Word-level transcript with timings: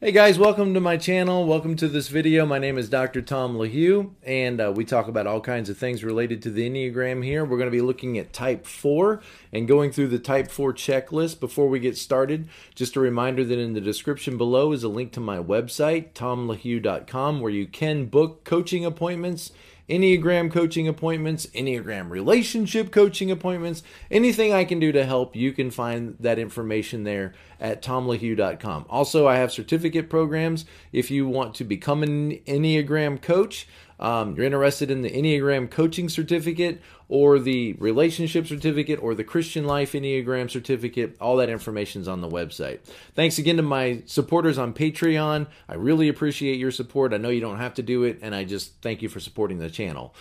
Hey 0.00 0.12
guys, 0.12 0.38
welcome 0.38 0.74
to 0.74 0.80
my 0.80 0.96
channel. 0.96 1.44
Welcome 1.44 1.74
to 1.74 1.88
this 1.88 2.06
video. 2.06 2.46
My 2.46 2.60
name 2.60 2.78
is 2.78 2.88
Dr. 2.88 3.20
Tom 3.20 3.56
LaHue, 3.56 4.12
and 4.22 4.60
uh, 4.60 4.72
we 4.72 4.84
talk 4.84 5.08
about 5.08 5.26
all 5.26 5.40
kinds 5.40 5.68
of 5.68 5.76
things 5.76 6.04
related 6.04 6.40
to 6.42 6.52
the 6.52 6.70
Enneagram 6.70 7.24
here. 7.24 7.44
We're 7.44 7.56
going 7.56 7.66
to 7.66 7.76
be 7.76 7.80
looking 7.80 8.16
at 8.16 8.32
Type 8.32 8.64
4 8.64 9.20
and 9.52 9.66
going 9.66 9.90
through 9.90 10.06
the 10.06 10.20
Type 10.20 10.52
4 10.52 10.72
checklist. 10.72 11.40
Before 11.40 11.68
we 11.68 11.80
get 11.80 11.96
started, 11.96 12.48
just 12.76 12.94
a 12.94 13.00
reminder 13.00 13.42
that 13.44 13.58
in 13.58 13.72
the 13.72 13.80
description 13.80 14.38
below 14.38 14.70
is 14.70 14.84
a 14.84 14.88
link 14.88 15.10
to 15.14 15.20
my 15.20 15.38
website, 15.38 16.12
tomlahue.com, 16.12 17.40
where 17.40 17.50
you 17.50 17.66
can 17.66 18.06
book 18.06 18.44
coaching 18.44 18.84
appointments 18.84 19.50
Enneagram 19.88 20.50
coaching 20.50 20.86
appointments, 20.86 21.46
Enneagram 21.46 22.10
relationship 22.10 22.90
coaching 22.92 23.30
appointments, 23.30 23.82
anything 24.10 24.52
I 24.52 24.64
can 24.64 24.78
do 24.78 24.92
to 24.92 25.04
help, 25.04 25.34
you 25.34 25.52
can 25.52 25.70
find 25.70 26.16
that 26.20 26.38
information 26.38 27.04
there 27.04 27.34
at 27.60 27.82
tomlahue.com. 27.82 28.86
Also, 28.88 29.26
I 29.26 29.36
have 29.36 29.52
certificate 29.52 30.10
programs 30.10 30.64
if 30.92 31.10
you 31.10 31.26
want 31.26 31.54
to 31.56 31.64
become 31.64 32.02
an 32.02 32.38
Enneagram 32.46 33.20
coach 33.20 33.66
um, 34.00 34.36
you're 34.36 34.46
interested 34.46 34.90
in 34.90 35.02
the 35.02 35.10
Enneagram 35.10 35.70
coaching 35.70 36.08
certificate 36.08 36.80
or 37.08 37.38
the 37.38 37.72
relationship 37.74 38.46
certificate 38.46 39.02
or 39.02 39.14
the 39.14 39.24
Christian 39.24 39.64
life 39.64 39.92
Enneagram 39.92 40.50
certificate, 40.50 41.16
all 41.20 41.36
that 41.36 41.48
information 41.48 42.02
is 42.02 42.08
on 42.08 42.20
the 42.20 42.28
website. 42.28 42.80
Thanks 43.14 43.38
again 43.38 43.56
to 43.56 43.62
my 43.62 44.02
supporters 44.06 44.58
on 44.58 44.74
Patreon. 44.74 45.46
I 45.68 45.74
really 45.74 46.08
appreciate 46.08 46.58
your 46.58 46.70
support. 46.70 47.14
I 47.14 47.16
know 47.16 47.30
you 47.30 47.40
don't 47.40 47.58
have 47.58 47.74
to 47.74 47.82
do 47.82 48.04
it, 48.04 48.18
and 48.22 48.34
I 48.34 48.44
just 48.44 48.80
thank 48.82 49.02
you 49.02 49.08
for 49.08 49.20
supporting 49.20 49.58
the 49.58 49.70
channel. 49.70 50.14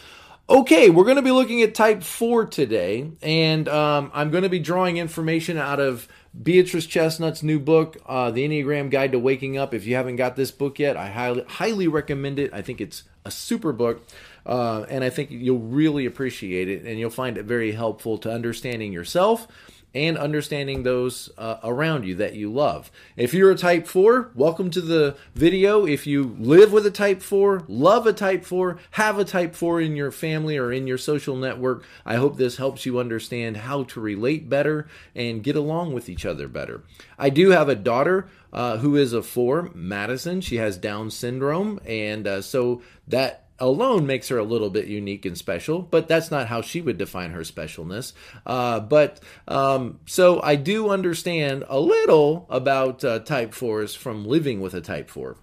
Okay, 0.50 0.90
we're 0.90 1.04
going 1.04 1.18
to 1.18 1.22
be 1.22 1.32
looking 1.32 1.62
at 1.62 1.76
type 1.76 2.02
4 2.02 2.46
today, 2.46 3.12
and 3.22 3.68
um, 3.68 4.10
I'm 4.14 4.32
going 4.32 4.44
to 4.44 4.50
be 4.50 4.60
drawing 4.60 4.96
information 4.96 5.58
out 5.58 5.82
of 5.82 6.08
Beatrice 6.42 6.86
Chestnut's 6.86 7.44
new 7.44 7.60
book, 7.60 7.98
uh, 8.06 8.32
The 8.32 8.48
Enneagram 8.48 8.90
Guide 8.90 9.12
to 9.12 9.20
Waking 9.20 9.58
Up. 9.58 9.74
If 9.74 9.86
you 9.86 9.96
haven't 9.96 10.16
got 10.16 10.38
this 10.38 10.52
book 10.52 10.80
yet, 10.80 10.96
I 10.96 11.10
highly, 11.10 11.44
highly 11.50 11.90
recommend 11.90 12.40
it. 12.40 12.54
I 12.54 12.62
think 12.62 12.80
it's 12.80 13.04
a 13.26 13.32
super 13.32 13.74
book, 13.74 14.08
uh, 14.46 14.86
and 14.88 15.04
I 15.04 15.10
think 15.10 15.32
you'll 15.32 15.60
really 15.60 16.06
appreciate 16.06 16.70
it, 16.70 16.86
and 16.86 16.98
you'll 16.98 17.10
find 17.10 17.38
it 17.38 17.44
very 17.44 17.74
helpful 17.74 18.18
to 18.20 18.32
understanding 18.32 18.94
yourself 18.94 19.50
and 19.96 20.18
understanding 20.18 20.84
those 20.84 21.30
uh, 21.38 21.58
around 21.64 22.06
you 22.06 22.14
that 22.16 22.36
you 22.36 22.52
love. 22.52 22.92
If 23.16 23.34
you're 23.34 23.52
a 23.52 23.56
type 23.56 23.88
4, 23.88 24.32
welcome 24.36 24.70
to 24.72 24.82
the 24.82 25.16
video. 25.34 25.86
If 25.86 26.06
you 26.06 26.36
live 26.40 26.72
with 26.72 26.86
a 26.86 26.92
type 26.92 27.22
4, 27.22 27.64
love 27.68 28.06
a 28.06 28.14
type 28.14 28.46
4, 28.46 28.78
have 28.92 29.18
a 29.18 29.26
type 29.26 29.56
4 29.56 29.82
in 29.82 29.96
your 29.96 30.12
family 30.12 30.58
or 30.58 30.72
in 30.72 30.88
your 30.88 30.98
social 30.98 31.36
network, 31.36 31.84
I 32.06 32.16
hope 32.16 32.38
this 32.38 32.58
helps 32.58 32.86
you 32.86 33.00
understand 33.00 33.58
how 33.58 33.84
to 33.84 34.00
relate 34.00 34.50
better 34.50 34.88
and 35.16 35.44
get 35.44 35.56
along 35.56 35.94
with 35.94 36.10
each 36.10 36.26
other 36.26 36.48
better. 36.48 36.84
I 37.18 37.30
do 37.30 37.50
have 37.52 37.70
a 37.70 37.76
daughter 37.76 38.28
uh, 38.54 38.78
who 38.78 38.96
is 38.96 39.14
a 39.14 39.24
4, 39.24 39.72
Madison. 39.74 40.42
She 40.42 40.58
has 40.58 40.78
Down 40.78 41.10
syndrome, 41.10 41.80
and 41.86 42.28
uh, 42.28 42.42
so 42.42 42.82
that 43.08 43.47
alone 43.60 44.06
makes 44.06 44.28
her 44.30 44.38
a 44.38 44.44
little 44.44 44.70
bit 44.70 44.88
unique 44.88 45.26
and 45.26 45.38
special, 45.38 45.82
but 45.82 46.08
that's 46.08 46.32
not 46.32 46.48
how 46.48 46.62
she 46.62 46.82
would 46.82 46.98
define 46.98 47.32
her 47.32 47.42
specialness. 47.42 48.14
Uh, 48.46 48.80
but 48.80 49.20
um, 49.48 50.00
so 50.06 50.42
I 50.42 50.56
do 50.56 50.90
understand 50.90 51.64
a 51.68 51.80
little 51.80 52.46
about 52.50 53.04
uh, 53.04 53.20
type 53.20 53.52
4s 53.52 53.96
from 53.96 54.26
living 54.26 54.62
with 54.62 54.74
a 54.74 54.82
type 54.82 55.10
4. 55.10 55.38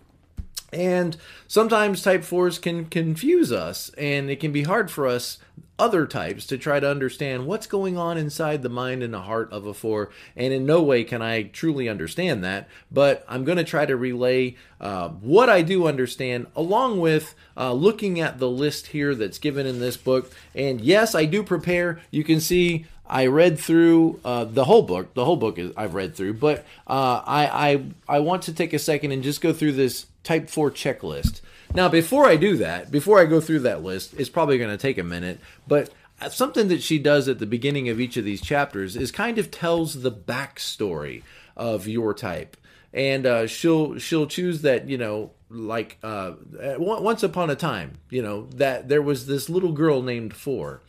And 0.75 1.17
sometimes 1.47 2.03
type 2.03 2.23
4s 2.23 2.61
can 2.61 2.87
confuse 2.87 3.53
us, 3.53 3.91
and 3.97 4.29
it 4.29 4.41
can 4.41 4.53
be 4.53 4.65
hard 4.65 4.91
for 4.91 5.07
us 5.07 5.39
other 5.79 6.07
types 6.07 6.47
to 6.47 6.57
try 6.57 6.79
to 6.79 6.89
understand 6.89 7.47
what's 7.47 7.67
going 7.67 7.97
on 7.97 8.17
inside 8.17 8.63
the 8.63 8.69
mind 8.69 9.03
and 9.03 9.13
the 9.13 9.23
heart 9.23 9.53
of 9.53 9.67
a 9.67 9.75
four. 9.75 10.11
And 10.37 10.53
in 10.53 10.65
no 10.65 10.83
way 10.83 11.03
can 11.03 11.21
I 11.21 11.45
truly 11.45 11.89
understand 11.89 12.45
that, 12.45 12.69
but 12.93 13.25
I'm 13.29 13.45
going 13.45 13.59
to 13.59 13.65
try 13.65 13.85
to 13.85 13.97
relay 13.97 14.57
uh, 14.81 15.09
what 15.09 15.49
I 15.49 15.63
do 15.63 15.87
understand 15.87 16.47
along 16.55 17.01
with 17.01 17.35
uh, 17.57 17.73
looking 17.73 18.21
at 18.21 18.39
the 18.39 18.49
list 18.49 18.89
here 18.89 19.15
that's 19.15 19.39
given 19.39 19.67
in 19.67 19.81
this 19.81 19.97
book. 19.97 20.31
And 20.55 20.81
yes, 20.81 21.15
I 21.15 21.25
do 21.25 21.43
prepare. 21.43 22.01
You 22.13 22.23
can 22.23 22.41
see 22.41 22.87
I 23.07 23.27
read 23.27 23.59
through 23.59 24.21
uh, 24.25 24.45
the 24.45 24.65
whole 24.65 24.83
book. 24.83 25.15
The 25.15 25.25
whole 25.25 25.37
book 25.37 25.59
is 25.59 25.73
I've 25.77 25.95
read 25.95 26.15
through, 26.15 26.35
but 26.35 26.65
uh, 26.87 27.21
I, 27.27 27.73
I 27.73 27.85
I 28.17 28.19
want 28.21 28.43
to 28.45 28.55
take 28.55 28.73
a 28.73 28.79
second 28.79 29.13
and 29.13 29.23
just 29.23 29.41
go 29.41 29.53
through 29.53 29.73
this 29.73 30.07
Type 30.25 30.51
Four 30.51 30.71
checklist. 30.71 31.41
Now, 31.75 31.89
before 31.89 32.27
I 32.27 32.37
do 32.37 32.57
that, 32.59 32.91
before 32.91 33.21
I 33.21 33.27
go 33.27 33.41
through 33.41 33.61
that 33.61 33.83
list, 33.83 34.15
it's 34.19 34.29
probably 34.29 34.59
going 34.59 34.71
to 34.71 34.77
take 34.77 34.99
a 34.99 35.05
minute, 35.05 35.41
but 35.67 35.91
something 36.31 36.69
that 36.69 36.83
she 36.83 36.99
does 36.99 37.29
at 37.29 37.39
the 37.39 37.47
beginning 37.47 37.89
of 37.89 38.01
each 38.01 38.17
of 38.17 38.25
these 38.25 38.41
chapters 38.41 38.97
is 38.97 39.11
kind 39.11 39.39
of 39.39 39.51
tells 39.51 40.03
the 40.03 40.13
backstory 40.13 41.23
of 41.57 41.87
your 41.87 42.15
type. 42.15 42.57
And 42.93 43.27
uh, 43.27 43.47
she'll 43.49 43.99
she'll 43.99 44.27
choose 44.27 44.63
that 44.63 44.89
you 44.89 44.97
know 44.97 45.33
like 45.51 45.99
uh, 46.03 46.33
once 46.79 47.23
upon 47.23 47.51
a 47.51 47.57
time 47.57 47.99
you 48.09 48.23
know 48.23 48.47
that 48.55 48.89
there 48.89 49.03
was 49.03 49.27
this 49.27 49.49
little 49.49 49.73
girl 49.73 50.01
named 50.01 50.35
Four, 50.35 50.81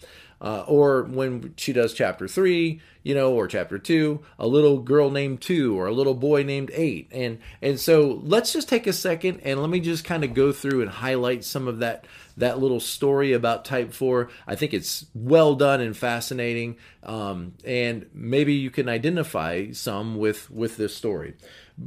uh, 0.45 0.63
or 0.67 1.01
when 1.05 1.55
she 1.57 1.73
does 1.73 1.91
chapter 1.91 2.27
three, 2.27 2.79
you 3.01 3.15
know, 3.15 3.33
or 3.33 3.47
chapter 3.47 3.79
two, 3.79 4.23
a 4.37 4.45
little 4.45 4.77
girl 4.77 5.09
named 5.09 5.41
two, 5.41 5.77
or 5.77 5.87
a 5.87 5.91
little 5.91 6.13
boy 6.13 6.43
named 6.43 6.69
eight, 6.75 7.07
and 7.11 7.39
and 7.63 7.79
so 7.79 8.21
let's 8.23 8.53
just 8.53 8.69
take 8.69 8.85
a 8.85 8.93
second 8.93 9.39
and 9.43 9.59
let 9.59 9.71
me 9.71 9.79
just 9.79 10.05
kind 10.05 10.23
of 10.23 10.35
go 10.35 10.51
through 10.51 10.83
and 10.83 10.91
highlight 10.91 11.43
some 11.43 11.67
of 11.67 11.79
that 11.79 12.05
that 12.37 12.59
little 12.59 12.79
story 12.79 13.33
about 13.33 13.65
Type 13.65 13.91
Four. 13.91 14.29
I 14.45 14.53
think 14.53 14.75
it's 14.75 15.07
well 15.15 15.55
done 15.55 15.81
and 15.81 15.97
fascinating, 15.97 16.77
um, 17.01 17.53
and 17.65 18.05
maybe 18.13 18.53
you 18.53 18.69
can 18.69 18.87
identify 18.87 19.71
some 19.71 20.15
with 20.15 20.51
with 20.51 20.77
this 20.77 20.95
story 20.95 21.33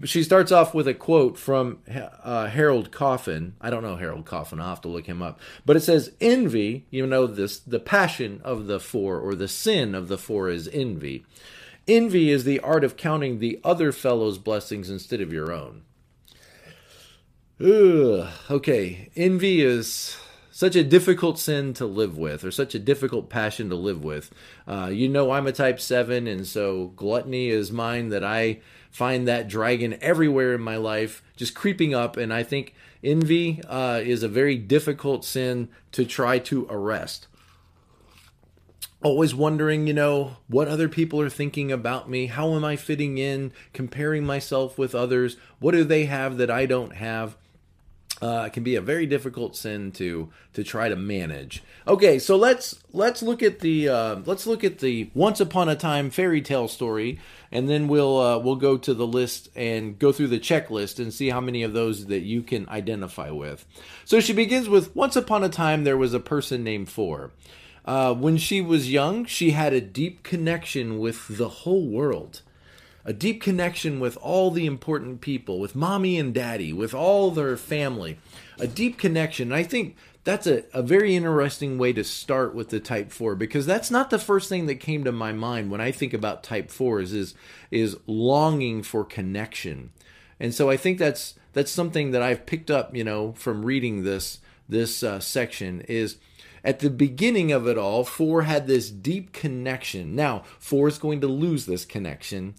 she 0.04 0.22
starts 0.22 0.52
off 0.52 0.74
with 0.74 0.86
a 0.86 0.94
quote 0.94 1.38
from 1.38 1.78
uh, 2.22 2.46
Harold 2.46 2.92
Coffin. 2.92 3.54
I 3.60 3.70
don't 3.70 3.82
know 3.82 3.96
Harold 3.96 4.26
Coffin. 4.26 4.60
I'll 4.60 4.68
have 4.68 4.80
to 4.82 4.88
look 4.88 5.06
him 5.06 5.22
up. 5.22 5.40
But 5.64 5.76
it 5.76 5.80
says, 5.80 6.12
"Envy, 6.20 6.86
you 6.90 7.06
know 7.06 7.26
this, 7.26 7.58
the 7.58 7.80
passion 7.80 8.40
of 8.44 8.66
the 8.66 8.80
four, 8.80 9.18
or 9.18 9.34
the 9.34 9.48
sin 9.48 9.94
of 9.94 10.08
the 10.08 10.18
four 10.18 10.50
is 10.50 10.68
envy. 10.68 11.24
Envy 11.86 12.30
is 12.30 12.44
the 12.44 12.60
art 12.60 12.84
of 12.84 12.96
counting 12.96 13.38
the 13.38 13.58
other 13.64 13.92
fellow's 13.92 14.38
blessings 14.38 14.90
instead 14.90 15.20
of 15.20 15.32
your 15.32 15.50
own." 15.50 15.82
Ugh. 17.60 18.28
Okay, 18.50 19.10
envy 19.16 19.62
is 19.62 20.16
such 20.50 20.76
a 20.76 20.84
difficult 20.84 21.38
sin 21.38 21.72
to 21.72 21.86
live 21.86 22.18
with, 22.18 22.44
or 22.44 22.50
such 22.50 22.74
a 22.74 22.78
difficult 22.78 23.30
passion 23.30 23.68
to 23.70 23.74
live 23.76 24.04
with. 24.04 24.30
Uh, 24.66 24.90
you 24.92 25.08
know, 25.08 25.30
I'm 25.30 25.46
a 25.46 25.52
type 25.52 25.80
seven, 25.80 26.26
and 26.26 26.46
so 26.46 26.88
gluttony 26.94 27.48
is 27.48 27.72
mine 27.72 28.10
that 28.10 28.22
I 28.22 28.60
find 28.98 29.28
that 29.28 29.46
dragon 29.46 29.96
everywhere 30.00 30.56
in 30.56 30.60
my 30.60 30.76
life, 30.76 31.22
just 31.36 31.54
creeping 31.54 31.94
up. 31.94 32.16
And 32.16 32.34
I 32.34 32.42
think 32.42 32.74
envy 33.04 33.62
uh, 33.68 34.00
is 34.04 34.24
a 34.24 34.28
very 34.28 34.58
difficult 34.58 35.24
sin 35.24 35.68
to 35.92 36.04
try 36.04 36.40
to 36.40 36.66
arrest. 36.68 37.28
Always 39.00 39.36
wondering, 39.36 39.86
you 39.86 39.94
know, 39.94 40.38
what 40.48 40.66
other 40.66 40.88
people 40.88 41.20
are 41.20 41.30
thinking 41.30 41.70
about 41.70 42.10
me. 42.10 42.26
How 42.26 42.54
am 42.54 42.64
I 42.64 42.74
fitting 42.74 43.18
in? 43.18 43.52
Comparing 43.72 44.26
myself 44.26 44.76
with 44.76 44.96
others. 44.96 45.36
What 45.60 45.72
do 45.72 45.84
they 45.84 46.06
have 46.06 46.36
that 46.38 46.50
I 46.50 46.66
don't 46.66 46.96
have? 46.96 47.36
Uh, 48.20 48.44
it 48.46 48.52
can 48.52 48.62
be 48.62 48.74
a 48.74 48.80
very 48.80 49.06
difficult 49.06 49.56
sin 49.56 49.92
to 49.92 50.28
to 50.54 50.64
try 50.64 50.88
to 50.88 50.96
manage. 50.96 51.62
Okay, 51.86 52.18
so 52.18 52.36
let's 52.36 52.82
let's 52.92 53.22
look 53.22 53.42
at 53.42 53.60
the 53.60 53.88
uh, 53.88 54.16
let's 54.24 54.46
look 54.46 54.64
at 54.64 54.78
the 54.80 55.10
once 55.14 55.40
upon 55.40 55.68
a 55.68 55.76
time 55.76 56.10
fairy 56.10 56.42
tale 56.42 56.68
story, 56.68 57.20
and 57.52 57.68
then 57.68 57.86
we'll 57.86 58.18
uh, 58.18 58.38
we'll 58.38 58.56
go 58.56 58.76
to 58.76 58.92
the 58.92 59.06
list 59.06 59.48
and 59.54 59.98
go 59.98 60.10
through 60.10 60.28
the 60.28 60.40
checklist 60.40 60.98
and 60.98 61.14
see 61.14 61.30
how 61.30 61.40
many 61.40 61.62
of 61.62 61.72
those 61.72 62.06
that 62.06 62.22
you 62.22 62.42
can 62.42 62.68
identify 62.68 63.30
with. 63.30 63.64
So 64.04 64.20
she 64.20 64.32
begins 64.32 64.68
with 64.68 64.94
once 64.96 65.14
upon 65.14 65.44
a 65.44 65.48
time 65.48 65.84
there 65.84 65.96
was 65.96 66.14
a 66.14 66.20
person 66.20 66.64
named 66.64 66.88
Four. 66.88 67.30
Uh, 67.84 68.12
when 68.12 68.36
she 68.36 68.60
was 68.60 68.92
young, 68.92 69.24
she 69.24 69.52
had 69.52 69.72
a 69.72 69.80
deep 69.80 70.22
connection 70.22 70.98
with 70.98 71.26
the 71.38 71.48
whole 71.48 71.88
world 71.88 72.42
a 73.08 73.12
deep 73.14 73.40
connection 73.40 74.00
with 74.00 74.18
all 74.18 74.50
the 74.50 74.66
important 74.66 75.22
people, 75.22 75.58
with 75.58 75.74
mommy 75.74 76.18
and 76.18 76.34
daddy, 76.34 76.74
with 76.74 76.92
all 76.92 77.30
their 77.30 77.56
family, 77.56 78.18
a 78.58 78.66
deep 78.66 78.98
connection. 78.98 79.50
I 79.50 79.62
think 79.62 79.96
that's 80.24 80.46
a, 80.46 80.64
a 80.74 80.82
very 80.82 81.16
interesting 81.16 81.78
way 81.78 81.94
to 81.94 82.04
start 82.04 82.54
with 82.54 82.68
the 82.68 82.80
type 82.80 83.10
4 83.10 83.34
because 83.34 83.64
that's 83.64 83.90
not 83.90 84.10
the 84.10 84.18
first 84.18 84.50
thing 84.50 84.66
that 84.66 84.74
came 84.74 85.04
to 85.04 85.10
my 85.10 85.32
mind 85.32 85.70
when 85.70 85.80
I 85.80 85.90
think 85.90 86.12
about 86.12 86.42
type 86.42 86.68
4s 86.68 87.14
is 87.14 87.34
is 87.70 87.96
longing 88.06 88.82
for 88.82 89.06
connection. 89.06 89.88
And 90.38 90.52
so 90.52 90.68
I 90.68 90.76
think 90.76 90.98
that's 90.98 91.32
that's 91.54 91.70
something 91.70 92.10
that 92.10 92.20
I've 92.20 92.44
picked 92.44 92.70
up, 92.70 92.94
you 92.94 93.04
know, 93.04 93.32
from 93.32 93.64
reading 93.64 94.04
this 94.04 94.40
this 94.68 95.02
uh, 95.02 95.18
section 95.18 95.80
is 95.88 96.18
at 96.62 96.80
the 96.80 96.90
beginning 96.90 97.52
of 97.52 97.66
it 97.66 97.78
all, 97.78 98.04
four 98.04 98.42
had 98.42 98.66
this 98.66 98.90
deep 98.90 99.32
connection. 99.32 100.14
Now, 100.14 100.42
four 100.58 100.88
is 100.88 100.98
going 100.98 101.22
to 101.22 101.26
lose 101.26 101.64
this 101.64 101.86
connection 101.86 102.54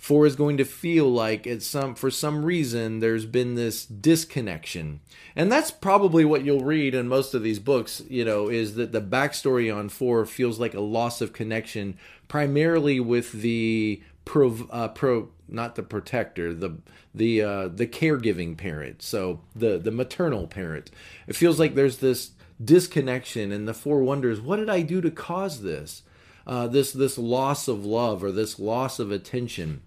Four 0.00 0.24
is 0.24 0.34
going 0.34 0.56
to 0.56 0.64
feel 0.64 1.12
like 1.12 1.46
it's 1.46 1.66
some 1.66 1.94
for 1.94 2.10
some 2.10 2.42
reason 2.42 3.00
there's 3.00 3.26
been 3.26 3.54
this 3.54 3.84
disconnection. 3.84 5.00
And 5.36 5.52
that's 5.52 5.70
probably 5.70 6.24
what 6.24 6.42
you'll 6.42 6.64
read 6.64 6.94
in 6.94 7.06
most 7.06 7.34
of 7.34 7.42
these 7.42 7.58
books, 7.58 8.02
you 8.08 8.24
know, 8.24 8.48
is 8.48 8.76
that 8.76 8.92
the 8.92 9.02
backstory 9.02 9.72
on 9.72 9.90
four 9.90 10.24
feels 10.24 10.58
like 10.58 10.72
a 10.72 10.80
loss 10.80 11.20
of 11.20 11.34
connection 11.34 11.98
primarily 12.28 12.98
with 12.98 13.30
the 13.32 14.02
pro, 14.24 14.66
uh, 14.70 14.88
pro 14.88 15.28
not 15.46 15.74
the 15.74 15.82
protector, 15.82 16.54
the 16.54 16.78
the 17.14 17.42
uh, 17.42 17.68
the 17.68 17.86
caregiving 17.86 18.56
parent, 18.56 19.02
so 19.02 19.42
the 19.54 19.76
the 19.76 19.90
maternal 19.90 20.46
parent. 20.46 20.90
It 21.26 21.36
feels 21.36 21.58
like 21.60 21.74
there's 21.74 21.98
this 21.98 22.30
disconnection, 22.64 23.52
and 23.52 23.68
the 23.68 23.74
four 23.74 24.02
wonders: 24.02 24.40
what 24.40 24.56
did 24.56 24.70
I 24.70 24.80
do 24.80 25.02
to 25.02 25.10
cause 25.10 25.60
this? 25.60 26.04
Uh, 26.50 26.66
this 26.66 26.90
this 26.90 27.16
loss 27.16 27.68
of 27.68 27.86
love 27.86 28.24
or 28.24 28.32
this 28.32 28.58
loss 28.58 28.98
of 28.98 29.12
attention. 29.12 29.82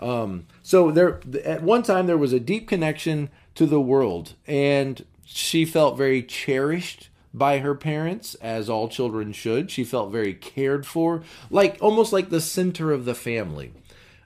Um, 0.00 0.48
so 0.60 0.90
there, 0.90 1.20
at 1.44 1.62
one 1.62 1.84
time, 1.84 2.08
there 2.08 2.18
was 2.18 2.32
a 2.32 2.40
deep 2.40 2.66
connection 2.66 3.30
to 3.54 3.66
the 3.66 3.80
world, 3.80 4.34
and 4.48 5.04
she 5.24 5.64
felt 5.64 5.96
very 5.96 6.20
cherished 6.24 7.08
by 7.32 7.60
her 7.60 7.76
parents, 7.76 8.34
as 8.34 8.68
all 8.68 8.88
children 8.88 9.32
should. 9.32 9.70
She 9.70 9.84
felt 9.84 10.10
very 10.10 10.34
cared 10.34 10.84
for, 10.86 11.22
like 11.50 11.78
almost 11.80 12.12
like 12.12 12.30
the 12.30 12.40
center 12.40 12.90
of 12.90 13.04
the 13.04 13.14
family. 13.14 13.72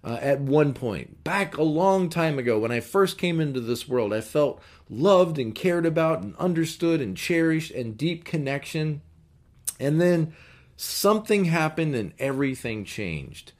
Uh, 0.02 0.18
at 0.22 0.40
one 0.40 0.72
point, 0.72 1.24
back 1.24 1.58
a 1.58 1.62
long 1.62 2.08
time 2.08 2.38
ago, 2.38 2.58
when 2.58 2.72
I 2.72 2.80
first 2.80 3.18
came 3.18 3.38
into 3.38 3.60
this 3.60 3.86
world, 3.86 4.14
I 4.14 4.22
felt 4.22 4.62
loved 4.88 5.38
and 5.38 5.54
cared 5.54 5.84
about 5.84 6.22
and 6.22 6.34
understood 6.36 7.02
and 7.02 7.14
cherished 7.14 7.72
and 7.72 7.98
deep 7.98 8.24
connection. 8.24 9.02
And 9.78 10.00
then 10.00 10.32
something 10.76 11.46
happened 11.46 11.94
and 11.94 12.12
everything 12.18 12.84
changed. 12.84 13.52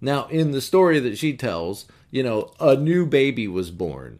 Now, 0.00 0.26
in 0.28 0.52
the 0.52 0.60
story 0.60 0.98
that 1.00 1.18
she 1.18 1.36
tells, 1.36 1.86
you 2.10 2.22
know, 2.22 2.52
a 2.58 2.76
new 2.76 3.06
baby 3.06 3.46
was 3.46 3.70
born. 3.70 4.18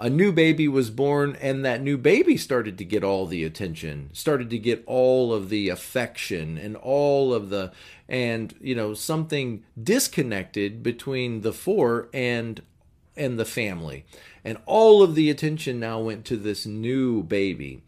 A 0.00 0.08
new 0.08 0.30
baby 0.30 0.68
was 0.68 0.90
born, 0.90 1.36
and 1.40 1.64
that 1.64 1.82
new 1.82 1.98
baby 1.98 2.36
started 2.36 2.78
to 2.78 2.84
get 2.84 3.02
all 3.02 3.26
the 3.26 3.42
attention, 3.42 4.10
started 4.12 4.48
to 4.50 4.58
get 4.58 4.84
all 4.86 5.32
of 5.32 5.48
the 5.48 5.68
affection 5.68 6.56
and 6.56 6.76
all 6.76 7.34
of 7.34 7.50
the, 7.50 7.72
and, 8.08 8.54
you 8.60 8.76
know, 8.76 8.94
something 8.94 9.64
disconnected 9.82 10.84
between 10.84 11.40
the 11.40 11.52
four 11.52 12.08
and 12.14 12.62
and 13.16 13.36
the 13.36 13.44
family. 13.44 14.04
And 14.44 14.58
all 14.64 15.02
of 15.02 15.16
the 15.16 15.28
attention 15.28 15.80
now 15.80 15.98
went 15.98 16.24
to 16.26 16.36
this 16.36 16.64
new 16.64 17.24
baby. 17.24 17.82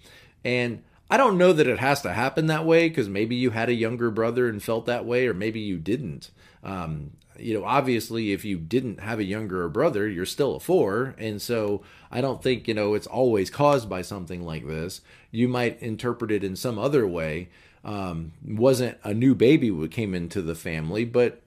And 0.45 0.83
I 1.11 1.17
don't 1.17 1.39
know 1.39 1.53
that 1.53 1.67
it 1.67 1.79
has 1.81 2.03
to 2.03 2.13
happen 2.13 2.47
that 2.47 2.65
way 2.65 2.89
because 2.89 3.09
maybe 3.09 3.35
you 3.35 3.51
had 3.51 3.69
a 3.69 3.75
younger 3.75 4.11
brother 4.11 4.49
and 4.49 4.63
felt 4.63 4.87
that 4.87 5.05
way, 5.05 5.27
or 5.27 5.35
maybe 5.35 5.61
you 5.61 5.79
didn't. 5.79 6.31
Um, 6.63 7.13
you 7.37 7.55
know, 7.55 7.65
obviously, 7.65 8.33
if 8.33 8.45
you 8.45 8.59
didn't 8.59 9.01
have 9.01 9.19
a 9.19 9.25
younger 9.25 9.69
brother, 9.69 10.07
you're 10.07 10.27
still 10.27 10.57
a 10.57 10.61
four. 10.61 11.15
And 11.19 11.41
so 11.41 11.83
I 12.11 12.21
don't 12.21 12.43
think, 12.43 12.69
you 12.69 12.75
know, 12.75 12.95
it's 12.95 13.07
always 13.07 13.51
caused 13.51 13.89
by 13.89 14.03
something 14.03 14.45
like 14.45 14.67
this. 14.67 15.01
You 15.31 15.49
might 15.49 15.83
interpret 15.83 16.31
it 16.31 16.45
in 16.45 16.55
some 16.55 16.79
other 16.79 17.07
way. 17.07 17.49
Um, 17.85 18.33
wasn't 18.47 18.99
a 19.03 19.15
new 19.15 19.35
baby 19.35 19.89
came 19.89 20.15
into 20.15 20.43
the 20.43 20.55
family, 20.55 21.05
but 21.05 21.41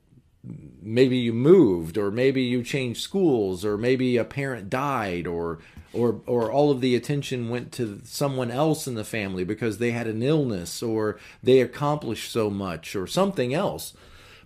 maybe 0.82 1.18
you 1.18 1.32
moved 1.32 1.98
or 1.98 2.12
maybe 2.12 2.42
you 2.42 2.64
changed 2.64 3.02
schools 3.02 3.64
or 3.64 3.78
maybe 3.78 4.18
a 4.18 4.26
parent 4.26 4.70
died 4.70 5.28
or 5.28 5.60
or 5.94 6.22
or 6.26 6.52
all 6.52 6.72
of 6.72 6.82
the 6.82 6.96
attention 6.96 7.50
went 7.50 7.72
to 7.74 8.02
someone 8.04 8.52
else 8.52 8.88
in 8.88 8.96
the 8.96 9.04
family 9.04 9.44
because 9.44 9.78
they 9.78 9.92
had 9.92 10.08
an 10.08 10.24
illness 10.24 10.82
or 10.84 11.18
they 11.42 11.62
accomplished 11.62 12.32
so 12.32 12.50
much 12.50 12.96
or 12.96 13.08
something 13.08 13.54
else 13.54 13.94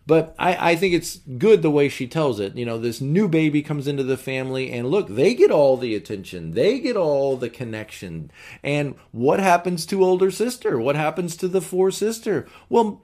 but 0.07 0.33
I, 0.39 0.71
I 0.71 0.75
think 0.77 0.93
it's 0.93 1.17
good 1.37 1.61
the 1.61 1.69
way 1.69 1.89
she 1.89 2.07
tells 2.07 2.39
it. 2.39 2.55
You 2.55 2.65
know, 2.65 2.77
this 2.77 3.01
new 3.01 3.27
baby 3.27 3.61
comes 3.61 3.87
into 3.89 4.03
the 4.03 4.15
family, 4.15 4.71
and 4.71 4.89
look, 4.89 5.09
they 5.09 5.35
get 5.35 5.51
all 5.51 5.75
the 5.75 5.93
attention, 5.93 6.51
they 6.51 6.79
get 6.79 6.95
all 6.95 7.35
the 7.35 7.49
connection. 7.49 8.31
And 8.63 8.95
what 9.11 9.41
happens 9.41 9.85
to 9.87 10.03
older 10.03 10.31
sister? 10.31 10.79
What 10.79 10.95
happens 10.95 11.35
to 11.37 11.49
the 11.49 11.61
four 11.61 11.91
sister? 11.91 12.47
Well, 12.69 13.03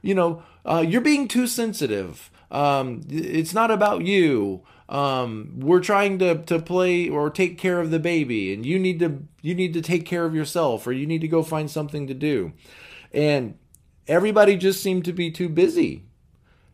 you 0.00 0.14
know, 0.14 0.44
uh, 0.64 0.84
you're 0.86 1.00
being 1.00 1.26
too 1.26 1.48
sensitive. 1.48 2.30
Um, 2.52 3.02
it's 3.10 3.52
not 3.52 3.72
about 3.72 4.04
you. 4.04 4.62
Um, 4.88 5.54
we're 5.56 5.80
trying 5.80 6.18
to, 6.18 6.42
to 6.44 6.58
play 6.58 7.08
or 7.08 7.30
take 7.30 7.56
care 7.56 7.80
of 7.80 7.90
the 7.90 7.98
baby, 7.98 8.52
and 8.52 8.66
you 8.66 8.78
need 8.78 8.98
to 8.98 9.22
you 9.40 9.54
need 9.54 9.72
to 9.74 9.80
take 9.80 10.04
care 10.04 10.24
of 10.24 10.34
yourself, 10.34 10.86
or 10.86 10.92
you 10.92 11.06
need 11.06 11.22
to 11.22 11.28
go 11.28 11.42
find 11.42 11.70
something 11.70 12.06
to 12.06 12.14
do. 12.14 12.52
And 13.12 13.56
everybody 14.06 14.56
just 14.56 14.82
seemed 14.82 15.04
to 15.06 15.12
be 15.12 15.30
too 15.30 15.48
busy 15.48 16.04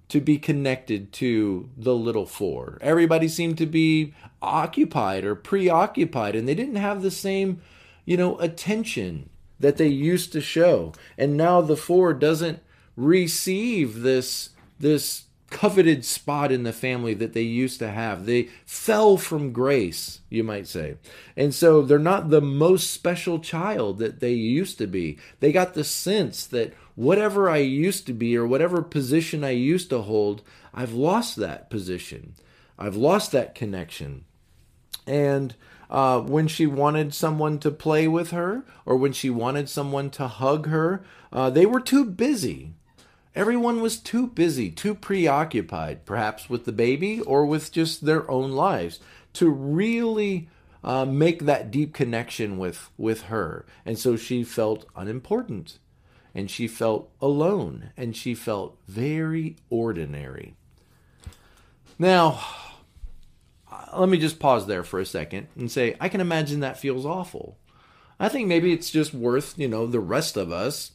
to 0.09 0.21
be 0.21 0.39
connected 0.39 1.13
to 1.13 1.71
the 1.77 1.95
little 1.95 2.27
four. 2.27 2.79
Everybody 2.81 3.29
seemed 3.29 3.57
to 3.59 3.67
be 3.67 4.13
occupied 4.43 5.25
or 5.25 5.37
preoccupied, 5.37 6.35
and 6.35 6.49
they 6.49 6.55
didn't 6.55 6.77
have 6.77 7.03
the 7.03 7.13
same, 7.13 7.63
you 8.05 8.17
know, 8.17 8.37
attention 8.39 9.31
that 9.61 9.77
they 9.77 9.87
used 9.87 10.33
to 10.33 10.41
show. 10.41 10.93
And 11.17 11.37
now 11.37 11.61
the 11.61 11.77
four 11.77 12.13
doesn't 12.13 12.61
receive 12.97 14.01
this 14.01 14.51
this 14.81 15.25
coveted 15.51 16.05
spot 16.05 16.53
in 16.53 16.63
the 16.63 16.73
family 16.73 17.13
that 17.15 17.33
they 17.33 17.43
used 17.43 17.79
to 17.81 17.91
have. 17.91 18.25
They 18.25 18.49
fell 18.65 19.17
from 19.17 19.53
grace, 19.53 20.21
you 20.31 20.45
might 20.45 20.67
say. 20.67 20.97
And 21.37 21.55
so 21.55 21.83
they're 21.83 21.99
not 21.99 22.31
the 22.31 22.41
most 22.41 22.93
special 22.93 23.41
child 23.41 23.99
that 23.99 24.21
they 24.21 24.33
used 24.33 24.79
to 24.79 24.87
be. 24.87 25.19
They 25.41 25.53
got 25.53 25.75
the 25.75 25.85
sense 25.85 26.47
that 26.47 26.73
whatever 26.95 27.51
I 27.51 27.59
used 27.59 28.07
to 28.07 28.13
be 28.13 28.37
or 28.37 28.47
whatever 28.47 28.81
position 28.81 29.43
I 29.45 29.51
used 29.51 29.91
to 29.91 30.03
hold, 30.03 30.43
I've 30.73 30.93
lost 30.93 31.37
that 31.37 31.69
position. 31.69 32.35
I've 32.79 32.97
lost 32.97 33.33
that 33.33 33.55
connection. 33.55 34.25
And 35.07 35.55
uh, 35.91 36.21
when 36.21 36.47
she 36.47 36.67
wanted 36.67 37.13
someone 37.13 37.59
to 37.59 37.71
play 37.71 38.07
with 38.07 38.31
her 38.31 38.65
or 38.87 38.97
when 38.97 39.13
she 39.13 39.29
wanted 39.29 39.69
someone 39.69 40.11
to 40.11 40.29
hug 40.29 40.69
her, 40.69 41.03
uh, 41.33 41.51
they 41.51 41.67
were 41.67 41.81
too 41.81 42.05
busy 42.05 42.75
Everyone 43.35 43.81
was 43.81 43.99
too 43.99 44.27
busy, 44.27 44.71
too 44.71 44.95
preoccupied, 44.95 46.05
perhaps 46.05 46.51
with 46.51 46.65
the 46.65 46.73
baby 46.73 47.21
or 47.21 47.47
with 47.47 47.71
just 47.71 48.05
their 48.05 48.29
own 48.31 48.53
lives, 48.53 48.99
to 49.35 49.49
really 49.49 50.49
uh, 50.83 51.05
make 51.05 51.45
that 51.45 51.71
deep 51.71 51.95
connection 51.95 52.59
with, 52.59 52.91
with 52.99 53.23
her. 53.23 53.65
And 53.87 53.99
so 53.99 54.17
she 54.17 54.43
felt 54.43 54.85
unimportant, 54.97 55.79
and 56.35 56.51
she 56.51 56.67
felt 56.67 57.11
alone, 57.21 57.91
and 57.97 58.17
she 58.17 58.35
felt 58.35 58.77
very 58.89 59.57
ordinary. 59.69 60.55
Now, 61.99 62.41
let 63.97 64.09
me 64.09 64.19
just 64.19 64.41
pause 64.41 64.67
there 64.67 64.83
for 64.83 64.99
a 64.99 65.07
second 65.07 65.47
and 65.57 65.71
say, 65.71 65.97
I 66.01 66.09
can 66.09 66.21
imagine 66.21 66.61
that 66.61 66.79
feels 66.79 67.07
awful. 67.07 67.59
I 68.19 68.29
think 68.29 68.49
maybe 68.49 68.73
it's 68.73 68.91
just 68.91 69.15
worth, 69.15 69.57
you 69.57 69.69
know, 69.69 69.87
the 69.87 70.01
rest 70.01 70.37
of 70.37 70.51
us 70.51 70.93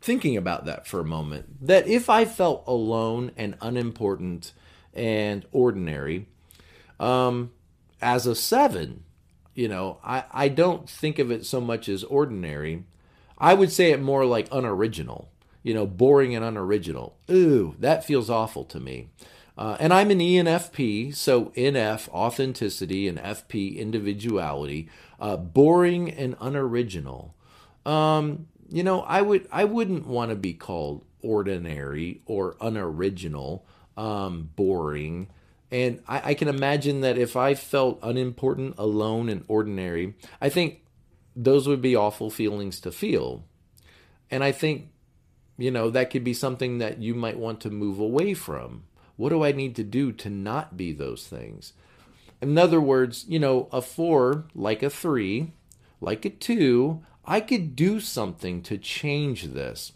thinking 0.00 0.36
about 0.36 0.64
that 0.66 0.86
for 0.86 1.00
a 1.00 1.04
moment. 1.04 1.66
That 1.66 1.86
if 1.86 2.08
I 2.08 2.24
felt 2.24 2.64
alone 2.66 3.32
and 3.36 3.56
unimportant 3.60 4.52
and 4.94 5.44
ordinary, 5.52 6.26
um, 6.98 7.52
as 8.00 8.26
a 8.26 8.34
seven, 8.34 9.04
you 9.54 9.68
know, 9.68 9.98
I, 10.04 10.24
I 10.32 10.48
don't 10.48 10.88
think 10.88 11.18
of 11.18 11.30
it 11.30 11.46
so 11.46 11.60
much 11.60 11.88
as 11.88 12.04
ordinary. 12.04 12.84
I 13.38 13.54
would 13.54 13.72
say 13.72 13.90
it 13.90 14.00
more 14.00 14.24
like 14.24 14.48
unoriginal, 14.52 15.30
you 15.62 15.74
know, 15.74 15.86
boring 15.86 16.34
and 16.34 16.44
unoriginal. 16.44 17.16
Ooh, 17.30 17.74
that 17.78 18.04
feels 18.04 18.30
awful 18.30 18.64
to 18.66 18.80
me. 18.80 19.08
Uh, 19.58 19.76
and 19.80 19.92
I'm 19.92 20.10
an 20.10 20.18
ENFP, 20.18 21.14
so 21.14 21.46
NF, 21.56 22.08
authenticity, 22.10 23.08
and 23.08 23.18
FP, 23.18 23.76
individuality. 23.78 24.88
Uh, 25.18 25.36
boring 25.36 26.10
and 26.10 26.36
unoriginal. 26.40 27.34
Um, 27.86 28.48
you 28.70 28.82
know, 28.82 29.02
I 29.02 29.22
would 29.22 29.48
I 29.50 29.64
wouldn't 29.64 30.06
want 30.06 30.30
to 30.30 30.36
be 30.36 30.54
called 30.54 31.04
ordinary 31.22 32.22
or 32.26 32.56
unoriginal, 32.60 33.66
um, 33.96 34.50
boring. 34.56 35.28
And 35.70 36.02
I, 36.06 36.30
I 36.30 36.34
can 36.34 36.48
imagine 36.48 37.00
that 37.00 37.18
if 37.18 37.36
I 37.36 37.54
felt 37.54 37.98
unimportant, 38.02 38.76
alone, 38.78 39.28
and 39.28 39.44
ordinary, 39.48 40.14
I 40.40 40.48
think 40.48 40.82
those 41.34 41.66
would 41.66 41.82
be 41.82 41.96
awful 41.96 42.30
feelings 42.30 42.80
to 42.80 42.92
feel. 42.92 43.44
And 44.30 44.44
I 44.44 44.52
think, 44.52 44.88
you 45.58 45.70
know, 45.70 45.90
that 45.90 46.10
could 46.10 46.24
be 46.24 46.34
something 46.34 46.78
that 46.78 46.98
you 46.98 47.14
might 47.14 47.38
want 47.38 47.60
to 47.62 47.70
move 47.70 47.98
away 47.98 48.34
from. 48.34 48.84
What 49.16 49.30
do 49.30 49.44
I 49.44 49.52
need 49.52 49.74
to 49.76 49.84
do 49.84 50.12
to 50.12 50.30
not 50.30 50.76
be 50.76 50.92
those 50.92 51.26
things? 51.26 51.72
In 52.40 52.56
other 52.58 52.80
words, 52.80 53.24
you 53.28 53.38
know, 53.38 53.68
a 53.72 53.80
four, 53.80 54.44
like 54.54 54.82
a 54.82 54.90
three, 54.90 55.52
like 56.00 56.24
a 56.24 56.30
two, 56.30 57.02
I 57.26 57.40
could 57.40 57.74
do 57.74 58.00
something 58.00 58.62
to 58.62 58.78
change 58.78 59.44
this. 59.44 59.92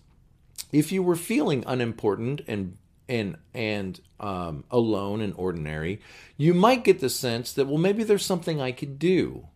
If 0.72 0.90
you 0.92 1.02
were 1.02 1.16
feeling 1.16 1.64
unimportant 1.66 2.42
and 2.46 2.76
and 3.08 3.36
and 3.54 4.00
um, 4.20 4.64
alone 4.70 5.20
and 5.20 5.34
ordinary, 5.36 6.00
you 6.36 6.54
might 6.54 6.84
get 6.84 7.00
the 7.00 7.10
sense 7.10 7.52
that 7.52 7.66
well 7.66 7.78
maybe 7.78 8.04
there's 8.04 8.24
something 8.24 8.60
I 8.60 8.72
could 8.72 8.98
do. 8.98 9.46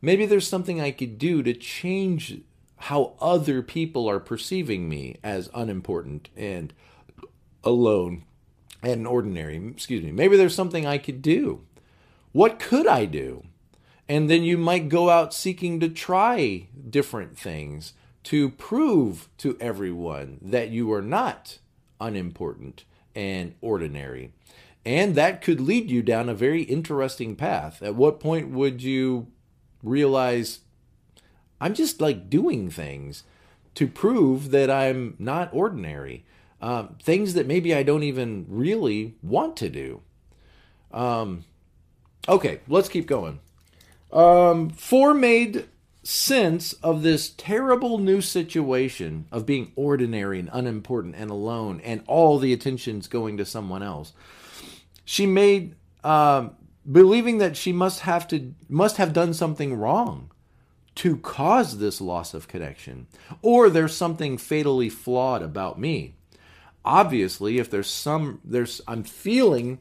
Maybe 0.00 0.26
there's 0.26 0.48
something 0.48 0.80
I 0.80 0.90
could 0.90 1.18
do 1.18 1.42
to 1.44 1.54
change 1.54 2.40
how 2.76 3.14
other 3.20 3.62
people 3.62 4.08
are 4.08 4.18
perceiving 4.18 4.88
me 4.88 5.16
as 5.22 5.48
unimportant 5.54 6.28
and 6.36 6.72
alone 7.62 8.24
and 8.82 9.06
ordinary. 9.06 9.56
Excuse 9.68 10.02
me. 10.02 10.10
Maybe 10.10 10.36
there's 10.36 10.56
something 10.56 10.84
I 10.84 10.98
could 10.98 11.22
do. 11.22 11.62
What 12.32 12.58
could 12.58 12.88
I 12.88 13.04
do? 13.04 13.44
And 14.08 14.28
then 14.28 14.42
you 14.42 14.58
might 14.58 14.88
go 14.88 15.10
out 15.10 15.32
seeking 15.32 15.80
to 15.80 15.88
try 15.88 16.68
different 16.88 17.38
things 17.38 17.94
to 18.24 18.50
prove 18.50 19.28
to 19.38 19.56
everyone 19.60 20.38
that 20.42 20.70
you 20.70 20.92
are 20.92 21.02
not 21.02 21.58
unimportant 22.00 22.84
and 23.14 23.54
ordinary. 23.60 24.32
And 24.84 25.14
that 25.14 25.42
could 25.42 25.60
lead 25.60 25.90
you 25.90 26.02
down 26.02 26.28
a 26.28 26.34
very 26.34 26.62
interesting 26.62 27.36
path. 27.36 27.82
At 27.82 27.94
what 27.94 28.20
point 28.20 28.50
would 28.50 28.82
you 28.82 29.28
realize 29.82 30.60
I'm 31.60 31.74
just 31.74 32.00
like 32.00 32.28
doing 32.28 32.70
things 32.70 33.22
to 33.76 33.86
prove 33.86 34.50
that 34.50 34.70
I'm 34.70 35.14
not 35.18 35.50
ordinary? 35.52 36.24
Um, 36.60 36.96
things 37.02 37.34
that 37.34 37.46
maybe 37.46 37.74
I 37.74 37.82
don't 37.82 38.02
even 38.02 38.46
really 38.48 39.14
want 39.22 39.56
to 39.58 39.68
do. 39.68 40.02
Um, 40.92 41.44
okay, 42.28 42.60
let's 42.68 42.88
keep 42.88 43.06
going. 43.06 43.40
Um, 44.12 44.70
four 44.70 45.14
made 45.14 45.66
sense 46.04 46.72
of 46.74 47.02
this 47.02 47.30
terrible 47.30 47.98
new 47.98 48.20
situation 48.20 49.26
of 49.30 49.46
being 49.46 49.72
ordinary 49.76 50.38
and 50.38 50.50
unimportant 50.52 51.14
and 51.16 51.30
alone 51.30 51.80
and 51.84 52.02
all 52.06 52.38
the 52.38 52.52
attention's 52.52 53.06
going 53.06 53.36
to 53.36 53.44
someone 53.44 53.82
else. 53.82 54.12
She 55.04 55.26
made 55.26 55.76
um, 56.02 56.56
believing 56.90 57.38
that 57.38 57.56
she 57.56 57.72
must 57.72 58.00
have 58.00 58.26
to 58.28 58.54
must 58.68 58.96
have 58.96 59.12
done 59.12 59.32
something 59.32 59.74
wrong 59.74 60.30
to 60.96 61.16
cause 61.18 61.78
this 61.78 62.00
loss 62.00 62.34
of 62.34 62.48
connection 62.48 63.06
or 63.40 63.70
there's 63.70 63.94
something 63.96 64.36
fatally 64.36 64.88
flawed 64.88 65.42
about 65.42 65.78
me. 65.78 66.14
Obviously 66.84 67.58
if 67.58 67.70
there's 67.70 67.88
some 67.88 68.40
there's 68.44 68.80
i'm 68.88 69.04
feeling 69.04 69.78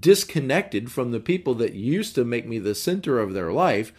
disconnected 0.00 0.90
from 0.90 1.10
the 1.10 1.20
people 1.20 1.54
that 1.54 1.74
used 1.74 2.14
to 2.14 2.24
make 2.24 2.46
me 2.46 2.58
the 2.58 2.74
center 2.74 3.18
of 3.18 3.34
their 3.34 3.52
life 3.52 3.92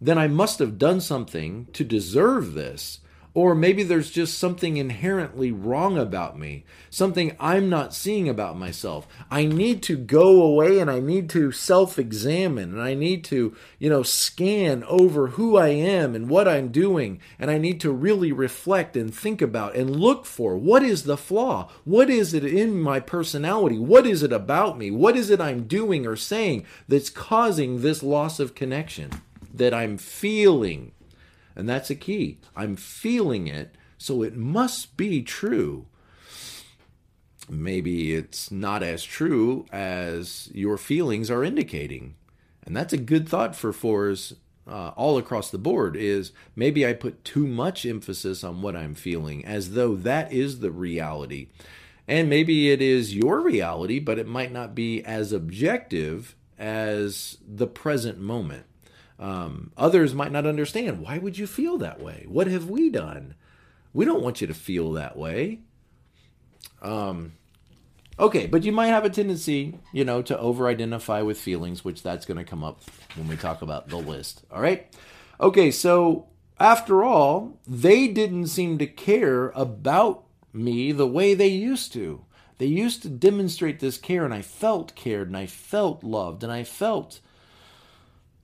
then 0.00 0.16
I 0.18 0.28
must 0.28 0.58
have 0.60 0.78
done 0.78 1.00
something 1.00 1.66
to 1.74 1.84
deserve 1.84 2.54
this. 2.54 3.00
Or 3.32 3.54
maybe 3.54 3.84
there's 3.84 4.10
just 4.10 4.38
something 4.38 4.76
inherently 4.76 5.52
wrong 5.52 5.96
about 5.96 6.38
me, 6.38 6.64
something 6.90 7.36
I'm 7.38 7.68
not 7.68 7.94
seeing 7.94 8.28
about 8.28 8.58
myself. 8.58 9.06
I 9.30 9.44
need 9.44 9.82
to 9.84 9.96
go 9.96 10.42
away 10.42 10.80
and 10.80 10.90
I 10.90 10.98
need 10.98 11.30
to 11.30 11.52
self 11.52 11.98
examine 11.98 12.72
and 12.72 12.82
I 12.82 12.94
need 12.94 13.22
to, 13.24 13.56
you 13.78 13.88
know, 13.88 14.02
scan 14.02 14.82
over 14.84 15.28
who 15.28 15.56
I 15.56 15.68
am 15.68 16.16
and 16.16 16.28
what 16.28 16.48
I'm 16.48 16.68
doing. 16.68 17.20
And 17.38 17.50
I 17.50 17.58
need 17.58 17.80
to 17.82 17.92
really 17.92 18.32
reflect 18.32 18.96
and 18.96 19.14
think 19.14 19.40
about 19.40 19.76
and 19.76 19.94
look 19.94 20.26
for 20.26 20.56
what 20.56 20.82
is 20.82 21.04
the 21.04 21.16
flaw? 21.16 21.70
What 21.84 22.10
is 22.10 22.34
it 22.34 22.44
in 22.44 22.80
my 22.80 22.98
personality? 22.98 23.78
What 23.78 24.06
is 24.06 24.24
it 24.24 24.32
about 24.32 24.76
me? 24.76 24.90
What 24.90 25.16
is 25.16 25.30
it 25.30 25.40
I'm 25.40 25.68
doing 25.68 26.04
or 26.04 26.16
saying 26.16 26.66
that's 26.88 27.10
causing 27.10 27.82
this 27.82 28.02
loss 28.02 28.40
of 28.40 28.56
connection? 28.56 29.22
that 29.52 29.74
I'm 29.74 29.98
feeling. 29.98 30.92
And 31.60 31.68
that's 31.68 31.90
a 31.90 31.94
key. 31.94 32.38
I'm 32.56 32.74
feeling 32.74 33.46
it, 33.46 33.74
so 33.98 34.22
it 34.22 34.34
must 34.34 34.96
be 34.96 35.20
true. 35.20 35.84
Maybe 37.50 38.14
it's 38.14 38.50
not 38.50 38.82
as 38.82 39.04
true 39.04 39.66
as 39.70 40.48
your 40.54 40.78
feelings 40.78 41.30
are 41.30 41.44
indicating. 41.44 42.14
And 42.64 42.74
that's 42.74 42.94
a 42.94 42.96
good 42.96 43.28
thought 43.28 43.54
for 43.54 43.74
fours 43.74 44.36
uh, 44.66 44.92
all 44.96 45.18
across 45.18 45.50
the 45.50 45.58
board 45.58 45.96
is 45.96 46.32
maybe 46.56 46.86
I 46.86 46.94
put 46.94 47.26
too 47.26 47.46
much 47.46 47.84
emphasis 47.84 48.42
on 48.42 48.62
what 48.62 48.74
I'm 48.74 48.94
feeling 48.94 49.44
as 49.44 49.72
though 49.72 49.96
that 49.96 50.32
is 50.32 50.60
the 50.60 50.70
reality. 50.70 51.48
And 52.08 52.30
maybe 52.30 52.70
it 52.70 52.80
is 52.80 53.14
your 53.14 53.42
reality, 53.42 53.98
but 53.98 54.18
it 54.18 54.26
might 54.26 54.50
not 54.50 54.74
be 54.74 55.04
as 55.04 55.30
objective 55.30 56.34
as 56.58 57.36
the 57.46 57.66
present 57.66 58.18
moment. 58.18 58.64
Um, 59.20 59.72
others 59.76 60.14
might 60.14 60.32
not 60.32 60.46
understand. 60.46 61.00
Why 61.00 61.18
would 61.18 61.36
you 61.36 61.46
feel 61.46 61.76
that 61.78 62.00
way? 62.00 62.24
What 62.26 62.46
have 62.46 62.70
we 62.70 62.88
done? 62.88 63.34
We 63.92 64.06
don't 64.06 64.22
want 64.22 64.40
you 64.40 64.46
to 64.46 64.54
feel 64.54 64.92
that 64.92 65.16
way. 65.16 65.60
Um, 66.80 67.34
okay, 68.18 68.46
but 68.46 68.64
you 68.64 68.72
might 68.72 68.86
have 68.86 69.04
a 69.04 69.10
tendency, 69.10 69.78
you 69.92 70.06
know, 70.06 70.22
to 70.22 70.38
over 70.38 70.68
identify 70.68 71.20
with 71.20 71.38
feelings, 71.38 71.84
which 71.84 72.02
that's 72.02 72.24
going 72.24 72.38
to 72.38 72.44
come 72.44 72.64
up 72.64 72.80
when 73.14 73.28
we 73.28 73.36
talk 73.36 73.60
about 73.60 73.88
the 73.90 73.98
list. 73.98 74.42
All 74.50 74.62
right. 74.62 74.90
Okay, 75.38 75.70
so 75.70 76.28
after 76.58 77.04
all, 77.04 77.58
they 77.66 78.08
didn't 78.08 78.46
seem 78.46 78.78
to 78.78 78.86
care 78.86 79.50
about 79.50 80.24
me 80.52 80.92
the 80.92 81.06
way 81.06 81.34
they 81.34 81.48
used 81.48 81.92
to. 81.92 82.24
They 82.56 82.66
used 82.66 83.02
to 83.02 83.08
demonstrate 83.10 83.80
this 83.80 83.98
care, 83.98 84.24
and 84.24 84.32
I 84.32 84.42
felt 84.42 84.94
cared, 84.94 85.28
and 85.28 85.36
I 85.36 85.46
felt 85.46 86.04
loved, 86.04 86.42
and 86.42 86.52
I 86.52 86.64
felt 86.64 87.20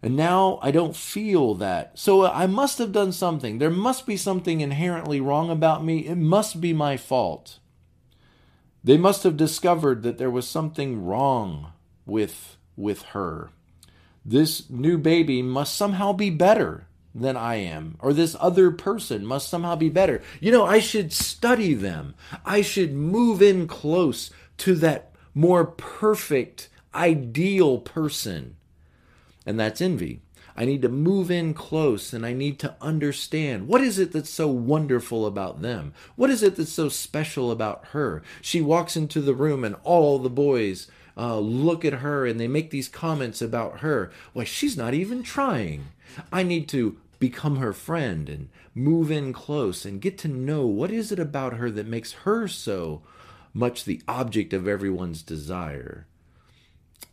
and 0.03 0.17
now 0.17 0.59
I 0.62 0.71
don't 0.71 0.95
feel 0.95 1.55
that. 1.55 1.99
So 1.99 2.26
I 2.26 2.47
must 2.47 2.79
have 2.79 2.93
done 2.93 3.12
something. 3.12 3.59
There 3.59 3.71
must 3.71 4.07
be 4.07 4.17
something 4.17 4.61
inherently 4.61 5.21
wrong 5.21 5.50
about 5.50 5.85
me. 5.85 6.07
It 6.07 6.17
must 6.17 6.61
be 6.61 6.73
my 6.73 6.97
fault. 6.97 7.59
They 8.85 8.97
must 8.97 9.25
have 9.25 9.37
discovered 9.37 10.03
that 10.03 10.19
there 10.19 10.31
was 10.31 10.47
something 10.47 11.05
wrong 11.05 11.73
with 12.05 12.57
with 12.76 13.03
her. 13.03 13.50
This 14.25 14.69
new 14.69 14.99
baby 14.99 15.41
must 15.41 15.75
somehow 15.75 16.12
be 16.12 16.31
better 16.31 16.87
than 17.15 17.37
I 17.37 17.57
am, 17.57 17.97
or 18.00 18.12
this 18.12 18.37
other 18.38 18.71
person 18.71 19.25
must 19.25 19.49
somehow 19.49 19.75
be 19.76 19.88
better. 19.88 20.23
You 20.41 20.53
know, 20.53 20.67
I 20.67 20.79
should 20.79 21.12
study 21.12 21.73
them. 21.73 22.15
I 22.45 22.61
should 22.61 22.93
move 22.93 23.41
in 23.41 23.67
close 23.67 24.31
to 24.59 24.75
that 24.76 25.12
more 25.35 25.65
perfect, 25.65 26.69
ideal 26.95 27.79
person 27.79 28.57
and 29.47 29.59
that's 29.59 29.81
envy. 29.81 30.21
I 30.57 30.65
need 30.65 30.83
to 30.83 30.88
move 30.88 31.31
in 31.31 31.53
close 31.55 32.12
and 32.12 32.25
I 32.25 32.33
need 32.33 32.59
to 32.61 32.75
understand 32.81 33.69
what 33.69 33.83
is 33.83 33.99
it 33.99 34.12
that's 34.12 34.31
so 34.31 34.49
wonderful 34.49 35.26
about 35.26 35.61
them? 35.61 35.93
What 36.17 36.31
is 36.31 36.43
it 36.43 36.57
that's 36.57 36.73
so 36.73 36.88
special 36.88 37.50
about 37.50 37.88
her? 37.88 38.23
She 38.41 38.61
walks 38.62 38.97
into 38.97 39.21
the 39.21 39.35
room 39.35 39.65
and 39.65 39.76
all 39.85 40.19
the 40.19 40.31
boys 40.31 40.88
uh, 41.17 41.38
look 41.38 41.85
at 41.85 41.95
her 41.95 42.26
and 42.26 42.41
they 42.41 42.49
make 42.49 42.71
these 42.71 42.88
comments 42.88 43.43
about 43.43 43.81
her. 43.81 44.11
Why, 44.33 44.45
she's 44.45 44.76
not 44.76 44.95
even 44.95 45.23
trying. 45.23 45.88
I 46.33 46.43
need 46.43 46.69
to 46.71 46.97
become 47.19 47.57
her 47.57 47.73
friend 47.73 48.29
and 48.29 48.49
move 48.75 49.11
in 49.11 49.33
close 49.33 49.85
and 49.85 50.00
get 50.00 50.19
to 50.19 50.29
know 50.29 50.67
what 50.67 50.91
is 50.91 51.12
it 51.12 51.19
about 51.19 51.55
her 51.55 51.71
that 51.71 51.87
makes 51.87 52.12
her 52.12 52.49
so 52.49 53.03
much 53.55 53.85
the 53.85 54.03
object 54.07 54.53
of 54.53 54.69
everyone's 54.69 55.23
desire. 55.23 56.07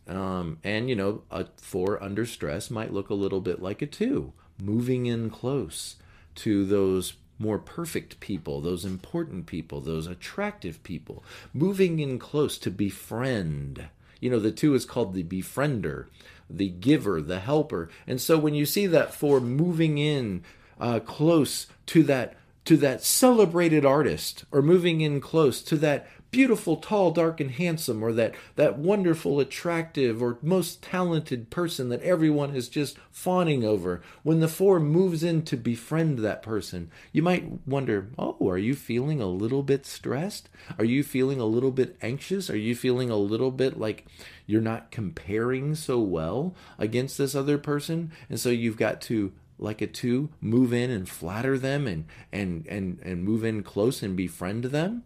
Um, 0.06 0.58
and, 0.62 0.88
you 0.88 0.96
know, 0.96 1.22
a 1.30 1.46
four 1.56 2.02
under 2.02 2.26
stress 2.26 2.70
might 2.70 2.92
look 2.92 3.08
a 3.08 3.14
little 3.14 3.40
bit 3.40 3.62
like 3.62 3.80
a 3.82 3.86
two, 3.86 4.32
moving 4.60 5.06
in 5.06 5.30
close 5.30 5.96
to 6.36 6.64
those 6.64 7.14
more 7.38 7.58
perfect 7.58 8.20
people, 8.20 8.60
those 8.60 8.84
important 8.84 9.46
people, 9.46 9.80
those 9.80 10.06
attractive 10.06 10.82
people, 10.82 11.24
moving 11.52 11.98
in 11.98 12.18
close 12.18 12.58
to 12.58 12.70
befriend. 12.70 13.88
You 14.20 14.30
know, 14.30 14.38
the 14.38 14.52
two 14.52 14.74
is 14.74 14.84
called 14.84 15.14
the 15.14 15.24
befriender, 15.24 16.06
the 16.48 16.68
giver, 16.68 17.20
the 17.20 17.40
helper. 17.40 17.90
And 18.06 18.20
so 18.20 18.38
when 18.38 18.54
you 18.54 18.66
see 18.66 18.86
that 18.86 19.14
four 19.14 19.40
moving 19.40 19.98
in 19.98 20.44
uh, 20.80 21.00
close 21.00 21.66
to 21.86 22.02
that 22.04 22.36
to 22.64 22.78
that 22.78 23.02
celebrated 23.02 23.84
artist 23.84 24.44
or 24.50 24.62
moving 24.62 25.02
in 25.02 25.20
close 25.20 25.60
to 25.60 25.76
that 25.76 26.08
beautiful, 26.34 26.76
tall, 26.76 27.12
dark, 27.12 27.40
and 27.40 27.52
handsome, 27.52 28.02
or 28.02 28.12
that, 28.12 28.34
that 28.56 28.76
wonderful, 28.76 29.38
attractive, 29.38 30.20
or 30.20 30.38
most 30.42 30.82
talented 30.82 31.48
person 31.48 31.88
that 31.90 32.02
everyone 32.02 32.54
is 32.56 32.68
just 32.68 32.98
fawning 33.10 33.64
over, 33.64 34.02
when 34.22 34.40
the 34.40 34.48
four 34.48 34.80
moves 34.80 35.22
in 35.22 35.42
to 35.42 35.56
befriend 35.56 36.18
that 36.18 36.42
person, 36.42 36.90
you 37.12 37.22
might 37.22 37.66
wonder, 37.66 38.08
oh, 38.18 38.36
are 38.48 38.58
you 38.58 38.74
feeling 38.74 39.20
a 39.20 39.26
little 39.26 39.62
bit 39.62 39.86
stressed? 39.86 40.48
Are 40.78 40.84
you 40.84 41.04
feeling 41.04 41.40
a 41.40 41.46
little 41.46 41.70
bit 41.70 41.96
anxious? 42.02 42.50
Are 42.50 42.56
you 42.56 42.74
feeling 42.74 43.10
a 43.10 43.16
little 43.16 43.52
bit 43.52 43.78
like 43.78 44.06
you're 44.46 44.60
not 44.60 44.90
comparing 44.90 45.74
so 45.74 46.00
well 46.00 46.54
against 46.78 47.16
this 47.16 47.34
other 47.34 47.58
person? 47.58 48.10
And 48.28 48.40
so 48.40 48.50
you've 48.50 48.76
got 48.76 49.00
to 49.02 49.32
like 49.58 49.80
a 49.80 49.86
two 49.86 50.30
move 50.40 50.72
in 50.72 50.90
and 50.90 51.08
flatter 51.08 51.56
them 51.56 51.86
and 51.86 52.06
and 52.32 52.66
and 52.66 52.98
and 53.02 53.22
move 53.22 53.44
in 53.44 53.62
close 53.62 54.02
and 54.02 54.16
befriend 54.16 54.64
them 54.64 55.04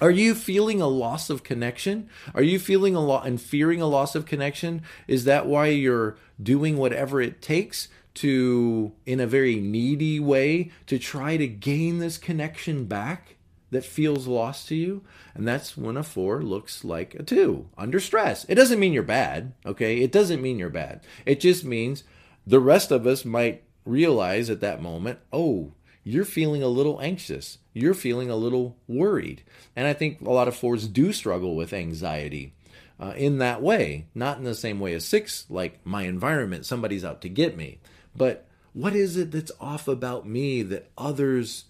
are 0.00 0.10
you 0.10 0.34
feeling 0.34 0.80
a 0.80 0.86
loss 0.86 1.30
of 1.30 1.42
connection? 1.42 2.08
Are 2.34 2.42
you 2.42 2.58
feeling 2.58 2.94
a 2.94 3.04
lot 3.04 3.26
and 3.26 3.40
fearing 3.40 3.80
a 3.80 3.86
loss 3.86 4.14
of 4.14 4.26
connection? 4.26 4.82
Is 5.08 5.24
that 5.24 5.46
why 5.46 5.68
you're 5.68 6.16
doing 6.42 6.76
whatever 6.76 7.20
it 7.20 7.40
takes 7.40 7.88
to, 8.14 8.92
in 9.04 9.20
a 9.20 9.26
very 9.26 9.56
needy 9.56 10.20
way, 10.20 10.70
to 10.86 10.98
try 10.98 11.36
to 11.36 11.46
gain 11.46 11.98
this 11.98 12.18
connection 12.18 12.84
back 12.84 13.36
that 13.70 13.84
feels 13.84 14.26
lost 14.26 14.68
to 14.68 14.74
you? 14.74 15.02
And 15.34 15.46
that's 15.46 15.76
when 15.76 15.96
a 15.96 16.02
four 16.02 16.42
looks 16.42 16.84
like 16.84 17.14
a 17.14 17.22
two 17.22 17.68
under 17.78 18.00
stress. 18.00 18.44
It 18.48 18.54
doesn't 18.54 18.80
mean 18.80 18.92
you're 18.92 19.02
bad, 19.02 19.52
okay? 19.64 20.02
It 20.02 20.12
doesn't 20.12 20.42
mean 20.42 20.58
you're 20.58 20.68
bad. 20.70 21.00
It 21.24 21.40
just 21.40 21.64
means 21.64 22.04
the 22.46 22.60
rest 22.60 22.90
of 22.90 23.06
us 23.06 23.24
might 23.24 23.62
realize 23.84 24.50
at 24.50 24.60
that 24.60 24.82
moment, 24.82 25.20
oh, 25.32 25.72
you're 26.08 26.24
feeling 26.24 26.62
a 26.62 26.68
little 26.68 27.00
anxious. 27.00 27.58
You're 27.72 27.92
feeling 27.92 28.30
a 28.30 28.36
little 28.36 28.76
worried. 28.86 29.42
And 29.74 29.88
I 29.88 29.92
think 29.92 30.20
a 30.20 30.30
lot 30.30 30.46
of 30.46 30.54
fours 30.54 30.86
do 30.86 31.12
struggle 31.12 31.56
with 31.56 31.72
anxiety 31.72 32.54
uh, 33.00 33.14
in 33.16 33.38
that 33.38 33.60
way, 33.60 34.06
not 34.14 34.38
in 34.38 34.44
the 34.44 34.54
same 34.54 34.78
way 34.78 34.94
as 34.94 35.04
six, 35.04 35.46
like 35.50 35.84
my 35.84 36.04
environment, 36.04 36.64
somebody's 36.64 37.04
out 37.04 37.22
to 37.22 37.28
get 37.28 37.56
me. 37.56 37.80
But 38.14 38.46
what 38.72 38.94
is 38.94 39.16
it 39.16 39.32
that's 39.32 39.50
off 39.60 39.88
about 39.88 40.28
me 40.28 40.62
that 40.62 40.88
others 40.96 41.64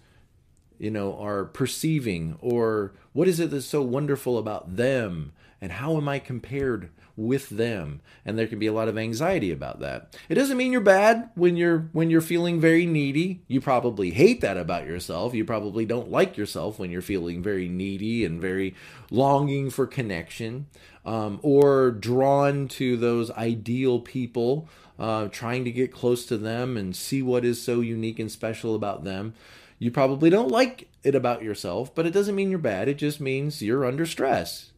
you 0.77 0.91
know, 0.91 1.17
are 1.17 1.45
perceiving 1.45 2.37
or 2.39 2.93
what 3.13 3.27
is 3.27 3.39
it 3.39 3.49
that's 3.49 3.65
so 3.65 3.81
wonderful 3.81 4.37
about 4.37 4.75
them 4.75 5.33
and 5.59 5.71
how 5.71 5.97
am 5.97 6.07
I 6.07 6.19
compared 6.19 6.91
with 7.17 7.49
them 7.49 7.99
and 8.23 8.37
there 8.37 8.45
can 8.45 8.59
be 8.59 8.67
a 8.67 8.73
lot 8.73 8.87
of 8.87 8.97
anxiety 8.97 9.51
about 9.51 9.79
that. 9.79 10.15
It 10.29 10.35
doesn't 10.35 10.55
mean 10.55 10.71
you're 10.71 10.81
bad 10.81 11.31
when 11.33 11.57
you're 11.57 11.89
when 11.91 12.11
you're 12.11 12.21
feeling 12.21 12.61
very 12.61 12.85
needy. 12.85 13.41
You 13.47 13.59
probably 13.59 14.11
hate 14.11 14.39
that 14.41 14.55
about 14.55 14.85
yourself. 14.85 15.33
You 15.33 15.43
probably 15.43 15.83
don't 15.83 16.11
like 16.11 16.37
yourself 16.37 16.77
when 16.77 16.91
you're 16.91 17.01
feeling 17.01 17.41
very 17.41 17.67
needy 17.67 18.23
and 18.23 18.39
very 18.39 18.75
longing 19.09 19.71
for 19.71 19.87
connection 19.87 20.67
um, 21.05 21.39
or 21.41 21.89
drawn 21.89 22.67
to 22.67 22.95
those 22.95 23.31
ideal 23.31 23.99
people 23.99 24.69
uh, 24.99 25.27
trying 25.29 25.65
to 25.65 25.71
get 25.71 25.91
close 25.91 26.25
to 26.27 26.37
them 26.37 26.77
and 26.77 26.95
see 26.95 27.23
what 27.23 27.43
is 27.43 27.61
so 27.61 27.81
unique 27.81 28.19
and 28.19 28.31
special 28.31 28.75
about 28.75 29.03
them. 29.03 29.33
You 29.79 29.89
probably 29.89 30.29
don't 30.29 30.51
like 30.51 30.87
it 31.03 31.15
about 31.15 31.41
yourself 31.41 31.95
but 31.95 32.05
it 32.05 32.11
doesn't 32.13 32.35
mean 32.35 32.51
you're 32.51 32.59
bad. 32.59 32.87
It 32.87 32.99
just 32.99 33.19
means 33.19 33.63
you're 33.63 33.85
under 33.85 34.05
stress. 34.05 34.71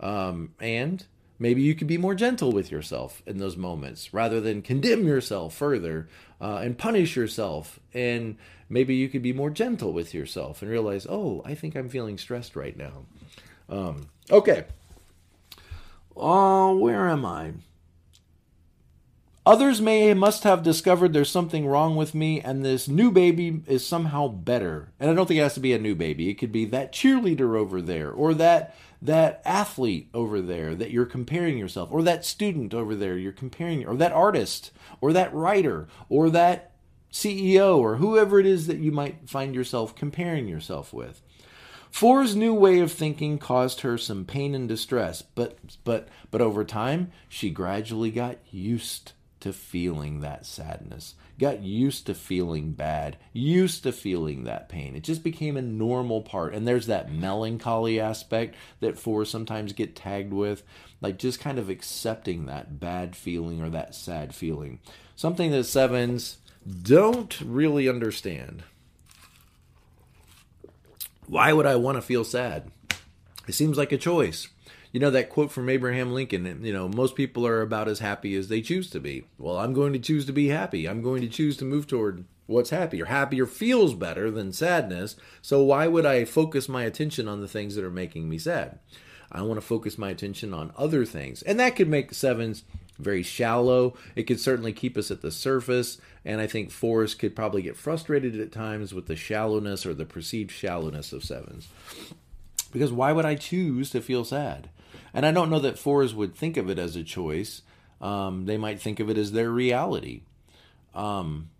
Um, 0.00 0.54
and 0.60 1.04
maybe 1.38 1.62
you 1.62 1.74
could 1.74 1.86
be 1.86 1.98
more 1.98 2.14
gentle 2.14 2.52
with 2.52 2.70
yourself 2.70 3.22
in 3.26 3.38
those 3.38 3.56
moments 3.56 4.12
rather 4.12 4.40
than 4.40 4.62
condemn 4.62 5.06
yourself 5.06 5.54
further 5.54 6.08
uh, 6.40 6.60
and 6.62 6.78
punish 6.78 7.16
yourself. 7.16 7.78
And 7.94 8.36
maybe 8.68 8.94
you 8.94 9.08
could 9.08 9.22
be 9.22 9.32
more 9.32 9.50
gentle 9.50 9.92
with 9.92 10.14
yourself 10.14 10.62
and 10.62 10.70
realize, 10.70 11.06
oh, 11.08 11.42
I 11.44 11.54
think 11.54 11.74
I'm 11.74 11.88
feeling 11.88 12.18
stressed 12.18 12.56
right 12.56 12.76
now. 12.76 13.06
Um, 13.68 14.08
okay. 14.30 14.64
Oh, 16.16 16.76
where 16.76 17.08
am 17.08 17.24
I? 17.24 17.52
Others 19.48 19.80
may 19.80 20.12
must 20.12 20.44
have 20.44 20.62
discovered 20.62 21.14
there's 21.14 21.30
something 21.30 21.66
wrong 21.66 21.96
with 21.96 22.14
me, 22.14 22.38
and 22.38 22.62
this 22.62 22.86
new 22.86 23.10
baby 23.10 23.62
is 23.66 23.86
somehow 23.86 24.28
better. 24.28 24.92
And 25.00 25.10
I 25.10 25.14
don't 25.14 25.26
think 25.26 25.40
it 25.40 25.42
has 25.42 25.54
to 25.54 25.60
be 25.60 25.72
a 25.72 25.78
new 25.78 25.94
baby. 25.94 26.28
It 26.28 26.34
could 26.34 26.52
be 26.52 26.66
that 26.66 26.92
cheerleader 26.92 27.56
over 27.56 27.80
there, 27.80 28.10
or 28.10 28.34
that 28.34 28.76
that 29.00 29.40
athlete 29.44 30.08
over 30.12 30.40
there 30.40 30.74
that 30.74 30.90
you're 30.90 31.06
comparing 31.06 31.58
yourself, 31.58 31.90
or 31.92 32.02
that 32.02 32.24
student 32.24 32.74
over 32.74 32.94
there 32.94 33.16
you're 33.16 33.32
comparing, 33.32 33.86
or 33.86 33.96
that 33.96 34.12
artist, 34.12 34.72
or 35.00 35.12
that 35.12 35.32
writer, 35.32 35.86
or 36.08 36.30
that 36.30 36.72
CEO, 37.12 37.78
or 37.78 37.96
whoever 37.96 38.38
it 38.38 38.46
is 38.46 38.66
that 38.66 38.78
you 38.78 38.92
might 38.92 39.28
find 39.28 39.54
yourself 39.54 39.94
comparing 39.94 40.48
yourself 40.48 40.92
with. 40.92 41.22
Four's 41.90 42.36
new 42.36 42.52
way 42.52 42.80
of 42.80 42.92
thinking 42.92 43.38
caused 43.38 43.80
her 43.80 43.96
some 43.96 44.24
pain 44.24 44.54
and 44.54 44.68
distress, 44.68 45.22
but 45.22 45.58
but 45.84 46.08
but 46.30 46.40
over 46.40 46.64
time 46.64 47.10
she 47.28 47.50
gradually 47.50 48.10
got 48.10 48.36
used 48.50 49.12
to 49.40 49.52
feeling 49.52 50.20
that 50.20 50.44
sadness, 50.44 51.14
got 51.38 51.62
used 51.62 52.06
to 52.06 52.14
feeling 52.14 52.72
bad, 52.72 53.16
used 53.32 53.84
to 53.84 53.92
feeling 53.92 54.44
that 54.44 54.68
pain. 54.68 54.96
It 54.96 55.04
just 55.04 55.22
became 55.22 55.56
a 55.56 55.62
normal 55.62 56.20
part. 56.22 56.54
And 56.54 56.66
there's 56.66 56.86
that 56.86 57.12
melancholy 57.12 58.00
aspect 58.00 58.56
that 58.80 58.98
fours 58.98 59.30
sometimes 59.30 59.72
get 59.72 59.94
tagged 59.94 60.32
with, 60.32 60.62
like 61.00 61.18
just 61.18 61.40
kind 61.40 61.58
of 61.58 61.70
accepting 61.70 62.46
that 62.46 62.80
bad 62.80 63.14
feeling 63.14 63.62
or 63.62 63.70
that 63.70 63.94
sad 63.94 64.34
feeling. 64.34 64.80
Something 65.14 65.50
that 65.52 65.64
sevens 65.64 66.38
don't 66.82 67.40
really 67.40 67.88
understand. 67.88 68.64
Why 71.26 71.52
would 71.52 71.66
I 71.66 71.76
want 71.76 71.96
to 71.96 72.02
feel 72.02 72.24
sad? 72.24 72.70
It 73.46 73.54
seems 73.54 73.78
like 73.78 73.92
a 73.92 73.98
choice 73.98 74.48
you 74.92 75.00
know 75.00 75.10
that 75.10 75.30
quote 75.30 75.52
from 75.52 75.68
Abraham 75.68 76.12
Lincoln, 76.12 76.64
you 76.64 76.72
know, 76.72 76.88
most 76.88 77.14
people 77.14 77.46
are 77.46 77.60
about 77.60 77.88
as 77.88 77.98
happy 77.98 78.34
as 78.34 78.48
they 78.48 78.62
choose 78.62 78.88
to 78.90 79.00
be. 79.00 79.24
Well, 79.38 79.58
I'm 79.58 79.74
going 79.74 79.92
to 79.92 79.98
choose 79.98 80.24
to 80.26 80.32
be 80.32 80.48
happy. 80.48 80.88
I'm 80.88 81.02
going 81.02 81.20
to 81.22 81.28
choose 81.28 81.56
to 81.58 81.64
move 81.64 81.86
toward 81.86 82.24
what's 82.46 82.70
happier. 82.70 83.04
Happier 83.04 83.46
feels 83.46 83.94
better 83.94 84.30
than 84.30 84.52
sadness. 84.52 85.16
So 85.42 85.62
why 85.62 85.86
would 85.86 86.06
I 86.06 86.24
focus 86.24 86.68
my 86.68 86.84
attention 86.84 87.28
on 87.28 87.40
the 87.40 87.48
things 87.48 87.74
that 87.74 87.84
are 87.84 87.90
making 87.90 88.28
me 88.28 88.38
sad? 88.38 88.78
I 89.30 89.42
want 89.42 89.60
to 89.60 89.66
focus 89.66 89.98
my 89.98 90.08
attention 90.10 90.54
on 90.54 90.72
other 90.76 91.04
things. 91.04 91.42
And 91.42 91.60
that 91.60 91.76
could 91.76 91.88
make 91.88 92.14
sevens 92.14 92.64
very 92.98 93.22
shallow. 93.22 93.94
It 94.16 94.22
could 94.22 94.40
certainly 94.40 94.72
keep 94.72 94.96
us 94.96 95.10
at 95.10 95.20
the 95.20 95.30
surface. 95.30 95.98
And 96.24 96.40
I 96.40 96.46
think 96.46 96.70
fours 96.70 97.14
could 97.14 97.36
probably 97.36 97.60
get 97.62 97.76
frustrated 97.76 98.40
at 98.40 98.52
times 98.52 98.94
with 98.94 99.06
the 99.06 99.16
shallowness 99.16 99.84
or 99.84 99.92
the 99.92 100.06
perceived 100.06 100.50
shallowness 100.50 101.12
of 101.12 101.24
sevens. 101.24 101.68
Because 102.72 102.92
why 102.92 103.12
would 103.12 103.26
I 103.26 103.34
choose 103.34 103.90
to 103.90 104.00
feel 104.00 104.24
sad? 104.24 104.70
And 105.12 105.24
I 105.26 105.32
don't 105.32 105.50
know 105.50 105.58
that 105.60 105.78
fours 105.78 106.14
would 106.14 106.34
think 106.34 106.56
of 106.56 106.68
it 106.70 106.78
as 106.78 106.96
a 106.96 107.02
choice. 107.02 107.62
Um, 108.00 108.46
they 108.46 108.56
might 108.56 108.80
think 108.80 109.00
of 109.00 109.10
it 109.10 109.18
as 109.18 109.32
their 109.32 109.50
reality. 109.50 110.22
Um, 110.94 111.50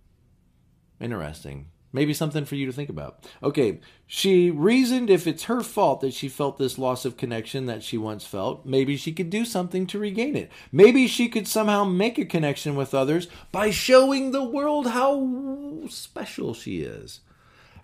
interesting. 1.00 1.66
Maybe 1.90 2.12
something 2.12 2.44
for 2.44 2.54
you 2.54 2.66
to 2.66 2.72
think 2.72 2.90
about. 2.90 3.26
Okay, 3.42 3.80
she 4.06 4.50
reasoned 4.50 5.08
if 5.08 5.26
it's 5.26 5.44
her 5.44 5.62
fault 5.62 6.02
that 6.02 6.12
she 6.12 6.28
felt 6.28 6.58
this 6.58 6.76
loss 6.76 7.06
of 7.06 7.16
connection 7.16 7.64
that 7.64 7.82
she 7.82 7.96
once 7.96 8.26
felt, 8.26 8.66
maybe 8.66 8.96
she 8.96 9.12
could 9.12 9.30
do 9.30 9.46
something 9.46 9.86
to 9.86 9.98
regain 9.98 10.36
it. 10.36 10.50
Maybe 10.70 11.06
she 11.06 11.28
could 11.28 11.48
somehow 11.48 11.84
make 11.84 12.18
a 12.18 12.26
connection 12.26 12.76
with 12.76 12.92
others 12.92 13.28
by 13.50 13.70
showing 13.70 14.32
the 14.32 14.44
world 14.44 14.88
how 14.88 15.86
special 15.88 16.52
she 16.52 16.82
is, 16.82 17.20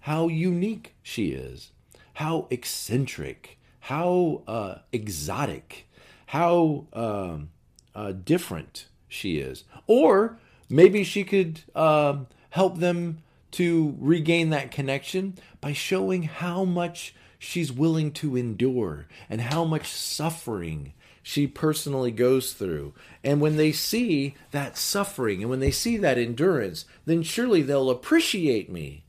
how 0.00 0.28
unique 0.28 0.94
she 1.02 1.30
is, 1.30 1.70
how 2.14 2.46
eccentric, 2.50 3.58
how 3.84 4.42
uh, 4.48 4.76
exotic, 4.92 5.86
how 6.24 6.86
um, 6.94 7.50
uh, 7.94 8.12
different 8.12 8.86
she 9.08 9.36
is. 9.36 9.64
Or 9.86 10.38
maybe 10.70 11.04
she 11.04 11.22
could 11.22 11.60
uh, 11.74 12.20
help 12.48 12.78
them 12.78 13.18
to 13.50 13.94
regain 14.00 14.48
that 14.50 14.70
connection 14.70 15.34
by 15.60 15.74
showing 15.74 16.22
how 16.22 16.64
much 16.64 17.14
she's 17.38 17.70
willing 17.70 18.10
to 18.12 18.36
endure 18.36 19.06
and 19.28 19.42
how 19.42 19.64
much 19.64 19.88
suffering 19.88 20.94
she 21.22 21.46
personally 21.46 22.10
goes 22.10 22.54
through. 22.54 22.94
And 23.22 23.38
when 23.38 23.58
they 23.58 23.70
see 23.70 24.34
that 24.50 24.78
suffering 24.78 25.42
and 25.42 25.50
when 25.50 25.60
they 25.60 25.70
see 25.70 25.98
that 25.98 26.16
endurance, 26.16 26.86
then 27.04 27.22
surely 27.22 27.60
they'll 27.60 27.90
appreciate 27.90 28.72
me. 28.72 29.04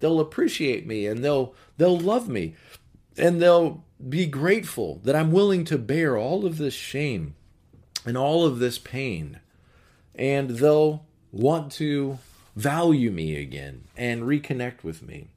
They'll 0.00 0.18
appreciate 0.18 0.86
me 0.86 1.06
and 1.06 1.22
they'll 1.22 1.54
they'll 1.76 1.98
love 1.98 2.26
me 2.26 2.54
and 3.16 3.40
they'll 3.40 3.84
be 4.08 4.26
grateful 4.26 5.00
that 5.04 5.16
I'm 5.16 5.32
willing 5.32 5.64
to 5.64 5.78
bear 5.78 6.16
all 6.16 6.44
of 6.44 6.58
this 6.58 6.74
shame 6.74 7.34
and 8.04 8.16
all 8.16 8.44
of 8.44 8.58
this 8.58 8.78
pain. 8.78 9.40
And 10.14 10.50
they'll 10.50 11.04
want 11.32 11.72
to 11.72 12.18
value 12.54 13.10
me 13.10 13.36
again 13.36 13.84
and 13.96 14.22
reconnect 14.22 14.84
with 14.84 15.02
me. 15.02 15.28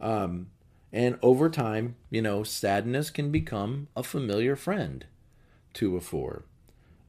Um, 0.00 0.48
and 0.92 1.18
over 1.22 1.50
time, 1.50 1.96
you 2.10 2.22
know, 2.22 2.42
sadness 2.42 3.10
can 3.10 3.30
become 3.30 3.88
a 3.94 4.02
familiar 4.02 4.56
friend 4.56 5.04
to 5.74 5.96
a 5.96 6.00
four, 6.00 6.44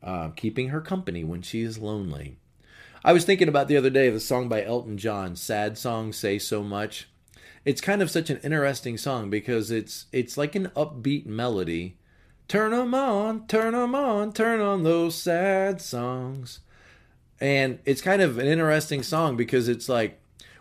uh, 0.03 0.29
keeping 0.29 0.69
her 0.69 0.81
company 0.81 1.23
when 1.23 1.41
she 1.41 1.61
is 1.61 1.77
lonely. 1.77 2.37
I 3.03 3.13
was 3.13 3.23
thinking 3.23 3.47
about 3.47 3.69
the 3.69 3.77
other 3.77 3.89
day 3.89 4.09
the 4.09 4.19
song 4.19 4.49
by 4.49 4.63
Elton 4.63 4.97
John, 4.97 5.35
Sad 5.35 5.77
Songs 5.77 6.17
Say 6.17 6.37
So 6.37 6.61
Much 6.61 7.07
it's 7.65 7.81
kind 7.81 8.01
of 8.01 8.09
such 8.09 8.29
an 8.29 8.39
interesting 8.43 8.97
song 8.97 9.29
because 9.29 9.71
it's 9.71 10.05
it's 10.11 10.37
like 10.37 10.55
an 10.55 10.67
upbeat 10.75 11.25
melody. 11.25 11.97
Turn 12.47 12.71
them 12.71 12.95
on, 12.95 13.45
turn 13.47 13.73
them 13.73 13.93
on, 13.93 14.33
turn 14.33 14.59
on 14.59 14.83
those 14.83 15.15
sad 15.15 15.81
songs. 15.81 16.59
And 17.39 17.79
it's 17.85 18.01
kind 18.01 18.21
of 18.21 18.37
an 18.37 18.47
interesting 18.47 19.03
song 19.03 19.37
because 19.37 19.69
it's 19.69 19.87
like 19.87 20.19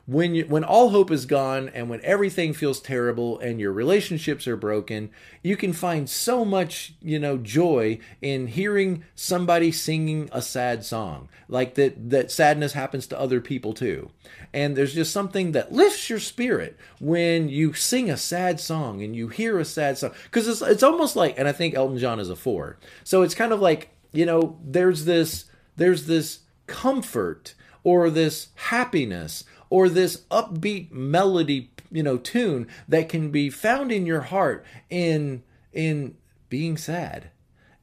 when 0.08 0.34
you 0.34 0.44
when 0.46 0.64
all 0.64 0.88
hope 0.88 1.10
is 1.10 1.26
gone 1.26 1.68
and 1.68 1.90
when 1.90 2.00
everything 2.02 2.54
feels 2.54 2.80
terrible 2.80 3.38
and 3.40 3.60
your 3.60 3.70
relationships 3.70 4.48
are 4.48 4.56
broken 4.56 5.10
you 5.42 5.54
can 5.54 5.72
find 5.72 6.08
so 6.08 6.46
much 6.46 6.94
you 7.02 7.18
know 7.18 7.36
joy 7.36 7.98
in 8.22 8.46
hearing 8.46 9.04
somebody 9.14 9.70
singing 9.70 10.28
a 10.32 10.42
sad 10.42 10.84
song. 10.84 11.28
Like 11.48 11.74
that 11.74 12.10
that 12.10 12.30
sadness 12.30 12.72
happens 12.72 13.06
to 13.08 13.20
other 13.20 13.40
people 13.40 13.72
too. 13.72 14.10
And 14.52 14.76
there's 14.76 14.94
just 14.94 15.12
something 15.12 15.52
that 15.52 15.72
lifts 15.72 16.08
your 16.08 16.18
spirit 16.18 16.76
when 17.00 17.48
you 17.48 17.74
sing 17.74 18.10
a 18.10 18.16
sad 18.16 18.60
song 18.60 19.02
and 19.02 19.14
you 19.14 19.28
hear 19.28 19.58
a 19.58 19.64
sad 19.64 19.98
song. 19.98 20.12
Because 20.24 20.48
it's, 20.48 20.62
it's 20.62 20.82
almost 20.82 21.16
like 21.16 21.38
and 21.38 21.46
i 21.46 21.52
think 21.52 21.74
elton 21.74 21.98
john 21.98 22.18
is 22.18 22.30
a 22.30 22.36
four. 22.36 22.78
So 23.04 23.22
it's 23.22 23.34
kind 23.34 23.52
of 23.52 23.60
like 23.60 23.90
you 24.12 24.26
know 24.26 24.58
there's 24.64 25.04
this 25.04 25.44
there's 25.76 26.06
this 26.06 26.40
comfort 26.66 27.54
or 27.84 28.10
this 28.10 28.48
happiness 28.54 29.44
or 29.70 29.88
this 29.88 30.24
upbeat 30.30 30.90
melody, 30.90 31.70
you 31.90 32.02
know, 32.02 32.16
tune 32.16 32.66
that 32.88 33.08
can 33.08 33.30
be 33.30 33.50
found 33.50 33.92
in 33.92 34.06
your 34.06 34.22
heart 34.22 34.64
in 34.90 35.42
in 35.72 36.16
being 36.48 36.76
sad 36.76 37.30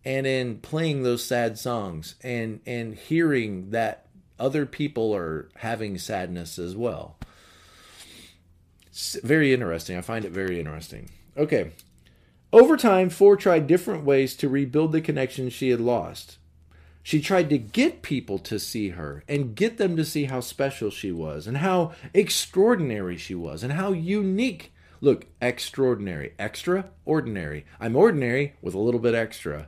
and 0.04 0.28
in 0.28 0.58
playing 0.60 1.04
those 1.04 1.24
sad 1.24 1.58
songs 1.58 2.16
and 2.22 2.60
and 2.66 2.96
hearing 2.96 3.72
that 3.72 4.06
other 4.40 4.66
people 4.66 5.16
are 5.16 5.50
having 5.58 5.98
sadness 5.98 6.60
as 6.60 6.76
well. 6.76 7.18
It's 8.88 9.18
very 9.24 9.54
interesting. 9.54 9.98
I 9.98 10.02
find 10.02 10.26
it 10.26 10.32
very 10.32 10.60
interesting. 10.60 11.10
Okay. 11.38 11.72
Over 12.54 12.78
time, 12.78 13.10
Four 13.10 13.36
tried 13.36 13.68
different 13.68 14.06
ways 14.06 14.36
to 14.38 14.48
rebuild 14.48 14.94
the 14.94 15.02
connection 15.02 15.50
she 15.50 15.70
had 15.70 15.82
lost. 15.82 16.38
She 17.06 17.22
tried 17.22 17.52
to 17.52 17.60
get 17.60 18.02
people 18.02 18.40
to 18.40 18.58
see 18.58 18.90
her 18.90 19.24
and 19.30 19.56
get 19.56 19.78
them 19.78 19.96
to 19.96 20.04
see 20.04 20.24
how 20.24 20.40
special 20.40 20.90
she 20.90 21.12
was 21.12 21.46
and 21.46 21.58
how 21.58 21.92
extraordinary 22.16 23.16
she 23.16 23.36
was 23.36 23.62
and 23.62 23.74
how 23.74 23.92
unique. 23.92 24.74
Look, 25.02 25.28
extraordinary, 25.40 26.34
extraordinary. 26.40 27.64
I'm 27.80 27.96
ordinary 27.96 28.56
with 28.60 28.74
a 28.74 28.80
little 28.80 29.00
bit 29.00 29.14
extra. 29.14 29.68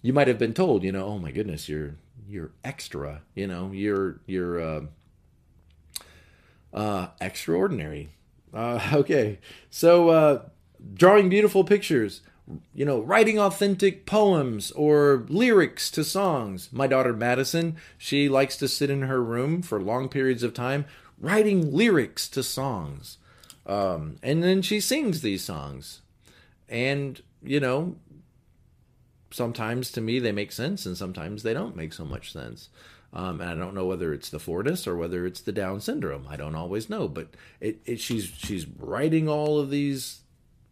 You 0.00 0.14
might 0.14 0.26
have 0.26 0.38
been 0.38 0.54
told, 0.54 0.84
you 0.84 0.90
know, 0.90 1.04
oh 1.04 1.18
my 1.18 1.32
goodness, 1.32 1.68
you're 1.68 1.96
you're 2.26 2.52
extra, 2.64 3.20
you 3.34 3.46
know, 3.46 3.70
you're 3.70 4.20
you're 4.24 4.58
uh, 4.58 4.80
uh, 6.72 7.08
extraordinary. 7.20 8.14
Uh, 8.54 8.80
okay, 8.94 9.38
so 9.68 10.08
uh, 10.08 10.42
drawing 10.94 11.28
beautiful 11.28 11.62
pictures, 11.62 12.22
you 12.74 12.84
know, 12.84 13.00
writing 13.00 13.38
authentic 13.38 14.04
poems 14.04 14.70
or 14.72 15.24
lyrics 15.28 15.90
to 15.92 16.04
songs. 16.04 16.68
My 16.72 16.86
daughter 16.86 17.12
Madison, 17.12 17.76
she 17.96 18.28
likes 18.28 18.56
to 18.58 18.68
sit 18.68 18.90
in 18.90 19.02
her 19.02 19.22
room 19.22 19.62
for 19.62 19.80
long 19.80 20.08
periods 20.08 20.42
of 20.42 20.52
time 20.52 20.84
writing 21.18 21.74
lyrics 21.74 22.28
to 22.28 22.42
songs. 22.42 23.18
Um, 23.66 24.16
and 24.22 24.42
then 24.42 24.62
she 24.62 24.80
sings 24.80 25.22
these 25.22 25.42
songs. 25.42 26.00
And, 26.68 27.22
you 27.42 27.60
know, 27.60 27.96
sometimes 29.30 29.90
to 29.92 30.00
me 30.00 30.18
they 30.18 30.32
make 30.32 30.52
sense 30.52 30.86
and 30.86 30.96
sometimes 30.96 31.42
they 31.42 31.54
don't 31.54 31.76
make 31.76 31.92
so 31.92 32.04
much 32.04 32.32
sense. 32.32 32.68
Um, 33.12 33.40
and 33.40 33.48
I 33.48 33.54
don't 33.54 33.74
know 33.74 33.86
whether 33.86 34.12
it's 34.12 34.28
the 34.28 34.40
Fortis 34.40 34.86
or 34.86 34.96
whether 34.96 35.24
it's 35.24 35.40
the 35.40 35.52
Down 35.52 35.80
syndrome. 35.80 36.26
I 36.28 36.36
don't 36.36 36.56
always 36.56 36.90
know, 36.90 37.06
but 37.06 37.28
it, 37.60 37.78
it 37.86 38.00
she's 38.00 38.24
she's 38.24 38.66
writing 38.66 39.28
all 39.28 39.60
of 39.60 39.70
these 39.70 40.20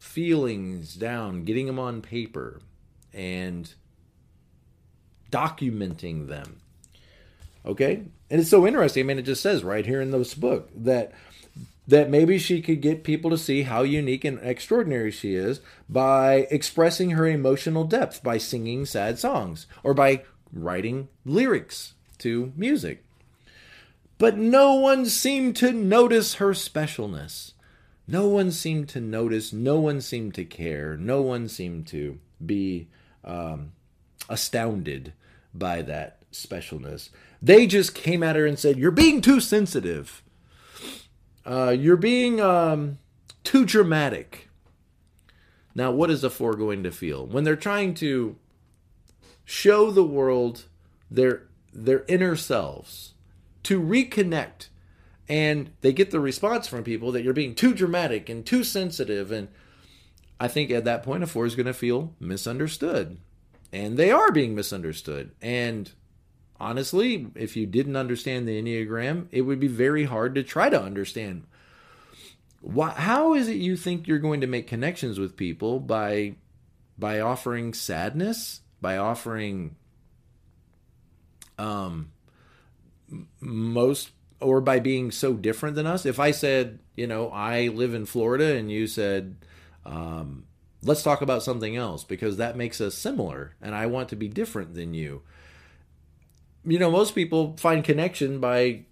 feelings 0.02 0.96
down, 0.96 1.44
getting 1.44 1.66
them 1.66 1.78
on 1.78 2.02
paper, 2.02 2.60
and 3.14 3.72
documenting 5.30 6.26
them. 6.26 6.60
Okay? 7.64 8.02
And 8.28 8.40
it's 8.40 8.50
so 8.50 8.66
interesting. 8.66 9.04
I 9.04 9.06
mean, 9.06 9.18
it 9.20 9.22
just 9.22 9.42
says 9.42 9.62
right 9.62 9.86
here 9.86 10.00
in 10.00 10.10
this 10.10 10.34
book 10.34 10.70
that 10.74 11.12
that 11.88 12.10
maybe 12.10 12.38
she 12.38 12.62
could 12.62 12.80
get 12.80 13.02
people 13.02 13.28
to 13.30 13.36
see 13.36 13.62
how 13.62 13.82
unique 13.82 14.24
and 14.24 14.38
extraordinary 14.40 15.10
she 15.10 15.34
is 15.34 15.60
by 15.88 16.46
expressing 16.50 17.10
her 17.10 17.26
emotional 17.26 17.82
depth 17.82 18.22
by 18.22 18.38
singing 18.38 18.86
sad 18.86 19.18
songs 19.18 19.66
or 19.82 19.92
by 19.92 20.22
writing 20.52 21.08
lyrics 21.24 21.94
to 22.18 22.52
music. 22.56 23.04
But 24.18 24.36
no 24.36 24.74
one 24.74 25.06
seemed 25.06 25.56
to 25.56 25.72
notice 25.72 26.34
her 26.34 26.50
specialness. 26.50 27.52
No 28.06 28.26
one 28.26 28.50
seemed 28.50 28.88
to 28.90 29.00
notice. 29.00 29.52
No 29.52 29.78
one 29.78 30.00
seemed 30.00 30.34
to 30.34 30.44
care. 30.44 30.96
No 30.96 31.22
one 31.22 31.48
seemed 31.48 31.86
to 31.88 32.18
be 32.44 32.88
um, 33.24 33.72
astounded 34.28 35.12
by 35.54 35.82
that 35.82 36.18
specialness. 36.32 37.10
They 37.40 37.66
just 37.66 37.94
came 37.94 38.22
at 38.22 38.36
her 38.36 38.46
and 38.46 38.58
said, 38.58 38.78
You're 38.78 38.90
being 38.90 39.20
too 39.20 39.40
sensitive. 39.40 40.22
Uh, 41.44 41.74
you're 41.76 41.96
being 41.96 42.40
um, 42.40 42.98
too 43.44 43.64
dramatic. 43.64 44.48
Now, 45.74 45.90
what 45.90 46.10
is 46.10 46.22
a 46.22 46.30
four 46.30 46.54
going 46.54 46.82
to 46.82 46.92
feel? 46.92 47.26
When 47.26 47.44
they're 47.44 47.56
trying 47.56 47.94
to 47.94 48.36
show 49.44 49.90
the 49.90 50.04
world 50.04 50.66
their, 51.10 51.44
their 51.72 52.04
inner 52.08 52.36
selves, 52.36 53.14
to 53.64 53.80
reconnect 53.80 54.68
and 55.28 55.70
they 55.80 55.92
get 55.92 56.10
the 56.10 56.20
response 56.20 56.66
from 56.66 56.84
people 56.84 57.12
that 57.12 57.22
you're 57.22 57.32
being 57.32 57.54
too 57.54 57.74
dramatic 57.74 58.28
and 58.28 58.44
too 58.44 58.64
sensitive 58.64 59.30
and 59.30 59.48
i 60.40 60.48
think 60.48 60.70
at 60.70 60.84
that 60.84 61.02
point 61.02 61.22
a 61.22 61.26
four 61.26 61.46
is 61.46 61.54
going 61.54 61.66
to 61.66 61.72
feel 61.72 62.14
misunderstood. 62.20 63.18
And 63.74 63.96
they 63.96 64.10
are 64.10 64.30
being 64.30 64.54
misunderstood. 64.54 65.32
And 65.40 65.90
honestly 66.60 67.28
if 67.34 67.56
you 67.56 67.66
didn't 67.66 67.96
understand 67.96 68.46
the 68.46 68.60
enneagram 68.62 69.26
it 69.30 69.42
would 69.42 69.60
be 69.60 69.68
very 69.68 70.04
hard 70.04 70.34
to 70.34 70.42
try 70.42 70.68
to 70.68 70.80
understand. 70.80 71.44
Why, 72.60 72.90
how 72.90 73.34
is 73.34 73.48
it 73.48 73.56
you 73.56 73.76
think 73.76 74.06
you're 74.06 74.20
going 74.20 74.40
to 74.40 74.46
make 74.46 74.68
connections 74.68 75.18
with 75.18 75.36
people 75.36 75.80
by 75.80 76.36
by 76.98 77.20
offering 77.20 77.74
sadness 77.74 78.60
by 78.80 78.96
offering 78.96 79.74
um 81.58 82.12
most 83.40 84.10
or 84.42 84.60
by 84.60 84.80
being 84.80 85.10
so 85.10 85.34
different 85.34 85.76
than 85.76 85.86
us. 85.86 86.04
If 86.04 86.18
I 86.18 86.32
said, 86.32 86.78
you 86.96 87.06
know, 87.06 87.30
I 87.30 87.68
live 87.68 87.94
in 87.94 88.06
Florida 88.06 88.56
and 88.56 88.70
you 88.70 88.86
said, 88.86 89.36
um, 89.86 90.44
let's 90.82 91.02
talk 91.02 91.22
about 91.22 91.42
something 91.42 91.76
else 91.76 92.04
because 92.04 92.36
that 92.36 92.56
makes 92.56 92.80
us 92.80 92.94
similar 92.94 93.54
and 93.62 93.74
I 93.74 93.86
want 93.86 94.08
to 94.10 94.16
be 94.16 94.28
different 94.28 94.74
than 94.74 94.94
you. 94.94 95.22
You 96.64 96.78
know, 96.78 96.90
most 96.90 97.14
people 97.14 97.56
find 97.56 97.84
connection 97.84 98.38
by, 98.40 98.82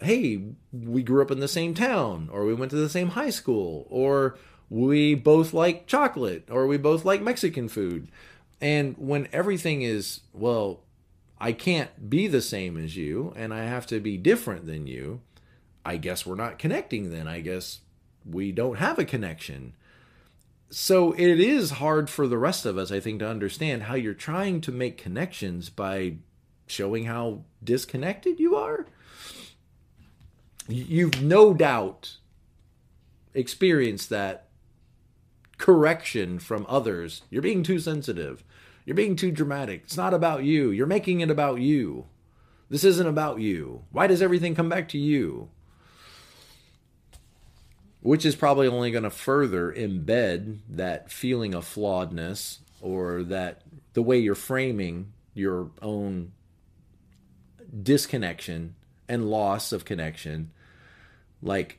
hey, 0.00 0.42
we 0.72 1.02
grew 1.02 1.22
up 1.22 1.30
in 1.30 1.40
the 1.40 1.48
same 1.48 1.74
town 1.74 2.28
or 2.32 2.44
we 2.44 2.54
went 2.54 2.70
to 2.70 2.76
the 2.76 2.88
same 2.88 3.10
high 3.10 3.30
school 3.30 3.86
or 3.90 4.36
we 4.70 5.14
both 5.14 5.52
like 5.52 5.86
chocolate 5.86 6.48
or 6.50 6.66
we 6.66 6.76
both 6.76 7.04
like 7.04 7.22
Mexican 7.22 7.68
food. 7.68 8.08
And 8.60 8.96
when 8.98 9.28
everything 9.32 9.82
is, 9.82 10.20
well, 10.32 10.83
I 11.44 11.52
can't 11.52 12.08
be 12.08 12.26
the 12.26 12.40
same 12.40 12.78
as 12.78 12.96
you 12.96 13.34
and 13.36 13.52
I 13.52 13.64
have 13.64 13.86
to 13.88 14.00
be 14.00 14.16
different 14.16 14.64
than 14.64 14.86
you, 14.86 15.20
I 15.84 15.98
guess 15.98 16.24
we're 16.24 16.36
not 16.36 16.58
connecting 16.58 17.10
then. 17.10 17.28
I 17.28 17.40
guess 17.40 17.80
we 18.24 18.50
don't 18.50 18.78
have 18.78 18.98
a 18.98 19.04
connection. 19.04 19.74
So 20.70 21.12
it 21.12 21.38
is 21.38 21.72
hard 21.72 22.08
for 22.08 22.26
the 22.26 22.38
rest 22.38 22.64
of 22.64 22.78
us, 22.78 22.90
I 22.90 22.98
think, 22.98 23.18
to 23.18 23.28
understand 23.28 23.82
how 23.82 23.94
you're 23.94 24.14
trying 24.14 24.62
to 24.62 24.72
make 24.72 24.96
connections 24.96 25.68
by 25.68 26.14
showing 26.66 27.04
how 27.04 27.42
disconnected 27.62 28.40
you 28.40 28.56
are. 28.56 28.86
You've 30.66 31.22
no 31.22 31.52
doubt 31.52 32.16
experienced 33.34 34.08
that 34.08 34.48
correction 35.58 36.38
from 36.38 36.64
others. 36.70 37.20
You're 37.28 37.42
being 37.42 37.64
too 37.64 37.80
sensitive. 37.80 38.42
You're 38.84 38.96
being 38.96 39.16
too 39.16 39.30
dramatic. 39.30 39.82
It's 39.84 39.96
not 39.96 40.14
about 40.14 40.44
you. 40.44 40.70
You're 40.70 40.86
making 40.86 41.20
it 41.20 41.30
about 41.30 41.60
you. 41.60 42.06
This 42.68 42.84
isn't 42.84 43.06
about 43.06 43.40
you. 43.40 43.84
Why 43.90 44.06
does 44.06 44.22
everything 44.22 44.54
come 44.54 44.68
back 44.68 44.88
to 44.90 44.98
you? 44.98 45.48
Which 48.00 48.26
is 48.26 48.36
probably 48.36 48.66
only 48.66 48.90
going 48.90 49.04
to 49.04 49.10
further 49.10 49.72
embed 49.72 50.58
that 50.68 51.10
feeling 51.10 51.54
of 51.54 51.64
flawedness 51.64 52.58
or 52.82 53.22
that 53.24 53.62
the 53.94 54.02
way 54.02 54.18
you're 54.18 54.34
framing 54.34 55.12
your 55.32 55.70
own 55.80 56.32
disconnection 57.82 58.74
and 59.08 59.30
loss 59.30 59.72
of 59.72 59.84
connection. 59.84 60.50
Like, 61.42 61.78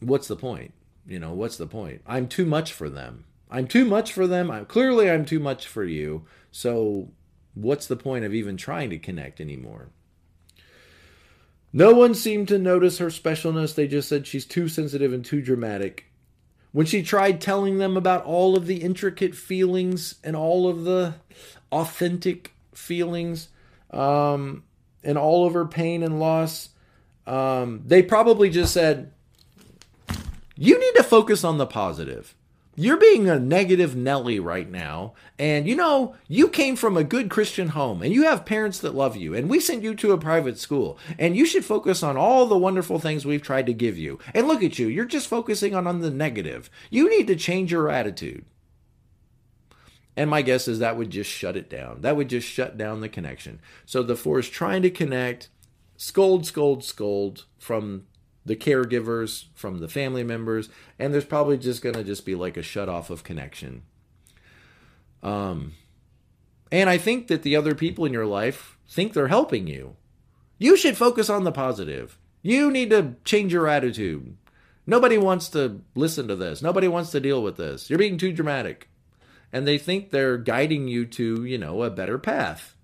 what's 0.00 0.28
the 0.28 0.36
point? 0.36 0.72
You 1.06 1.18
know, 1.18 1.32
what's 1.32 1.56
the 1.56 1.66
point? 1.66 2.02
I'm 2.06 2.28
too 2.28 2.44
much 2.44 2.72
for 2.72 2.88
them. 2.88 3.24
I'm 3.54 3.68
too 3.68 3.84
much 3.84 4.12
for 4.12 4.26
them. 4.26 4.50
I'm 4.50 4.66
clearly 4.66 5.08
I'm 5.08 5.24
too 5.24 5.38
much 5.38 5.68
for 5.68 5.84
you. 5.84 6.26
So 6.50 7.10
what's 7.54 7.86
the 7.86 7.94
point 7.94 8.24
of 8.24 8.34
even 8.34 8.56
trying 8.56 8.90
to 8.90 8.98
connect 8.98 9.40
anymore? 9.40 9.90
No 11.72 11.92
one 11.92 12.14
seemed 12.14 12.48
to 12.48 12.58
notice 12.58 12.98
her 12.98 13.06
specialness. 13.06 13.76
They 13.76 13.86
just 13.86 14.08
said 14.08 14.26
she's 14.26 14.44
too 14.44 14.66
sensitive 14.68 15.12
and 15.12 15.24
too 15.24 15.40
dramatic. 15.40 16.06
When 16.72 16.84
she 16.84 17.04
tried 17.04 17.40
telling 17.40 17.78
them 17.78 17.96
about 17.96 18.24
all 18.24 18.56
of 18.56 18.66
the 18.66 18.82
intricate 18.82 19.36
feelings 19.36 20.16
and 20.24 20.34
all 20.34 20.68
of 20.68 20.82
the 20.82 21.14
authentic 21.70 22.54
feelings 22.74 23.50
um, 23.92 24.64
and 25.04 25.16
all 25.16 25.46
of 25.46 25.54
her 25.54 25.64
pain 25.64 26.02
and 26.02 26.18
loss, 26.18 26.70
um, 27.24 27.82
they 27.86 28.02
probably 28.02 28.50
just 28.50 28.72
said, 28.72 29.12
You 30.56 30.76
need 30.76 30.94
to 30.96 31.04
focus 31.04 31.44
on 31.44 31.58
the 31.58 31.66
positive. 31.66 32.34
You're 32.76 32.96
being 32.96 33.28
a 33.28 33.38
negative 33.38 33.94
Nelly 33.94 34.40
right 34.40 34.68
now. 34.68 35.14
And 35.38 35.68
you 35.68 35.76
know, 35.76 36.16
you 36.28 36.48
came 36.48 36.76
from 36.76 36.96
a 36.96 37.04
good 37.04 37.30
Christian 37.30 37.68
home 37.68 38.02
and 38.02 38.12
you 38.12 38.24
have 38.24 38.44
parents 38.44 38.78
that 38.80 38.94
love 38.94 39.16
you. 39.16 39.34
And 39.34 39.48
we 39.48 39.60
sent 39.60 39.82
you 39.82 39.94
to 39.94 40.12
a 40.12 40.18
private 40.18 40.58
school. 40.58 40.98
And 41.18 41.36
you 41.36 41.46
should 41.46 41.64
focus 41.64 42.02
on 42.02 42.16
all 42.16 42.46
the 42.46 42.58
wonderful 42.58 42.98
things 42.98 43.24
we've 43.24 43.42
tried 43.42 43.66
to 43.66 43.72
give 43.72 43.96
you. 43.96 44.18
And 44.34 44.48
look 44.48 44.62
at 44.62 44.78
you, 44.78 44.88
you're 44.88 45.04
just 45.04 45.28
focusing 45.28 45.74
on, 45.74 45.86
on 45.86 46.00
the 46.00 46.10
negative. 46.10 46.68
You 46.90 47.08
need 47.08 47.26
to 47.28 47.36
change 47.36 47.70
your 47.70 47.88
attitude. 47.88 48.44
And 50.16 50.30
my 50.30 50.42
guess 50.42 50.68
is 50.68 50.78
that 50.78 50.96
would 50.96 51.10
just 51.10 51.30
shut 51.30 51.56
it 51.56 51.68
down. 51.68 52.02
That 52.02 52.16
would 52.16 52.28
just 52.28 52.48
shut 52.48 52.76
down 52.76 53.00
the 53.00 53.08
connection. 53.08 53.60
So 53.84 54.02
the 54.02 54.16
four 54.16 54.38
is 54.38 54.48
trying 54.48 54.82
to 54.82 54.90
connect, 54.90 55.48
scold, 55.96 56.46
scold, 56.46 56.84
scold 56.84 57.46
from 57.58 58.06
the 58.44 58.56
caregivers, 58.56 59.46
from 59.54 59.78
the 59.78 59.88
family 59.88 60.22
members, 60.22 60.68
and 60.98 61.12
there's 61.12 61.24
probably 61.24 61.56
just 61.56 61.82
going 61.82 61.94
to 61.94 62.04
just 62.04 62.26
be 62.26 62.34
like 62.34 62.56
a 62.56 62.62
shut 62.62 62.88
off 62.88 63.10
of 63.10 63.24
connection. 63.24 63.82
Um 65.22 65.72
and 66.72 66.90
I 66.90 66.98
think 66.98 67.28
that 67.28 67.42
the 67.42 67.54
other 67.56 67.74
people 67.74 68.04
in 68.04 68.12
your 68.12 68.26
life 68.26 68.78
think 68.88 69.12
they're 69.12 69.28
helping 69.28 69.66
you. 69.68 69.96
You 70.58 70.76
should 70.76 70.96
focus 70.96 71.30
on 71.30 71.44
the 71.44 71.52
positive. 71.52 72.18
You 72.42 72.70
need 72.70 72.90
to 72.90 73.14
change 73.24 73.52
your 73.52 73.68
attitude. 73.68 74.36
Nobody 74.86 75.16
wants 75.16 75.48
to 75.50 75.82
listen 75.94 76.28
to 76.28 76.36
this. 76.36 76.62
Nobody 76.62 76.88
wants 76.88 77.10
to 77.12 77.20
deal 77.20 77.42
with 77.42 77.56
this. 77.56 77.88
You're 77.88 77.98
being 77.98 78.18
too 78.18 78.32
dramatic. 78.32 78.88
And 79.52 79.66
they 79.66 79.78
think 79.78 80.10
they're 80.10 80.36
guiding 80.36 80.88
you 80.88 81.06
to, 81.06 81.44
you 81.44 81.58
know, 81.58 81.82
a 81.82 81.90
better 81.90 82.18
path. 82.18 82.74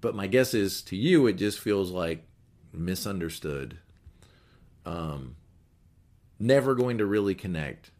but 0.00 0.14
my 0.14 0.26
guess 0.26 0.52
is 0.52 0.82
to 0.82 0.96
you, 0.96 1.26
it 1.26 1.34
just 1.34 1.60
feels 1.60 1.90
like 1.90 2.26
misunderstood. 2.74 3.78
Um, 4.84 5.36
never 6.38 6.74
going 6.74 6.98
to 6.98 7.06
really 7.06 7.34
connect. 7.34 7.90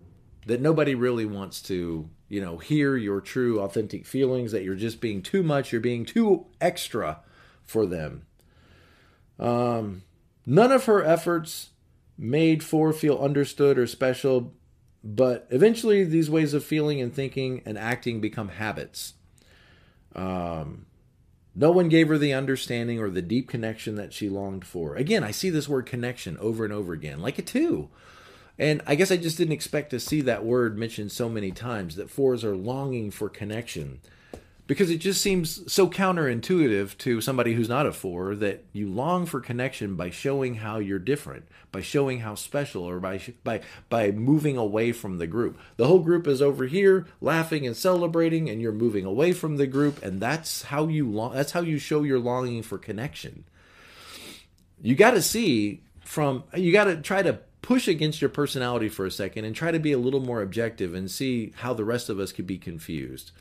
That 0.47 0.61
nobody 0.61 0.95
really 0.95 1.25
wants 1.25 1.63
to, 1.63 2.11
you 2.29 2.41
know, 2.41 2.59
hear 2.59 2.97
your 2.97 3.21
true, 3.21 3.61
authentic 3.61 4.05
feelings. 4.05 4.53
That 4.53 4.63
you're 4.63 4.75
just 4.75 5.01
being 5.01 5.23
too 5.23 5.43
much. 5.43 5.73
You're 5.73 5.81
being 5.81 6.05
too 6.05 6.47
extra 6.61 7.21
for 7.63 7.87
them. 7.87 8.27
Um, 9.39 10.03
none 10.47 10.71
of 10.71 10.85
her 10.85 11.03
efforts 11.03 11.71
made 12.17 12.63
for 12.63 12.93
feel 12.93 13.19
understood 13.19 13.79
or 13.79 13.87
special, 13.87 14.53
but 15.03 15.47
eventually 15.51 16.05
these 16.05 16.31
ways 16.31 16.55
of 16.55 16.65
feeling 16.65 17.01
and 17.01 17.13
thinking 17.13 17.63
and 17.65 17.77
acting 17.77 18.21
become 18.21 18.49
habits. 18.49 19.15
Um, 20.15 20.87
no 21.55 21.71
one 21.71 21.89
gave 21.89 22.09
her 22.09 22.19
the 22.19 22.33
understanding 22.33 22.99
or 22.99 23.11
the 23.11 23.23
deep 23.23 23.49
connection 23.49 23.95
that 23.97 24.13
she 24.13 24.29
longed 24.29 24.67
for. 24.67 24.97
Again, 24.97 25.23
I 25.23 25.31
see 25.31 25.51
this 25.51 25.69
word 25.69 25.87
connection 25.87 26.37
over 26.39 26.65
and 26.65 26.73
over 26.73 26.93
again, 26.93 27.21
like 27.21 27.39
a 27.39 27.43
two. 27.43 27.89
And 28.59 28.83
I 28.87 28.95
guess 28.95 29.11
I 29.11 29.17
just 29.17 29.39
didn't 29.39 29.53
expect 29.53 29.91
to 29.91 30.01
see 30.01 30.21
that 30.23 30.45
word 30.45 30.79
mentioned 30.79 31.13
so 31.13 31.29
many 31.29 31.51
times 31.51 31.97
that 31.97 32.11
fours 32.11 32.45
are 32.45 32.57
longing 32.57 33.11
for 33.11 33.29
connection 33.29 34.01
because 34.67 34.91
it 34.91 34.99
just 34.99 35.21
seems 35.21 35.71
so 35.71 35.89
counterintuitive 35.89 36.97
to 36.99 37.21
somebody 37.21 37.55
who's 37.55 37.69
not 37.69 37.87
a 37.87 37.93
four 37.93 38.35
that 38.37 38.65
you 38.73 38.89
long 38.89 39.27
for 39.27 39.41
connection 39.41 39.95
by 39.95 40.11
showing 40.11 40.55
how 40.57 40.79
you're 40.79 40.99
different 40.99 41.47
by 41.75 41.83
showing 41.83 42.21
how 42.21 42.37
special 42.37 42.85
or 42.85 43.01
by 43.01 43.21
by 43.43 43.61
by 43.89 44.13
moving 44.13 44.57
away 44.57 44.93
from 44.93 45.19
the 45.19 45.27
group. 45.27 45.59
The 45.77 45.89
whole 45.89 45.99
group 45.99 46.29
is 46.29 46.41
over 46.41 46.67
here 46.67 47.07
laughing 47.21 47.67
and 47.67 47.77
celebrating 47.77 48.49
and 48.49 48.63
you're 48.63 48.71
moving 48.71 49.05
away 49.05 49.33
from 49.33 49.57
the 49.57 49.67
group 49.67 50.01
and 50.03 50.21
that's 50.21 50.63
how 50.63 50.87
you 50.87 51.11
long 51.11 51.35
that's 51.35 51.51
how 51.51 51.61
you 51.61 51.79
show 51.79 52.05
your 52.05 52.21
longing 52.21 52.63
for 52.63 52.79
connection. 52.79 53.45
You 54.81 54.95
got 54.95 55.13
to 55.13 55.23
see 55.23 55.83
from 56.05 56.45
you 56.55 56.73
got 56.73 56.85
to 56.85 56.97
try 56.99 57.23
to 57.23 57.41
push 57.61 57.89
against 57.89 58.21
your 58.21 58.29
personality 58.29 58.89
for 58.89 59.05
a 59.05 59.11
second 59.11 59.45
and 59.45 59.57
try 59.57 59.73
to 59.73 59.81
be 59.81 59.91
a 59.91 59.99
little 59.99 60.21
more 60.21 60.43
objective 60.43 60.95
and 60.95 61.11
see 61.11 61.53
how 61.57 61.75
the 61.75 61.85
rest 61.85 62.09
of 62.09 62.21
us 62.21 62.31
could 62.31 62.47
be 62.47 62.59
confused 62.59 63.33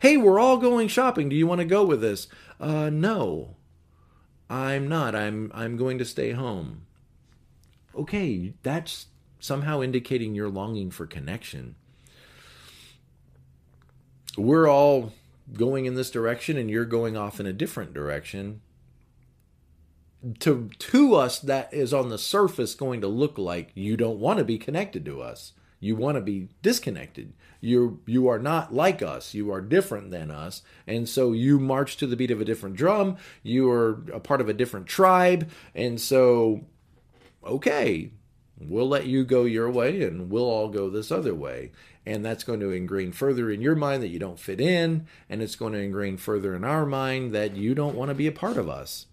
Hey, 0.00 0.16
we're 0.16 0.38
all 0.38 0.56
going 0.56 0.88
shopping. 0.88 1.28
Do 1.28 1.36
you 1.36 1.46
want 1.46 1.60
to 1.60 1.64
go 1.64 1.84
with 1.84 2.02
us? 2.04 2.28
Uh, 2.58 2.90
no. 2.90 3.56
I'm 4.50 4.88
not. 4.88 5.14
I'm 5.14 5.50
I'm 5.54 5.76
going 5.76 5.98
to 5.98 6.04
stay 6.04 6.32
home. 6.32 6.86
Okay, 7.94 8.54
that's 8.62 9.06
somehow 9.38 9.80
indicating 9.80 10.34
you're 10.34 10.48
longing 10.48 10.90
for 10.90 11.06
connection. 11.06 11.76
We're 14.36 14.68
all 14.68 15.12
going 15.52 15.86
in 15.86 15.94
this 15.94 16.10
direction 16.10 16.56
and 16.56 16.70
you're 16.70 16.84
going 16.84 17.16
off 17.16 17.40
in 17.40 17.46
a 17.46 17.52
different 17.52 17.94
direction. 17.94 18.60
To 20.40 20.68
to 20.78 21.14
us 21.14 21.38
that 21.38 21.72
is 21.72 21.94
on 21.94 22.08
the 22.08 22.18
surface 22.18 22.74
going 22.74 23.00
to 23.00 23.08
look 23.08 23.38
like 23.38 23.70
you 23.74 23.96
don't 23.96 24.18
want 24.18 24.38
to 24.38 24.44
be 24.44 24.58
connected 24.58 25.04
to 25.06 25.22
us. 25.22 25.52
You 25.80 25.96
want 25.96 26.16
to 26.16 26.20
be 26.20 26.50
disconnected. 26.62 27.32
You 27.60 28.00
you 28.06 28.28
are 28.28 28.38
not 28.38 28.72
like 28.72 29.02
us. 29.02 29.34
You 29.34 29.50
are 29.50 29.60
different 29.60 30.10
than 30.10 30.30
us. 30.30 30.62
And 30.86 31.08
so 31.08 31.32
you 31.32 31.58
march 31.58 31.96
to 31.96 32.06
the 32.06 32.16
beat 32.16 32.30
of 32.30 32.40
a 32.40 32.44
different 32.44 32.76
drum. 32.76 33.16
You 33.42 33.70
are 33.70 34.04
a 34.12 34.20
part 34.20 34.40
of 34.40 34.48
a 34.48 34.54
different 34.54 34.86
tribe. 34.86 35.50
And 35.74 36.00
so 36.00 36.66
okay, 37.44 38.12
we'll 38.58 38.88
let 38.88 39.06
you 39.06 39.24
go 39.24 39.44
your 39.44 39.70
way 39.70 40.02
and 40.02 40.30
we'll 40.30 40.44
all 40.44 40.68
go 40.68 40.90
this 40.90 41.10
other 41.10 41.34
way. 41.34 41.72
And 42.06 42.24
that's 42.24 42.44
going 42.44 42.60
to 42.60 42.70
ingrain 42.70 43.12
further 43.12 43.50
in 43.50 43.60
your 43.60 43.74
mind 43.74 44.02
that 44.02 44.08
you 44.08 44.18
don't 44.18 44.38
fit 44.38 44.60
in, 44.60 45.06
and 45.28 45.42
it's 45.42 45.54
going 45.54 45.74
to 45.74 45.78
ingrain 45.78 46.16
further 46.16 46.54
in 46.54 46.64
our 46.64 46.86
mind 46.86 47.34
that 47.34 47.56
you 47.56 47.74
don't 47.74 47.94
want 47.94 48.08
to 48.08 48.14
be 48.14 48.26
a 48.26 48.32
part 48.32 48.56
of 48.56 48.68
us. 48.68 49.06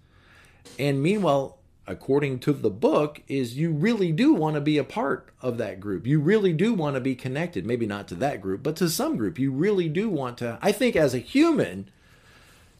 And 0.80 1.04
meanwhile, 1.04 1.57
according 1.88 2.39
to 2.39 2.54
the 2.54 2.69
book, 2.69 3.21
is 3.28 3.58
you 3.58 3.71
really 3.71 4.12
do 4.12 4.34
want 4.34 4.56
to 4.56 4.62
be 4.62 4.78
a 4.78 4.84
part 4.84 5.30
of 5.41 5.58
that 5.58 5.80
group. 5.80 6.06
You 6.06 6.19
really 6.19 6.54
do 6.54 6.73
want 6.73 6.95
to 6.95 7.02
be 7.02 7.15
connected. 7.15 7.65
Maybe 7.65 7.86
not 7.86 8.08
to 8.10 8.15
that 8.15 8.41
group, 8.41 8.62
but 8.62 8.76
to 8.78 8.89
some 8.89 9.15
group. 9.15 9.39
You 9.39 9.52
really 9.52 9.88
do 9.88 10.10
want 10.10 10.38
to. 10.39 10.60
I 10.62 10.71
think 10.71 10.95
as 10.95 11.13
a 11.13 11.19
human, 11.19 11.89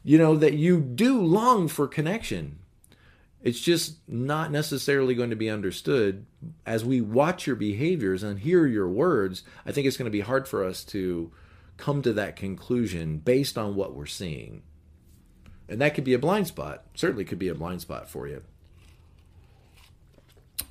you 0.04 0.18
know, 0.18 0.36
that 0.36 0.54
you 0.54 0.80
do 0.80 1.20
long 1.20 1.68
for 1.68 1.88
connection. 1.88 2.58
It's 3.42 3.60
just 3.60 3.96
not 4.08 4.50
necessarily 4.50 5.14
going 5.14 5.30
to 5.30 5.36
be 5.36 5.48
understood 5.48 6.26
as 6.66 6.84
we 6.84 7.00
watch 7.00 7.46
your 7.46 7.56
behaviors 7.56 8.22
and 8.22 8.40
hear 8.40 8.66
your 8.66 8.88
words. 8.88 9.42
I 9.64 9.72
think 9.72 9.86
it's 9.86 9.96
going 9.96 10.10
to 10.10 10.10
be 10.10 10.20
hard 10.20 10.48
for 10.48 10.64
us 10.64 10.84
to 10.86 11.32
come 11.76 12.02
to 12.02 12.12
that 12.12 12.36
conclusion 12.36 13.18
based 13.18 13.56
on 13.56 13.74
what 13.76 13.94
we're 13.94 14.06
seeing. 14.06 14.62
And 15.68 15.80
that 15.80 15.94
could 15.94 16.04
be 16.04 16.14
a 16.14 16.18
blind 16.18 16.48
spot. 16.48 16.84
Certainly 16.94 17.26
could 17.26 17.38
be 17.38 17.48
a 17.48 17.54
blind 17.54 17.80
spot 17.80 18.08
for 18.08 18.26
you. 18.26 18.42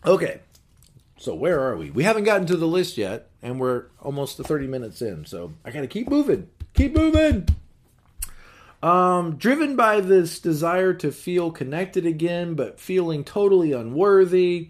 Okay, 0.07 0.39
so 1.17 1.35
where 1.35 1.59
are 1.59 1.75
we? 1.75 1.91
We 1.91 2.03
haven't 2.03 2.23
gotten 2.23 2.47
to 2.47 2.55
the 2.55 2.65
list 2.65 2.97
yet, 2.97 3.27
and 3.41 3.59
we're 3.59 3.87
almost 4.01 4.37
to 4.37 4.43
30 4.45 4.65
minutes 4.65 5.01
in. 5.01 5.25
So 5.25 5.51
I 5.65 5.71
got 5.71 5.81
to 5.81 5.87
keep 5.87 6.09
moving. 6.09 6.47
Keep 6.75 6.95
moving. 6.95 7.45
Um, 8.81 9.35
driven 9.35 9.75
by 9.75 9.99
this 9.99 10.39
desire 10.39 10.93
to 10.93 11.11
feel 11.11 11.51
connected 11.51 12.05
again, 12.05 12.53
but 12.53 12.79
feeling 12.79 13.25
totally 13.25 13.73
unworthy, 13.73 14.69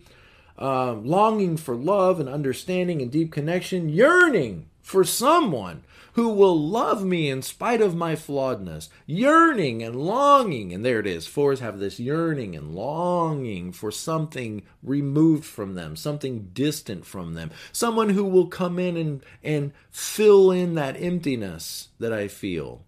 um, 0.57 1.05
longing 1.05 1.55
for 1.55 1.75
love 1.75 2.19
and 2.19 2.27
understanding 2.27 2.99
and 3.03 3.11
deep 3.11 3.31
connection, 3.31 3.89
yearning 3.89 4.65
for 4.87 5.03
someone 5.03 5.83
who 6.13 6.29
will 6.29 6.57
love 6.57 7.03
me 7.03 7.29
in 7.29 7.41
spite 7.41 7.81
of 7.81 7.93
my 7.93 8.15
flawedness, 8.15 8.87
yearning 9.05 9.83
and 9.83 9.93
longing. 9.93 10.71
And 10.71 10.85
there 10.85 11.01
it 11.01 11.05
is. 11.05 11.27
Fours 11.27 11.59
have 11.59 11.77
this 11.77 11.99
yearning 11.99 12.55
and 12.55 12.73
longing 12.73 13.73
for 13.73 13.91
something 13.91 14.63
removed 14.81 15.43
from 15.43 15.73
them, 15.73 15.97
something 15.97 16.51
distant 16.53 17.05
from 17.05 17.33
them, 17.33 17.51
someone 17.73 18.11
who 18.11 18.23
will 18.23 18.47
come 18.47 18.79
in 18.79 18.95
and, 18.95 19.25
and 19.43 19.73
fill 19.91 20.51
in 20.51 20.75
that 20.75 20.95
emptiness 20.95 21.89
that 21.99 22.13
I 22.13 22.29
feel, 22.29 22.85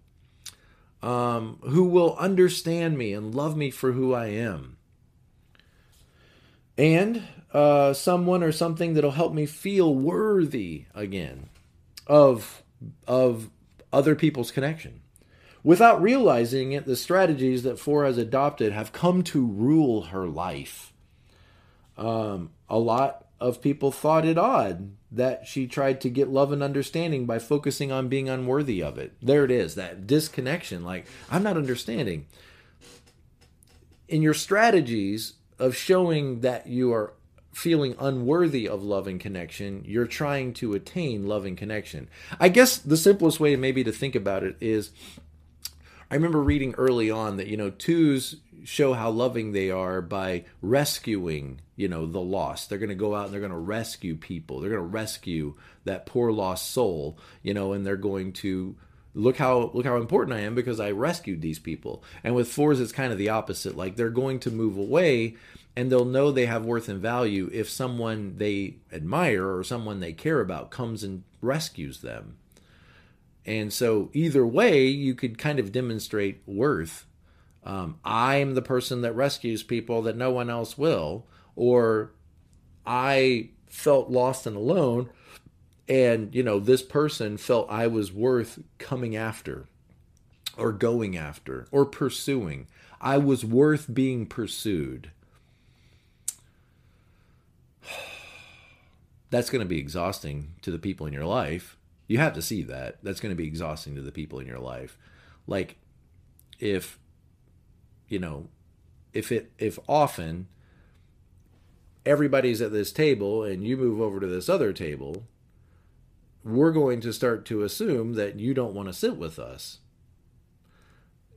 um, 1.02 1.58
who 1.64 1.84
will 1.84 2.16
understand 2.16 2.96
me 2.96 3.12
and 3.12 3.34
love 3.34 3.58
me 3.58 3.70
for 3.70 3.92
who 3.92 4.14
I 4.14 4.28
am. 4.28 4.78
And 6.78 7.24
uh, 7.52 7.92
someone 7.92 8.42
or 8.42 8.52
something 8.52 8.94
that'll 8.94 9.10
help 9.10 9.34
me 9.34 9.44
feel 9.44 9.94
worthy 9.94 10.86
again 10.94 11.49
of 12.10 12.64
of 13.06 13.50
other 13.92 14.16
people's 14.16 14.50
connection. 14.50 15.00
Without 15.62 16.02
realizing 16.02 16.72
it, 16.72 16.84
the 16.84 16.96
strategies 16.96 17.62
that 17.62 17.78
Four 17.78 18.04
has 18.04 18.18
adopted 18.18 18.72
have 18.72 18.92
come 18.92 19.22
to 19.24 19.46
rule 19.46 20.02
her 20.02 20.26
life. 20.26 20.92
Um, 21.96 22.50
a 22.68 22.78
lot 22.78 23.26
of 23.38 23.62
people 23.62 23.92
thought 23.92 24.26
it 24.26 24.38
odd 24.38 24.92
that 25.12 25.46
she 25.46 25.66
tried 25.66 26.00
to 26.00 26.10
get 26.10 26.28
love 26.28 26.50
and 26.50 26.62
understanding 26.62 27.26
by 27.26 27.38
focusing 27.38 27.92
on 27.92 28.08
being 28.08 28.28
unworthy 28.28 28.82
of 28.82 28.98
it. 28.98 29.14
There 29.22 29.44
it 29.44 29.50
is, 29.50 29.74
that 29.76 30.06
disconnection. 30.06 30.82
Like, 30.82 31.06
I'm 31.30 31.42
not 31.42 31.56
understanding. 31.56 32.26
In 34.08 34.22
your 34.22 34.34
strategies 34.34 35.34
of 35.58 35.76
showing 35.76 36.40
that 36.40 36.66
you 36.66 36.92
are 36.92 37.12
feeling 37.52 37.94
unworthy 37.98 38.68
of 38.68 38.82
loving 38.82 39.18
connection, 39.18 39.82
you're 39.86 40.06
trying 40.06 40.52
to 40.54 40.74
attain 40.74 41.26
loving 41.26 41.56
connection. 41.56 42.08
I 42.38 42.48
guess 42.48 42.78
the 42.78 42.96
simplest 42.96 43.40
way 43.40 43.56
maybe 43.56 43.84
to 43.84 43.92
think 43.92 44.14
about 44.14 44.44
it 44.44 44.56
is 44.60 44.90
I 46.10 46.14
remember 46.14 46.42
reading 46.42 46.74
early 46.76 47.10
on 47.10 47.36
that, 47.36 47.46
you 47.46 47.56
know, 47.56 47.70
twos 47.70 48.36
show 48.64 48.92
how 48.92 49.10
loving 49.10 49.52
they 49.52 49.70
are 49.70 50.02
by 50.02 50.44
rescuing, 50.60 51.60
you 51.76 51.88
know, 51.88 52.06
the 52.06 52.20
lost. 52.20 52.68
They're 52.68 52.78
going 52.78 52.90
to 52.90 52.94
go 52.94 53.14
out 53.14 53.26
and 53.26 53.32
they're 53.32 53.40
going 53.40 53.52
to 53.52 53.58
rescue 53.58 54.16
people. 54.16 54.60
They're 54.60 54.70
going 54.70 54.82
to 54.82 54.86
rescue 54.86 55.54
that 55.84 56.06
poor 56.06 56.32
lost 56.32 56.70
soul, 56.70 57.18
you 57.42 57.54
know, 57.54 57.72
and 57.72 57.86
they're 57.86 57.96
going 57.96 58.32
to 58.34 58.76
look 59.14 59.36
how 59.36 59.70
look 59.74 59.86
how 59.86 59.96
important 59.96 60.36
I 60.36 60.42
am 60.42 60.54
because 60.54 60.80
I 60.80 60.90
rescued 60.90 61.40
these 61.40 61.58
people. 61.58 62.02
And 62.22 62.34
with 62.34 62.48
fours 62.48 62.80
it's 62.80 62.92
kind 62.92 63.12
of 63.12 63.18
the 63.18 63.28
opposite. 63.28 63.76
Like 63.76 63.96
they're 63.96 64.10
going 64.10 64.40
to 64.40 64.50
move 64.50 64.76
away 64.76 65.36
and 65.80 65.90
they'll 65.90 66.04
know 66.04 66.30
they 66.30 66.44
have 66.44 66.66
worth 66.66 66.90
and 66.90 67.00
value 67.00 67.48
if 67.54 67.66
someone 67.66 68.34
they 68.36 68.76
admire 68.92 69.56
or 69.56 69.64
someone 69.64 69.98
they 69.98 70.12
care 70.12 70.42
about 70.42 70.70
comes 70.70 71.02
and 71.02 71.22
rescues 71.40 72.02
them. 72.02 72.36
And 73.46 73.72
so, 73.72 74.10
either 74.12 74.46
way, 74.46 74.88
you 74.88 75.14
could 75.14 75.38
kind 75.38 75.58
of 75.58 75.72
demonstrate 75.72 76.42
worth. 76.44 77.06
Um, 77.64 77.98
I'm 78.04 78.52
the 78.52 78.60
person 78.60 79.00
that 79.00 79.16
rescues 79.16 79.62
people 79.62 80.02
that 80.02 80.18
no 80.18 80.30
one 80.30 80.50
else 80.50 80.76
will, 80.76 81.26
or 81.56 82.12
I 82.84 83.48
felt 83.70 84.10
lost 84.10 84.46
and 84.46 84.56
alone, 84.56 85.08
and 85.88 86.34
you 86.34 86.42
know 86.42 86.60
this 86.60 86.82
person 86.82 87.38
felt 87.38 87.70
I 87.70 87.86
was 87.86 88.12
worth 88.12 88.58
coming 88.76 89.16
after, 89.16 89.66
or 90.58 90.72
going 90.72 91.16
after, 91.16 91.66
or 91.70 91.86
pursuing. 91.86 92.66
I 93.00 93.16
was 93.16 93.46
worth 93.46 93.94
being 93.94 94.26
pursued 94.26 95.10
that's 99.30 99.50
going 99.50 99.62
to 99.62 99.68
be 99.68 99.78
exhausting 99.78 100.54
to 100.62 100.70
the 100.70 100.78
people 100.78 101.06
in 101.06 101.12
your 101.12 101.24
life. 101.24 101.76
You 102.06 102.18
have 102.18 102.34
to 102.34 102.42
see 102.42 102.62
that. 102.64 102.98
That's 103.02 103.20
going 103.20 103.30
to 103.30 103.40
be 103.40 103.46
exhausting 103.46 103.94
to 103.94 104.02
the 104.02 104.12
people 104.12 104.40
in 104.40 104.46
your 104.46 104.58
life. 104.58 104.98
Like 105.46 105.76
if 106.58 106.98
you 108.08 108.18
know, 108.18 108.48
if 109.12 109.32
it 109.32 109.52
if 109.58 109.78
often 109.88 110.48
everybody's 112.04 112.60
at 112.60 112.72
this 112.72 112.92
table 112.92 113.44
and 113.44 113.64
you 113.64 113.76
move 113.76 114.00
over 114.00 114.20
to 114.20 114.26
this 114.26 114.48
other 114.48 114.72
table, 114.72 115.24
we're 116.44 116.72
going 116.72 117.00
to 117.00 117.12
start 117.12 117.44
to 117.46 117.62
assume 117.62 118.14
that 118.14 118.38
you 118.38 118.54
don't 118.54 118.74
want 118.74 118.88
to 118.88 118.92
sit 118.92 119.16
with 119.16 119.38
us. 119.38 119.78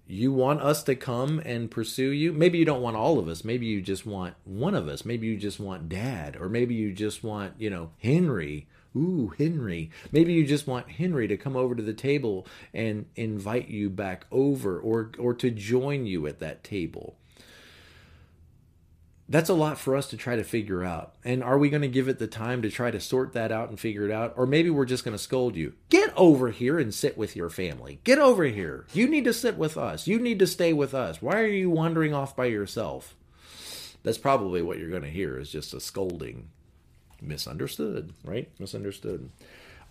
You 0.05 0.33
want 0.33 0.61
us 0.61 0.83
to 0.83 0.95
come 0.95 1.39
and 1.45 1.71
pursue 1.71 2.09
you? 2.09 2.33
Maybe 2.33 2.57
you 2.57 2.65
don't 2.65 2.81
want 2.81 2.97
all 2.97 3.19
of 3.19 3.27
us. 3.27 3.45
Maybe 3.45 3.65
you 3.65 3.81
just 3.81 4.05
want 4.05 4.35
one 4.43 4.75
of 4.75 4.87
us. 4.87 5.05
Maybe 5.05 5.27
you 5.27 5.37
just 5.37 5.59
want 5.59 5.87
dad. 5.87 6.35
Or 6.35 6.49
maybe 6.49 6.75
you 6.75 6.91
just 6.91 7.23
want, 7.23 7.53
you 7.57 7.69
know, 7.69 7.91
Henry. 7.99 8.67
Ooh, 8.95 9.33
Henry. 9.37 9.89
Maybe 10.11 10.33
you 10.33 10.45
just 10.45 10.67
want 10.67 10.89
Henry 10.91 11.27
to 11.27 11.37
come 11.37 11.55
over 11.55 11.73
to 11.73 11.81
the 11.81 11.93
table 11.93 12.45
and 12.73 13.05
invite 13.15 13.69
you 13.69 13.89
back 13.89 14.25
over 14.31 14.79
or 14.79 15.11
or 15.17 15.33
to 15.35 15.49
join 15.49 16.05
you 16.05 16.27
at 16.27 16.39
that 16.39 16.63
table 16.63 17.15
that's 19.29 19.49
a 19.49 19.53
lot 19.53 19.77
for 19.77 19.95
us 19.95 20.07
to 20.07 20.17
try 20.17 20.35
to 20.35 20.43
figure 20.43 20.83
out. 20.83 21.15
And 21.23 21.43
are 21.43 21.57
we 21.57 21.69
going 21.69 21.81
to 21.81 21.87
give 21.87 22.09
it 22.09 22.19
the 22.19 22.27
time 22.27 22.61
to 22.61 22.69
try 22.69 22.91
to 22.91 22.99
sort 22.99 23.33
that 23.33 23.51
out 23.51 23.69
and 23.69 23.79
figure 23.79 24.05
it 24.05 24.11
out? 24.11 24.33
Or 24.35 24.45
maybe 24.45 24.69
we're 24.69 24.85
just 24.85 25.05
going 25.05 25.15
to 25.15 25.23
scold 25.23 25.55
you. 25.55 25.73
Get 25.89 26.13
over 26.17 26.49
here 26.49 26.77
and 26.77 26.93
sit 26.93 27.17
with 27.17 27.35
your 27.35 27.49
family. 27.49 27.99
Get 28.03 28.19
over 28.19 28.43
here. 28.43 28.85
You 28.93 29.07
need 29.07 29.23
to 29.23 29.33
sit 29.33 29.57
with 29.57 29.77
us. 29.77 30.07
You 30.07 30.19
need 30.19 30.39
to 30.39 30.47
stay 30.47 30.73
with 30.73 30.93
us. 30.93 31.21
Why 31.21 31.39
are 31.39 31.47
you 31.47 31.69
wandering 31.69 32.13
off 32.13 32.35
by 32.35 32.45
yourself? 32.45 33.15
That's 34.03 34.17
probably 34.17 34.61
what 34.61 34.77
you're 34.77 34.89
going 34.89 35.03
to 35.03 35.09
hear 35.09 35.39
is 35.39 35.49
just 35.49 35.73
a 35.73 35.79
scolding. 35.79 36.49
Misunderstood, 37.21 38.13
right? 38.25 38.49
Misunderstood. 38.59 39.29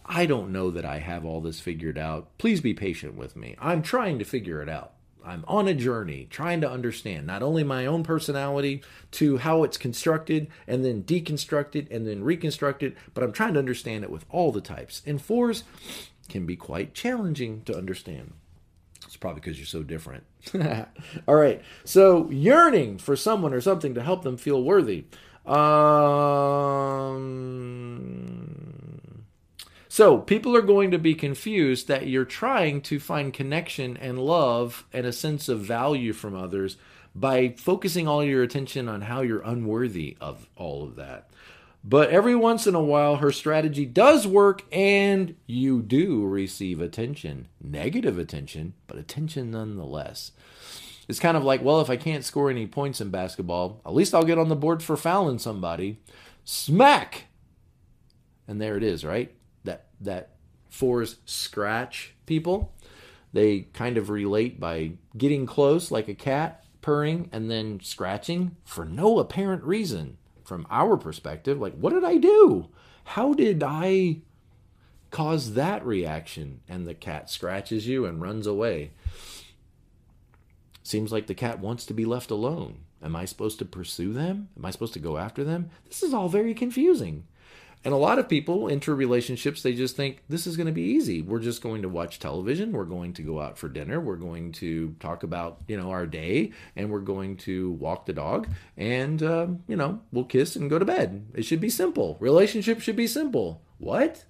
I 0.04 0.26
don't 0.26 0.52
know 0.52 0.70
that 0.70 0.84
I 0.84 0.98
have 0.98 1.24
all 1.24 1.40
this 1.40 1.60
figured 1.60 1.96
out. 1.96 2.28
Please 2.36 2.60
be 2.60 2.74
patient 2.74 3.14
with 3.14 3.36
me. 3.36 3.56
I'm 3.58 3.80
trying 3.80 4.18
to 4.18 4.24
figure 4.26 4.60
it 4.60 4.68
out. 4.68 4.92
I'm 5.24 5.44
on 5.48 5.68
a 5.68 5.74
journey 5.74 6.26
trying 6.30 6.60
to 6.60 6.70
understand 6.70 7.26
not 7.26 7.42
only 7.42 7.64
my 7.64 7.86
own 7.86 8.02
personality 8.02 8.82
to 9.12 9.38
how 9.38 9.62
it's 9.64 9.76
constructed 9.76 10.48
and 10.66 10.84
then 10.84 11.02
deconstructed 11.02 11.88
and 11.90 12.06
then 12.06 12.24
reconstructed, 12.24 12.96
but 13.14 13.22
I'm 13.22 13.32
trying 13.32 13.54
to 13.54 13.58
understand 13.58 14.04
it 14.04 14.10
with 14.10 14.24
all 14.30 14.52
the 14.52 14.60
types. 14.60 15.02
And 15.06 15.20
fours 15.20 15.64
can 16.28 16.46
be 16.46 16.56
quite 16.56 16.94
challenging 16.94 17.62
to 17.62 17.76
understand. 17.76 18.32
It's 19.04 19.16
probably 19.16 19.40
because 19.40 19.58
you're 19.58 19.66
so 19.66 19.82
different. 19.82 20.24
all 21.28 21.34
right. 21.34 21.60
So, 21.84 22.30
yearning 22.30 22.98
for 22.98 23.16
someone 23.16 23.52
or 23.52 23.60
something 23.60 23.94
to 23.94 24.02
help 24.02 24.22
them 24.22 24.36
feel 24.36 24.62
worthy. 24.62 25.04
Um, 25.44 25.56
so 29.92 30.16
people 30.16 30.56
are 30.56 30.62
going 30.62 30.90
to 30.90 30.98
be 30.98 31.14
confused 31.14 31.86
that 31.86 32.06
you're 32.06 32.24
trying 32.24 32.80
to 32.80 32.98
find 32.98 33.30
connection 33.30 33.94
and 33.98 34.18
love 34.18 34.86
and 34.90 35.04
a 35.04 35.12
sense 35.12 35.50
of 35.50 35.60
value 35.60 36.14
from 36.14 36.34
others 36.34 36.78
by 37.14 37.50
focusing 37.58 38.08
all 38.08 38.24
your 38.24 38.42
attention 38.42 38.88
on 38.88 39.02
how 39.02 39.20
you're 39.20 39.42
unworthy 39.42 40.16
of 40.18 40.48
all 40.56 40.82
of 40.82 40.96
that. 40.96 41.28
But 41.84 42.08
every 42.08 42.34
once 42.34 42.66
in 42.66 42.74
a 42.74 42.82
while, 42.82 43.16
her 43.16 43.30
strategy 43.30 43.84
does 43.84 44.26
work 44.26 44.62
and 44.72 45.36
you 45.46 45.82
do 45.82 46.24
receive 46.24 46.80
attention. 46.80 47.48
Negative 47.62 48.18
attention, 48.18 48.72
but 48.86 48.96
attention 48.96 49.50
nonetheless. 49.50 50.32
It's 51.06 51.20
kind 51.20 51.36
of 51.36 51.44
like, 51.44 51.62
well, 51.62 51.82
if 51.82 51.90
I 51.90 51.98
can't 51.98 52.24
score 52.24 52.48
any 52.48 52.66
points 52.66 53.02
in 53.02 53.10
basketball, 53.10 53.82
at 53.84 53.92
least 53.92 54.14
I'll 54.14 54.24
get 54.24 54.38
on 54.38 54.48
the 54.48 54.56
board 54.56 54.82
for 54.82 54.96
fouling 54.96 55.38
somebody. 55.38 55.98
Smack! 56.46 57.26
And 58.48 58.58
there 58.58 58.78
it 58.78 58.82
is, 58.82 59.04
right? 59.04 59.36
That 60.04 60.30
fours 60.68 61.16
scratch 61.24 62.14
people. 62.26 62.72
They 63.32 63.60
kind 63.72 63.96
of 63.96 64.10
relate 64.10 64.60
by 64.60 64.92
getting 65.16 65.46
close 65.46 65.90
like 65.90 66.08
a 66.08 66.14
cat, 66.14 66.64
purring, 66.80 67.28
and 67.32 67.50
then 67.50 67.80
scratching 67.82 68.56
for 68.64 68.84
no 68.84 69.18
apparent 69.18 69.64
reason. 69.64 70.18
From 70.44 70.66
our 70.70 70.96
perspective, 70.96 71.60
like, 71.60 71.74
what 71.74 71.92
did 71.92 72.04
I 72.04 72.18
do? 72.18 72.68
How 73.04 73.32
did 73.32 73.62
I 73.62 74.18
cause 75.10 75.54
that 75.54 75.84
reaction? 75.86 76.60
And 76.68 76.86
the 76.86 76.94
cat 76.94 77.30
scratches 77.30 77.86
you 77.86 78.04
and 78.04 78.20
runs 78.20 78.46
away. 78.46 78.90
Seems 80.82 81.12
like 81.12 81.26
the 81.26 81.34
cat 81.34 81.60
wants 81.60 81.86
to 81.86 81.94
be 81.94 82.04
left 82.04 82.30
alone. 82.30 82.80
Am 83.02 83.16
I 83.16 83.24
supposed 83.24 83.58
to 83.60 83.64
pursue 83.64 84.12
them? 84.12 84.48
Am 84.56 84.64
I 84.64 84.70
supposed 84.70 84.94
to 84.94 84.98
go 84.98 85.16
after 85.16 85.42
them? 85.42 85.70
This 85.88 86.02
is 86.02 86.12
all 86.12 86.28
very 86.28 86.54
confusing. 86.54 87.24
And 87.84 87.92
a 87.92 87.96
lot 87.96 88.20
of 88.20 88.28
people 88.28 88.68
enter 88.68 88.94
relationships, 88.94 89.62
they 89.62 89.74
just 89.74 89.96
think 89.96 90.22
this 90.28 90.46
is 90.46 90.56
going 90.56 90.68
to 90.68 90.72
be 90.72 90.82
easy. 90.82 91.20
We're 91.20 91.40
just 91.40 91.62
going 91.62 91.82
to 91.82 91.88
watch 91.88 92.20
television. 92.20 92.70
We're 92.70 92.84
going 92.84 93.12
to 93.14 93.22
go 93.22 93.40
out 93.40 93.58
for 93.58 93.68
dinner. 93.68 94.00
We're 94.00 94.14
going 94.16 94.52
to 94.52 94.94
talk 95.00 95.24
about, 95.24 95.62
you 95.66 95.76
know, 95.76 95.90
our 95.90 96.06
day 96.06 96.52
and 96.76 96.90
we're 96.90 97.00
going 97.00 97.38
to 97.38 97.72
walk 97.72 98.06
the 98.06 98.12
dog 98.12 98.48
and, 98.76 99.20
um, 99.24 99.64
you 99.66 99.76
know, 99.76 100.00
we'll 100.12 100.24
kiss 100.24 100.54
and 100.54 100.70
go 100.70 100.78
to 100.78 100.84
bed. 100.84 101.26
It 101.34 101.44
should 101.44 101.60
be 101.60 101.70
simple. 101.70 102.16
Relationship 102.20 102.80
should 102.80 102.96
be 102.96 103.08
simple. 103.08 103.62
What? 103.78 104.24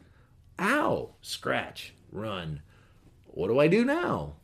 Ow. 0.59 1.11
Scratch. 1.21 1.93
Run. 2.11 2.62
What 3.27 3.49
do 3.49 3.59
I 3.59 3.69
do 3.69 3.85
now? 3.85 4.35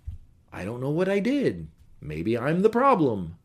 I 0.52 0.64
don't 0.66 0.80
know 0.82 0.90
what 0.90 1.08
I 1.08 1.18
did. 1.18 1.68
Maybe 2.00 2.36
I'm 2.36 2.60
the 2.60 2.70
problem. 2.70 3.36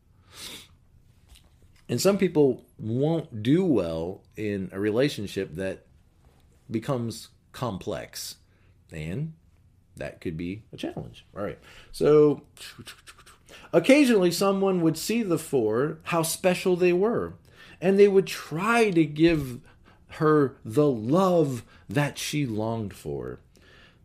And 1.88 2.00
some 2.00 2.18
people 2.18 2.64
won't 2.78 3.42
do 3.42 3.64
well 3.64 4.22
in 4.36 4.68
a 4.72 4.80
relationship 4.80 5.54
that 5.54 5.86
becomes 6.70 7.28
complex. 7.52 8.36
And 8.92 9.32
that 9.96 10.20
could 10.20 10.36
be 10.36 10.62
a 10.72 10.76
challenge. 10.76 11.24
All 11.36 11.42
right. 11.42 11.58
So 11.92 12.42
occasionally 13.72 14.30
someone 14.30 14.80
would 14.82 14.98
see 14.98 15.22
the 15.22 15.38
four, 15.38 15.98
how 16.04 16.22
special 16.22 16.76
they 16.76 16.92
were, 16.92 17.34
and 17.80 17.98
they 17.98 18.08
would 18.08 18.26
try 18.26 18.90
to 18.90 19.04
give 19.04 19.60
her 20.08 20.56
the 20.64 20.88
love 20.88 21.64
that 21.88 22.18
she 22.18 22.46
longed 22.46 22.94
for. 22.94 23.40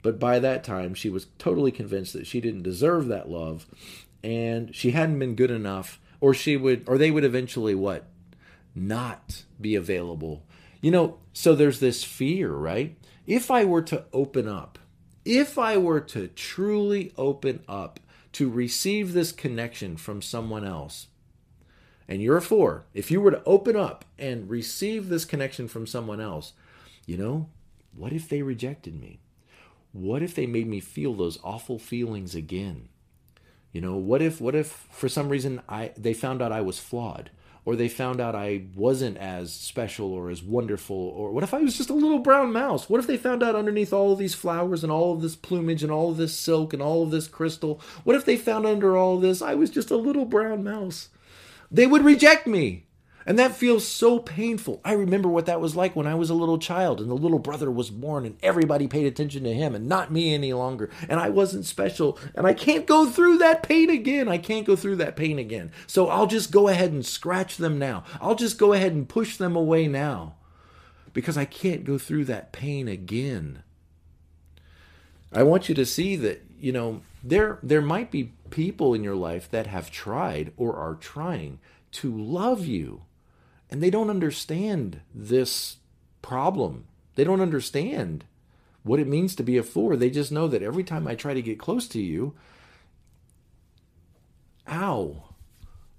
But 0.01 0.19
by 0.19 0.39
that 0.39 0.63
time, 0.63 0.93
she 0.93 1.10
was 1.10 1.27
totally 1.38 1.71
convinced 1.71 2.13
that 2.13 2.25
she 2.25 2.39
didn't 2.39 2.63
deserve 2.63 3.08
that 3.08 3.29
love 3.29 3.67
and 4.23 4.73
she 4.73 4.91
hadn't 4.91 5.19
been 5.19 5.36
good 5.36 5.51
enough 5.51 5.99
or 6.19 6.34
she 6.34 6.58
would 6.58 6.84
or 6.88 6.97
they 6.97 7.12
would 7.12 7.23
eventually 7.23 7.75
what 7.75 8.05
not 8.75 9.43
be 9.60 9.75
available. 9.75 10.43
You 10.82 10.91
know 10.91 11.17
so 11.34 11.55
there's 11.55 11.79
this 11.79 12.03
fear 12.03 12.51
right? 12.51 12.95
If 13.27 13.51
i 13.51 13.63
were 13.63 13.84
to 13.84 14.05
open 14.12 14.47
up 14.47 14.79
if 15.25 15.60
i 15.60 15.77
were 15.77 15.99
to 15.99 16.27
truly 16.29 17.12
open 17.17 17.62
up 17.67 17.99
to 18.32 18.49
receive 18.49 19.13
this 19.13 19.32
connection 19.32 19.97
from 19.97 20.21
someone 20.21 20.65
else 20.65 21.08
and 22.08 22.21
you're 22.23 22.38
a 22.38 22.41
four 22.41 22.86
if 22.93 23.12
you 23.12 23.21
were 23.21 23.29
to 23.29 23.43
open 23.45 23.75
up 23.75 24.05
and 24.17 24.49
receive 24.49 25.10
this 25.10 25.25
connection 25.25 25.67
from 25.67 25.86
someone 25.86 26.19
else 26.19 26.53
you 27.05 27.17
know 27.17 27.49
what 27.95 28.13
if 28.13 28.29
they 28.29 28.41
rejected 28.41 28.99
me? 28.99 29.19
What 29.91 30.21
if 30.21 30.36
they 30.36 30.45
made 30.45 30.67
me 30.67 30.79
feel 30.79 31.13
those 31.13 31.39
awful 31.43 31.79
feelings 31.79 32.36
again? 32.36 32.89
You 33.71 33.82
know, 33.82 33.95
what 33.95 34.21
if 34.21 34.39
what 34.39 34.55
if 34.55 34.67
for 34.91 35.10
some 35.10 35.29
reason 35.29 35.62
I 35.67 35.91
they 35.97 36.13
found 36.13 36.41
out 36.41 36.51
I 36.51 36.62
was 36.62 36.79
flawed 36.79 37.29
or 37.69 37.75
they 37.75 37.88
found 37.88 38.19
out 38.19 38.34
I 38.34 38.63
wasn't 38.75 39.17
as 39.17 39.53
special 39.53 40.12
or 40.12 40.32
as 40.32 40.41
wonderful 40.41 40.95
or 40.95 41.32
what 41.32 41.43
if 41.43 41.53
I 41.53 41.60
was 41.60 41.77
just 41.77 41.91
a 41.91 41.93
little 41.93 42.17
brown 42.17 42.51
mouse? 42.51 42.89
What 42.89 42.99
if 42.99 43.05
they 43.05 43.15
found 43.15 43.43
out 43.43 43.55
underneath 43.55 43.93
all 43.93 44.12
of 44.12 44.17
these 44.17 44.34
flowers 44.34 44.82
and 44.82 44.91
all 44.91 45.13
of 45.13 45.21
this 45.21 45.36
plumage 45.36 45.84
and 45.84 45.91
all 45.91 46.10
of 46.10 46.17
this 46.17 46.36
silk 46.36 46.73
and 46.73 46.82
all 46.82 47.03
of 47.03 47.12
this 47.12 47.27
crystal? 47.27 47.79
What 48.03 48.15
if 48.15 48.25
they 48.25 48.38
found 48.38 48.65
under 48.65 48.97
all 48.97 49.19
this 49.19 49.43
I 49.43 49.53
was 49.53 49.69
just 49.69 49.91
a 49.91 49.97
little 49.97 50.25
brown 50.25 50.63
mouse? 50.63 51.10
They 51.69 51.86
would 51.86 52.03
reject 52.03 52.47
me. 52.47 52.88
And 53.25 53.38
that 53.38 53.55
feels 53.55 53.88
so 53.88 54.19
painful. 54.19 54.82
I 54.84 54.93
remember 54.93 55.29
what 55.29 55.45
that 55.45 55.62
was 55.62 55.75
like 55.75 55.95
when 55.95 56.08
I 56.08 56.15
was 56.15 56.29
a 56.29 56.36
little 56.36 56.58
child 56.58 56.99
and 56.99 57.10
the 57.10 57.15
little 57.15 57.39
brother 57.39 57.69
was 57.69 57.89
born 57.89 58.25
and 58.25 58.38
everybody 58.41 58.88
paid 58.88 59.05
attention 59.05 59.43
to 59.43 59.53
him 59.53 59.75
and 59.75 59.88
not 59.88 60.12
me 60.12 60.34
any 60.34 60.53
longer. 60.53 60.89
And 61.08 61.19
I 61.19 61.29
wasn't 61.29 61.65
special. 61.65 62.17
And 62.34 62.47
I 62.47 62.53
can't 62.53 62.88
go 62.88 63.08
through 63.08 63.38
that 63.39 63.62
pain 63.62 63.89
again. 63.89 64.27
I 64.27 64.38
can't 64.38 64.65
go 64.65 64.75
through 64.75 64.95
that 64.97 65.15
pain 65.15 65.38
again. 65.38 65.71
So 65.86 66.08
I'll 66.08 66.27
just 66.27 66.51
go 66.51 66.69
ahead 66.69 66.91
and 66.91 67.05
scratch 67.05 67.58
them 67.58 67.77
now. 67.77 68.03
I'll 68.21 68.36
just 68.36 68.58
go 68.58 68.73
ahead 68.73 68.93
and 68.93 69.08
push 69.08 69.38
them 69.38 69.55
away 69.55 69.88
now 69.88 70.36
because 71.13 71.38
I 71.38 71.45
can't 71.45 71.84
go 71.84 71.97
through 71.97 72.25
that 72.25 72.51
pain 72.51 72.88
again. 72.88 73.63
I 75.32 75.43
want 75.43 75.70
you 75.70 75.76
to 75.76 75.86
see 75.86 76.15
that, 76.15 76.43
you 76.59 76.72
know, 76.72 77.01
there 77.24 77.59
there 77.61 77.82
might 77.82 78.11
be 78.11 78.32
people 78.49 78.93
in 78.93 79.03
your 79.03 79.15
life 79.15 79.51
that 79.51 79.67
have 79.67 79.91
tried 79.91 80.51
or 80.57 80.76
are 80.76 80.95
trying 80.95 81.59
to 81.91 82.15
love 82.15 82.65
you 82.65 83.01
and 83.70 83.82
they 83.82 83.89
don't 83.89 84.09
understand 84.09 85.01
this 85.13 85.78
problem. 86.22 86.86
They 87.15 87.24
don't 87.24 87.41
understand 87.41 88.26
what 88.84 88.99
it 88.99 89.07
means 89.07 89.36
to 89.36 89.43
be 89.43 89.57
a 89.57 89.63
four. 89.63 89.95
They 89.95 90.09
just 90.09 90.32
know 90.32 90.47
that 90.47 90.63
every 90.63 90.84
time 90.84 91.07
I 91.07 91.15
try 91.15 91.34
to 91.34 91.41
get 91.41 91.59
close 91.59 91.88
to 91.89 92.01
you, 92.01 92.34
ow, 94.67 95.24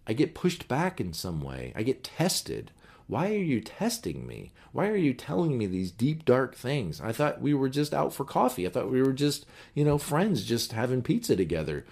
I 0.06 0.12
get 0.12 0.34
pushed 0.34 0.66
back 0.66 1.00
in 1.00 1.12
some 1.12 1.40
way. 1.40 1.72
I 1.76 1.82
get 1.82 2.02
tested. 2.02 2.72
Why 3.06 3.30
are 3.30 3.38
you 3.38 3.60
testing 3.60 4.26
me? 4.26 4.52
Why 4.72 4.88
are 4.88 4.96
you 4.96 5.14
telling 5.14 5.58
me 5.58 5.66
these 5.66 5.90
deep, 5.90 6.24
dark 6.24 6.54
things? 6.54 7.00
I 7.00 7.12
thought 7.12 7.40
we 7.40 7.54
were 7.54 7.68
just 7.68 7.92
out 7.92 8.12
for 8.12 8.24
coffee. 8.24 8.66
I 8.66 8.70
thought 8.70 8.90
we 8.90 9.02
were 9.02 9.12
just, 9.12 9.46
you 9.74 9.84
know, 9.84 9.98
friends, 9.98 10.44
just 10.44 10.72
having 10.72 11.02
pizza 11.02 11.34
together. 11.34 11.84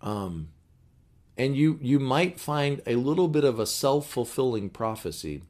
Um, 0.00 0.48
and 1.36 1.56
you 1.56 1.78
you 1.82 1.98
might 1.98 2.40
find 2.40 2.82
a 2.86 2.96
little 2.96 3.28
bit 3.28 3.44
of 3.44 3.58
a 3.58 3.66
self-fulfilling 3.66 4.70
prophecy. 4.70 5.42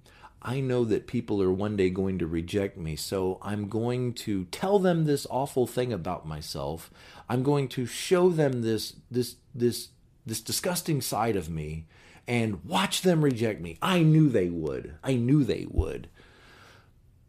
I 0.42 0.60
know 0.60 0.84
that 0.84 1.06
people 1.08 1.42
are 1.42 1.50
one 1.50 1.76
day 1.76 1.90
going 1.90 2.18
to 2.18 2.26
reject 2.26 2.76
me, 2.76 2.94
so 2.94 3.38
I'm 3.42 3.68
going 3.68 4.12
to 4.14 4.44
tell 4.46 4.78
them 4.78 5.04
this 5.04 5.26
awful 5.28 5.66
thing 5.66 5.92
about 5.92 6.26
myself. 6.26 6.90
I'm 7.28 7.42
going 7.42 7.68
to 7.68 7.86
show 7.86 8.28
them 8.28 8.62
this 8.62 8.94
this 9.10 9.36
this 9.54 9.88
this 10.24 10.40
disgusting 10.40 11.00
side 11.00 11.36
of 11.36 11.48
me 11.48 11.86
and 12.28 12.64
watch 12.64 13.02
them 13.02 13.22
reject 13.22 13.60
me. 13.60 13.78
I 13.80 14.02
knew 14.02 14.28
they 14.28 14.48
would. 14.48 14.94
I 15.02 15.14
knew 15.14 15.44
they 15.44 15.66
would. 15.70 16.08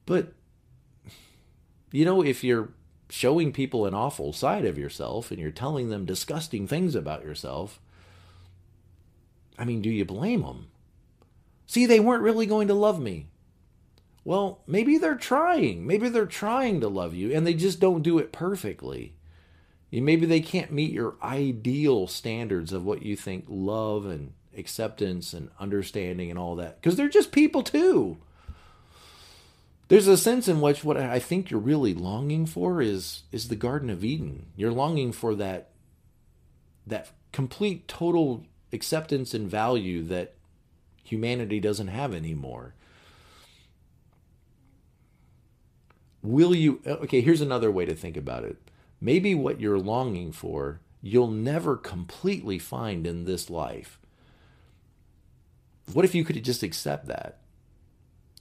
But 0.06 0.34
you 1.92 2.06
know, 2.06 2.24
if 2.24 2.44
you're 2.44 2.70
showing 3.10 3.52
people 3.52 3.86
an 3.86 3.94
awful 3.94 4.34
side 4.34 4.66
of 4.66 4.78
yourself 4.78 5.32
and 5.32 5.40
you're 5.40 5.52
telling 5.52 5.90
them 5.90 6.06
disgusting 6.06 6.68
things 6.68 6.94
about 6.96 7.24
yourself, 7.24 7.80
I 9.58 9.66
mean, 9.66 9.82
do 9.82 9.90
you 9.90 10.06
blame 10.06 10.42
them? 10.42 10.68
See, 11.66 11.86
they 11.86 12.00
weren't 12.00 12.24
really 12.24 12.46
going 12.46 12.68
to 12.70 12.74
love 12.74 13.00
me. 13.00 13.28
Well, 14.24 14.62
maybe 14.68 14.98
they're 14.98 15.16
trying. 15.16 15.88
Maybe 15.88 16.10
they're 16.10 16.26
trying 16.26 16.82
to 16.82 16.88
love 16.88 17.14
you 17.14 17.34
and 17.34 17.48
they 17.48 17.54
just 17.54 17.80
don't 17.80 18.04
do 18.04 18.18
it 18.20 18.32
perfectly. 18.32 19.14
Maybe 19.92 20.26
they 20.26 20.42
can't 20.42 20.72
meet 20.72 20.92
your 20.92 21.16
ideal 21.24 22.08
standards 22.08 22.74
of 22.74 22.84
what 22.84 23.04
you 23.04 23.16
think 23.16 23.46
love 23.48 24.06
and 24.06 24.34
acceptance 24.58 25.34
and 25.34 25.50
understanding 25.60 26.30
and 26.30 26.38
all 26.38 26.56
that 26.58 26.82
because 26.82 26.98
they're 26.98 27.08
just 27.08 27.32
people 27.32 27.64
too. 27.64 28.18
There's 29.88 30.08
a 30.08 30.18
sense 30.18 30.50
in 30.50 30.60
which 30.60 30.84
what 30.84 30.98
I 30.98 31.20
think 31.20 31.50
you're 31.50 31.60
really 31.62 31.94
longing 31.94 32.46
for 32.46 32.82
is 32.82 33.24
is 33.32 33.48
the 33.48 33.56
Garden 33.56 33.90
of 33.90 34.04
Eden. 34.04 34.48
You're 34.58 34.74
longing 34.74 35.14
for 35.14 35.36
that 35.36 35.70
that 36.86 37.12
complete 37.32 37.88
total 37.88 38.46
acceptance 38.72 39.34
and 39.34 39.50
value 39.50 40.04
that 40.04 40.36
humanity 41.04 41.60
doesn't 41.60 41.88
have 41.88 42.14
anymore. 42.14 42.74
Will 46.22 46.54
you 46.54 46.82
okay, 46.86 47.22
here's 47.22 47.42
another 47.42 47.72
way 47.72 47.86
to 47.86 47.96
think 47.96 48.18
about 48.18 48.44
it. 48.44 48.58
Maybe 49.00 49.36
what 49.36 49.62
you're 49.62 49.80
longing 49.80 50.32
for, 50.32 50.82
you'll 51.02 51.30
never 51.30 51.78
completely 51.78 52.60
find 52.60 53.06
in 53.06 53.26
this 53.26 53.50
life. 53.50 54.00
What 55.94 56.04
if 56.04 56.14
you 56.14 56.26
could 56.26 56.44
just 56.44 56.64
accept 56.64 57.08
that? 57.08 57.38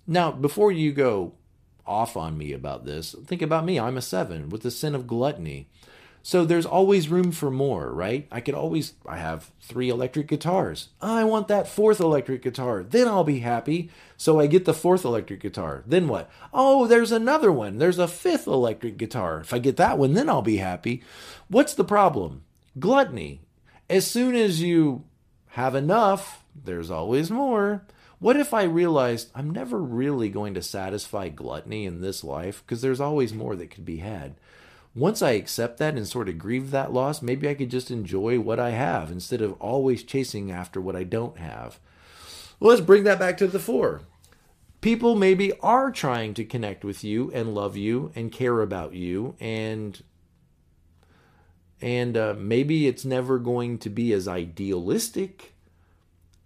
Now, 0.06 0.32
before 0.32 0.72
you 0.72 0.92
go 0.92 1.34
off 1.86 2.16
on 2.16 2.36
me 2.38 2.52
about 2.52 2.84
this, 2.84 3.14
think 3.24 3.42
about 3.42 3.64
me. 3.64 3.78
I'm 3.78 3.96
a 3.96 4.02
seven 4.02 4.48
with 4.48 4.62
the 4.62 4.70
sin 4.70 4.94
of 4.94 5.06
gluttony. 5.06 5.68
So 6.26 6.44
there's 6.44 6.66
always 6.66 7.08
room 7.08 7.30
for 7.30 7.52
more, 7.52 7.92
right? 7.92 8.26
I 8.32 8.40
could 8.40 8.56
always, 8.56 8.94
I 9.06 9.18
have 9.18 9.52
three 9.60 9.90
electric 9.90 10.26
guitars. 10.26 10.88
I 11.00 11.22
want 11.22 11.46
that 11.46 11.68
fourth 11.68 12.00
electric 12.00 12.42
guitar. 12.42 12.82
Then 12.82 13.06
I'll 13.06 13.22
be 13.22 13.38
happy. 13.38 13.90
So 14.16 14.40
I 14.40 14.48
get 14.48 14.64
the 14.64 14.74
fourth 14.74 15.04
electric 15.04 15.38
guitar. 15.38 15.84
Then 15.86 16.08
what? 16.08 16.28
Oh, 16.52 16.88
there's 16.88 17.12
another 17.12 17.52
one. 17.52 17.78
There's 17.78 18.00
a 18.00 18.08
fifth 18.08 18.48
electric 18.48 18.96
guitar. 18.96 19.38
If 19.38 19.54
I 19.54 19.60
get 19.60 19.76
that 19.76 19.98
one, 19.98 20.14
then 20.14 20.28
I'll 20.28 20.42
be 20.42 20.56
happy. 20.56 21.04
What's 21.46 21.74
the 21.74 21.84
problem? 21.84 22.42
Gluttony. 22.76 23.42
As 23.88 24.04
soon 24.04 24.34
as 24.34 24.60
you 24.60 25.04
have 25.50 25.76
enough, 25.76 26.42
there's 26.56 26.90
always 26.90 27.30
more. 27.30 27.84
What 28.18 28.36
if 28.36 28.52
I 28.52 28.64
realized 28.64 29.30
I'm 29.32 29.50
never 29.50 29.78
really 29.78 30.28
going 30.28 30.54
to 30.54 30.62
satisfy 30.62 31.28
gluttony 31.28 31.86
in 31.86 32.00
this 32.00 32.24
life 32.24 32.64
because 32.66 32.82
there's 32.82 33.00
always 33.00 33.32
more 33.32 33.54
that 33.54 33.70
could 33.70 33.84
be 33.84 33.98
had? 33.98 34.34
Once 34.96 35.20
I 35.20 35.32
accept 35.32 35.76
that 35.78 35.94
and 35.94 36.08
sort 36.08 36.28
of 36.28 36.38
grieve 36.38 36.70
that 36.70 36.92
loss, 36.92 37.20
maybe 37.20 37.48
I 37.48 37.54
could 37.54 37.70
just 37.70 37.90
enjoy 37.90 38.40
what 38.40 38.58
I 38.58 38.70
have 38.70 39.10
instead 39.10 39.42
of 39.42 39.52
always 39.60 40.02
chasing 40.02 40.50
after 40.50 40.80
what 40.80 40.96
I 40.96 41.04
don't 41.04 41.36
have. 41.36 41.78
Well, 42.58 42.70
let's 42.70 42.80
bring 42.80 43.04
that 43.04 43.18
back 43.18 43.36
to 43.38 43.46
the 43.46 43.58
four. 43.58 44.00
People 44.80 45.14
maybe 45.14 45.52
are 45.60 45.90
trying 45.90 46.32
to 46.34 46.44
connect 46.44 46.82
with 46.82 47.04
you 47.04 47.30
and 47.32 47.54
love 47.54 47.76
you 47.76 48.10
and 48.14 48.32
care 48.32 48.62
about 48.62 48.94
you 48.94 49.36
and 49.38 50.02
and 51.82 52.16
uh, 52.16 52.34
maybe 52.38 52.86
it's 52.86 53.04
never 53.04 53.38
going 53.38 53.76
to 53.78 53.90
be 53.90 54.14
as 54.14 54.26
idealistic 54.26 55.52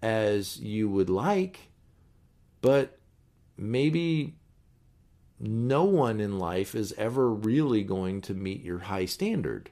as 0.02 0.58
you 0.58 0.88
would 0.88 1.08
like, 1.08 1.68
but 2.60 2.98
maybe 3.56 4.34
no 5.40 5.84
one 5.84 6.20
in 6.20 6.38
life 6.38 6.74
is 6.74 6.94
ever 6.98 7.30
really 7.30 7.82
going 7.82 8.20
to 8.22 8.34
meet 8.34 8.62
your 8.62 8.80
high 8.80 9.06
standard. 9.06 9.70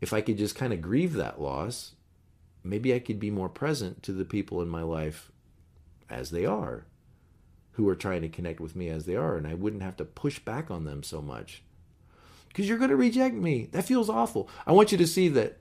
If 0.00 0.14
I 0.14 0.22
could 0.22 0.38
just 0.38 0.56
kind 0.56 0.72
of 0.72 0.80
grieve 0.80 1.12
that 1.14 1.40
loss, 1.40 1.92
maybe 2.62 2.94
I 2.94 2.98
could 2.98 3.20
be 3.20 3.30
more 3.30 3.50
present 3.50 4.02
to 4.04 4.12
the 4.12 4.24
people 4.24 4.62
in 4.62 4.68
my 4.68 4.82
life 4.82 5.30
as 6.08 6.30
they 6.30 6.46
are, 6.46 6.86
who 7.72 7.86
are 7.88 7.94
trying 7.94 8.22
to 8.22 8.28
connect 8.28 8.60
with 8.60 8.74
me 8.74 8.88
as 8.88 9.04
they 9.04 9.16
are, 9.16 9.36
and 9.36 9.46
I 9.46 9.54
wouldn't 9.54 9.82
have 9.82 9.96
to 9.98 10.04
push 10.04 10.38
back 10.38 10.70
on 10.70 10.84
them 10.84 11.02
so 11.02 11.20
much. 11.20 11.62
Because 12.48 12.68
you're 12.68 12.78
going 12.78 12.90
to 12.90 12.96
reject 12.96 13.34
me. 13.34 13.68
That 13.72 13.84
feels 13.84 14.08
awful. 14.08 14.48
I 14.66 14.72
want 14.72 14.92
you 14.92 14.98
to 14.98 15.06
see 15.06 15.28
that 15.28 15.58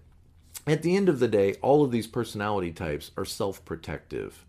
at 0.65 0.83
the 0.83 0.95
end 0.95 1.09
of 1.09 1.19
the 1.19 1.27
day, 1.27 1.55
all 1.55 1.83
of 1.83 1.91
these 1.91 2.07
personality 2.07 2.71
types 2.71 3.11
are 3.17 3.25
self 3.25 3.65
protective. 3.65 4.45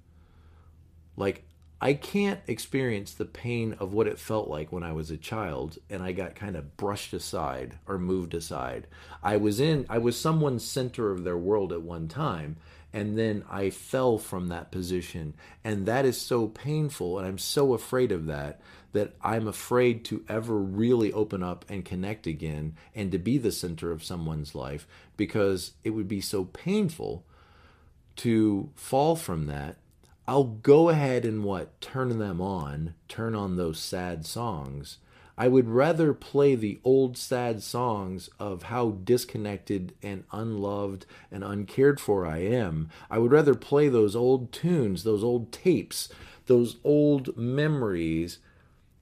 Like, 1.16 1.44
I 1.85 1.93
can't 1.93 2.41
experience 2.47 3.12
the 3.12 3.26
pain 3.26 3.74
of 3.78 3.93
what 3.93 4.07
it 4.07 4.18
felt 4.18 4.49
like 4.49 4.72
when 4.72 4.82
I 4.82 4.93
was 4.93 5.11
a 5.11 5.18
child 5.18 5.76
and 5.91 6.03
I 6.03 6.12
got 6.12 6.35
kind 6.35 6.57
of 6.57 6.78
brushed 6.78 7.12
aside 7.12 7.74
or 7.87 7.99
moved 7.99 8.32
aside. 8.32 8.87
I 9.22 9.37
was 9.37 9.61
in 9.61 9.85
I 9.91 9.99
was 9.99 10.18
someone's 10.18 10.64
center 10.64 11.11
of 11.11 11.24
their 11.24 11.37
world 11.37 11.74
at 11.74 11.82
one 11.82 12.09
time 12.09 12.57
and 12.95 13.18
then 13.18 13.45
I 13.51 13.68
fell 13.68 14.16
from 14.16 14.49
that 14.49 14.72
position 14.72 15.35
and 15.62 15.85
that 15.85 16.07
is 16.07 16.18
so 16.18 16.47
painful 16.47 17.18
and 17.18 17.28
I'm 17.28 17.37
so 17.37 17.74
afraid 17.74 18.12
of 18.12 18.24
that 18.26 18.62
that 18.93 19.12
I'm 19.20 19.47
afraid 19.47 20.07
to 20.07 20.24
ever 20.26 20.57
really 20.57 21.12
open 21.12 21.43
up 21.43 21.66
and 21.68 21.85
connect 21.85 22.26
again 22.26 22.76
and 22.95 23.12
to 23.12 23.18
be 23.18 23.37
the 23.37 23.53
center 23.53 23.93
of 23.93 24.03
someone's 24.03 24.55
life 24.55 24.87
because 25.18 25.72
it 25.85 25.91
would 25.91 26.09
be 26.09 26.22
so 26.22 26.45
painful 26.47 27.26
to 28.16 28.70
fall 28.74 29.16
from 29.16 29.49
that 29.49 29.76
I'll 30.26 30.44
go 30.44 30.88
ahead 30.88 31.24
and 31.26 31.44
what 31.44 31.80
turn 31.82 32.18
them 32.18 32.40
on, 32.40 32.94
turn 33.08 33.34
on 33.34 33.56
those 33.56 33.78
sad 33.78 34.24
songs. 34.24 34.98
I 35.36 35.48
would 35.48 35.68
rather 35.68 36.14
play 36.14 36.54
the 36.54 36.78
old 36.84 37.18
sad 37.18 37.62
songs 37.62 38.30
of 38.38 38.64
how 38.64 38.92
disconnected 39.04 39.94
and 40.02 40.24
unloved 40.32 41.06
and 41.30 41.44
uncared 41.44 42.00
for 42.00 42.24
I 42.24 42.38
am. 42.38 42.88
I 43.10 43.18
would 43.18 43.32
rather 43.32 43.54
play 43.54 43.88
those 43.88 44.16
old 44.16 44.52
tunes, 44.52 45.02
those 45.02 45.24
old 45.24 45.52
tapes, 45.52 46.08
those 46.46 46.76
old 46.84 47.36
memories 47.36 48.38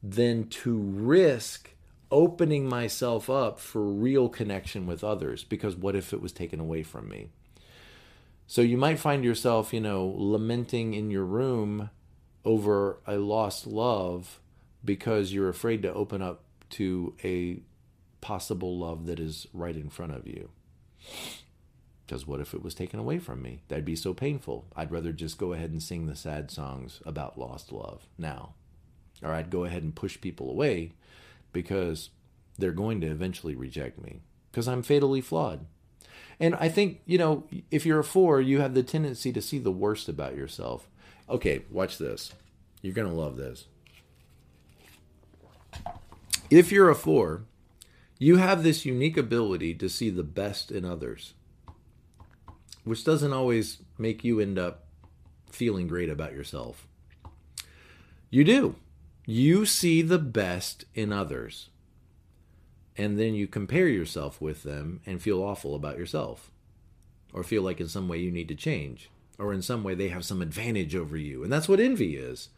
than 0.03 0.49
to 0.49 0.77
risk 0.77 1.71
opening 2.11 2.69
myself 2.69 3.31
up 3.31 3.61
for 3.61 3.83
real 3.83 4.29
connection 4.29 4.87
with 4.87 5.05
others 5.05 5.45
because 5.45 5.77
what 5.77 5.95
if 5.95 6.13
it 6.13 6.21
was 6.21 6.33
taken 6.33 6.59
away 6.59 6.83
from 6.83 7.09
me? 7.09 7.29
So 8.47 8.61
you 8.61 8.77
might 8.77 8.99
find 8.99 9.25
yourself, 9.25 9.73
you 9.73 9.81
know, 9.81 10.13
lamenting 10.17 10.95
in 10.95 11.11
your 11.11 11.25
room 11.25 11.91
over 12.45 12.99
a 13.07 13.17
lost 13.17 13.67
love 13.67 14.41
because 14.85 15.33
you're 15.33 15.49
afraid 15.49 15.83
to 15.83 15.93
open 15.95 16.23
up 16.23 16.45
to 16.71 17.15
a 17.25 17.61
possible 18.21 18.79
love 18.79 19.07
that 19.07 19.21
is 19.21 19.47
right 19.53 19.77
in 19.77 19.89
front 19.89 20.13
of 20.13 20.27
you. 20.27 20.51
Because 22.07 22.27
what 22.27 22.41
if 22.41 22.53
it 22.53 22.63
was 22.63 22.75
taken 22.75 22.99
away 22.99 23.19
from 23.19 23.43
me? 23.43 23.63
That'd 23.69 23.85
be 23.85 23.97
so 23.97 24.13
painful. 24.13 24.67
I'd 24.77 24.91
rather 24.93 25.13
just 25.13 25.39
go 25.39 25.53
ahead 25.53 25.71
and 25.71 25.83
sing 25.83 26.07
the 26.07 26.17
sad 26.17 26.51
songs 26.51 27.01
about 27.07 27.39
lost 27.39 27.73
love 27.73 28.07
now. 28.19 28.55
Or 29.23 29.33
I'd 29.33 29.51
go 29.51 29.65
ahead 29.65 29.83
and 29.83 29.95
push 29.95 30.21
people 30.21 30.51
away 30.51 30.93
because 31.53 32.11
they're 32.59 32.73
going 32.73 33.01
to 33.01 33.07
eventually 33.07 33.55
reject 33.55 34.03
me 34.03 34.21
because 34.51 34.69
I'm 34.69 34.83
fatally 34.83 35.21
flawed. 35.21 35.67
And 36.41 36.55
I 36.57 36.69
think, 36.69 37.01
you 37.07 37.19
know, 37.19 37.45
if 37.71 37.87
you're 37.87 38.01
a 38.01 38.05
four, 38.05 38.41
you 38.41 38.61
have 38.61 38.75
the 38.75 38.83
tendency 38.83 39.33
to 39.33 39.43
see 39.43 39.59
the 39.59 39.71
worst 39.71 40.09
about 40.09 40.37
yourself. 40.37 40.89
Okay, 41.29 41.63
watch 41.71 41.99
this. 41.99 42.33
You're 42.81 42.95
going 42.95 43.09
to 43.09 43.15
love 43.15 43.37
this. 43.37 43.67
If 46.51 46.73
you're 46.73 46.91
a 46.91 46.95
four, 46.95 47.45
you 48.19 48.37
have 48.37 48.63
this 48.63 48.85
unique 48.85 49.17
ability 49.17 49.75
to 49.75 49.89
see 49.89 50.11
the 50.11 50.23
best 50.23 50.71
in 50.71 50.85
others, 50.85 51.35
which 52.85 53.05
doesn't 53.05 53.33
always 53.33 53.79
make 53.99 54.23
you 54.23 54.41
end 54.41 54.59
up 54.59 54.85
feeling 55.51 55.87
great 55.87 56.11
about 56.11 56.33
yourself. 56.33 56.87
You 58.31 58.45
do. 58.45 58.77
You 59.27 59.65
see 59.67 60.03
the 60.03 60.19
best 60.19 60.85
in 60.95 61.13
others 61.13 61.69
and 62.97 63.19
then 63.19 63.35
you 63.35 63.47
compare 63.47 63.89
yourself 63.89 64.41
with 64.41 64.63
them 64.63 65.01
and 65.07 65.23
feel 65.23 65.43
awful 65.43 65.75
about 65.75 65.99
yourself 65.99 66.51
or 67.33 67.43
feel 67.43 67.63
like 67.63 67.81
in 67.81 67.89
some 67.89 68.09
way 68.09 68.19
you 68.19 68.31
need 68.31 68.49
to 68.49 68.55
change 68.55 69.11
or 69.39 69.53
in 69.53 69.63
some 69.63 69.83
way 69.83 69.95
they 69.95 70.09
have 70.09 70.25
some 70.25 70.43
advantage 70.43 70.95
over 70.95 71.17
you 71.17 71.43
and 71.43 71.53
that's 71.53 71.69
what 71.69 71.81
envy 71.81 72.17
is 72.17 72.49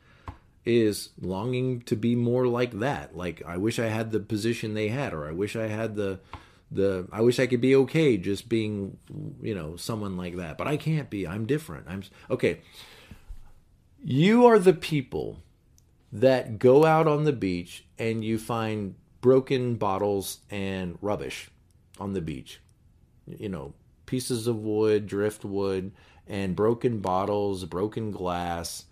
is 0.65 1.11
longing 1.21 1.81
to 1.83 1.95
be 1.95 2.17
more 2.17 2.47
like 2.47 2.79
that 2.81 3.17
like 3.17 3.43
i 3.47 3.57
wish 3.57 3.79
i 3.79 3.87
had 3.87 4.11
the 4.11 4.21
position 4.21 4.75
they 4.75 4.89
had 4.89 5.13
or 5.13 5.29
i 5.29 5.33
wish 5.33 5.55
i 5.55 5.69
had 5.69 5.95
the 5.95 6.19
the 6.75 7.07
I 7.13 7.21
wish 7.21 7.39
I 7.39 7.47
could 7.47 7.61
be 7.61 7.77
okay 7.77 8.17
just 8.17 8.49
being 8.49 8.99
you 9.41 9.55
know 9.55 9.77
someone 9.77 10.17
like 10.17 10.37
that, 10.37 10.59
but 10.59 10.67
I 10.67 10.77
can't 10.77 11.09
be. 11.09 11.27
I'm 11.27 11.47
different. 11.47 11.87
I'm 11.89 12.03
okay. 12.31 12.61
You 14.03 14.47
are 14.47 14.59
the 14.59 14.75
people 14.75 15.39
that 16.13 16.59
go 16.59 16.85
out 16.85 17.09
on 17.09 17.25
the 17.25 17.33
beach 17.33 17.85
and 17.99 18.25
you 18.25 18.39
find 18.39 18.95
broken 19.25 19.77
bottles 19.77 20.41
and 20.51 20.99
rubbish 21.01 21.49
on 21.99 22.13
the 22.13 22.21
beach. 22.21 22.61
You 23.27 23.49
know, 23.49 23.73
pieces 24.05 24.47
of 24.47 24.59
wood, 24.59 25.07
driftwood, 25.07 25.93
and 26.27 26.55
broken 26.55 26.99
bottles, 26.99 27.65
broken 27.65 28.11
glass, 28.11 28.85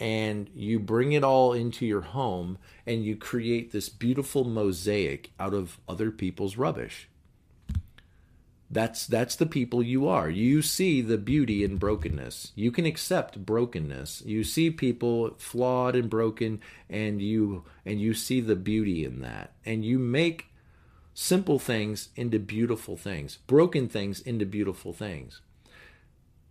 and 0.00 0.50
you 0.56 0.80
bring 0.80 1.12
it 1.12 1.22
all 1.22 1.52
into 1.52 1.86
your 1.86 2.00
home 2.00 2.58
and 2.84 3.04
you 3.04 3.14
create 3.14 3.70
this 3.70 3.88
beautiful 3.88 4.42
mosaic 4.42 5.30
out 5.38 5.54
of 5.54 5.78
other 5.88 6.10
people's 6.10 6.56
rubbish. 6.56 7.08
That's 8.76 9.06
that's 9.06 9.36
the 9.36 9.46
people 9.46 9.82
you 9.82 10.06
are. 10.06 10.28
You 10.28 10.60
see 10.60 11.00
the 11.00 11.16
beauty 11.16 11.64
in 11.64 11.78
brokenness. 11.78 12.52
You 12.54 12.70
can 12.70 12.84
accept 12.84 13.46
brokenness. 13.46 14.22
You 14.26 14.44
see 14.44 14.70
people 14.70 15.32
flawed 15.38 15.96
and 15.96 16.10
broken 16.10 16.60
and 16.90 17.22
you 17.22 17.64
and 17.86 18.02
you 18.02 18.12
see 18.12 18.42
the 18.42 18.54
beauty 18.54 19.02
in 19.02 19.22
that. 19.22 19.54
And 19.64 19.82
you 19.82 19.98
make 19.98 20.48
simple 21.14 21.58
things 21.58 22.10
into 22.16 22.38
beautiful 22.38 22.98
things, 22.98 23.38
broken 23.46 23.88
things 23.88 24.20
into 24.20 24.44
beautiful 24.44 24.92
things. 24.92 25.40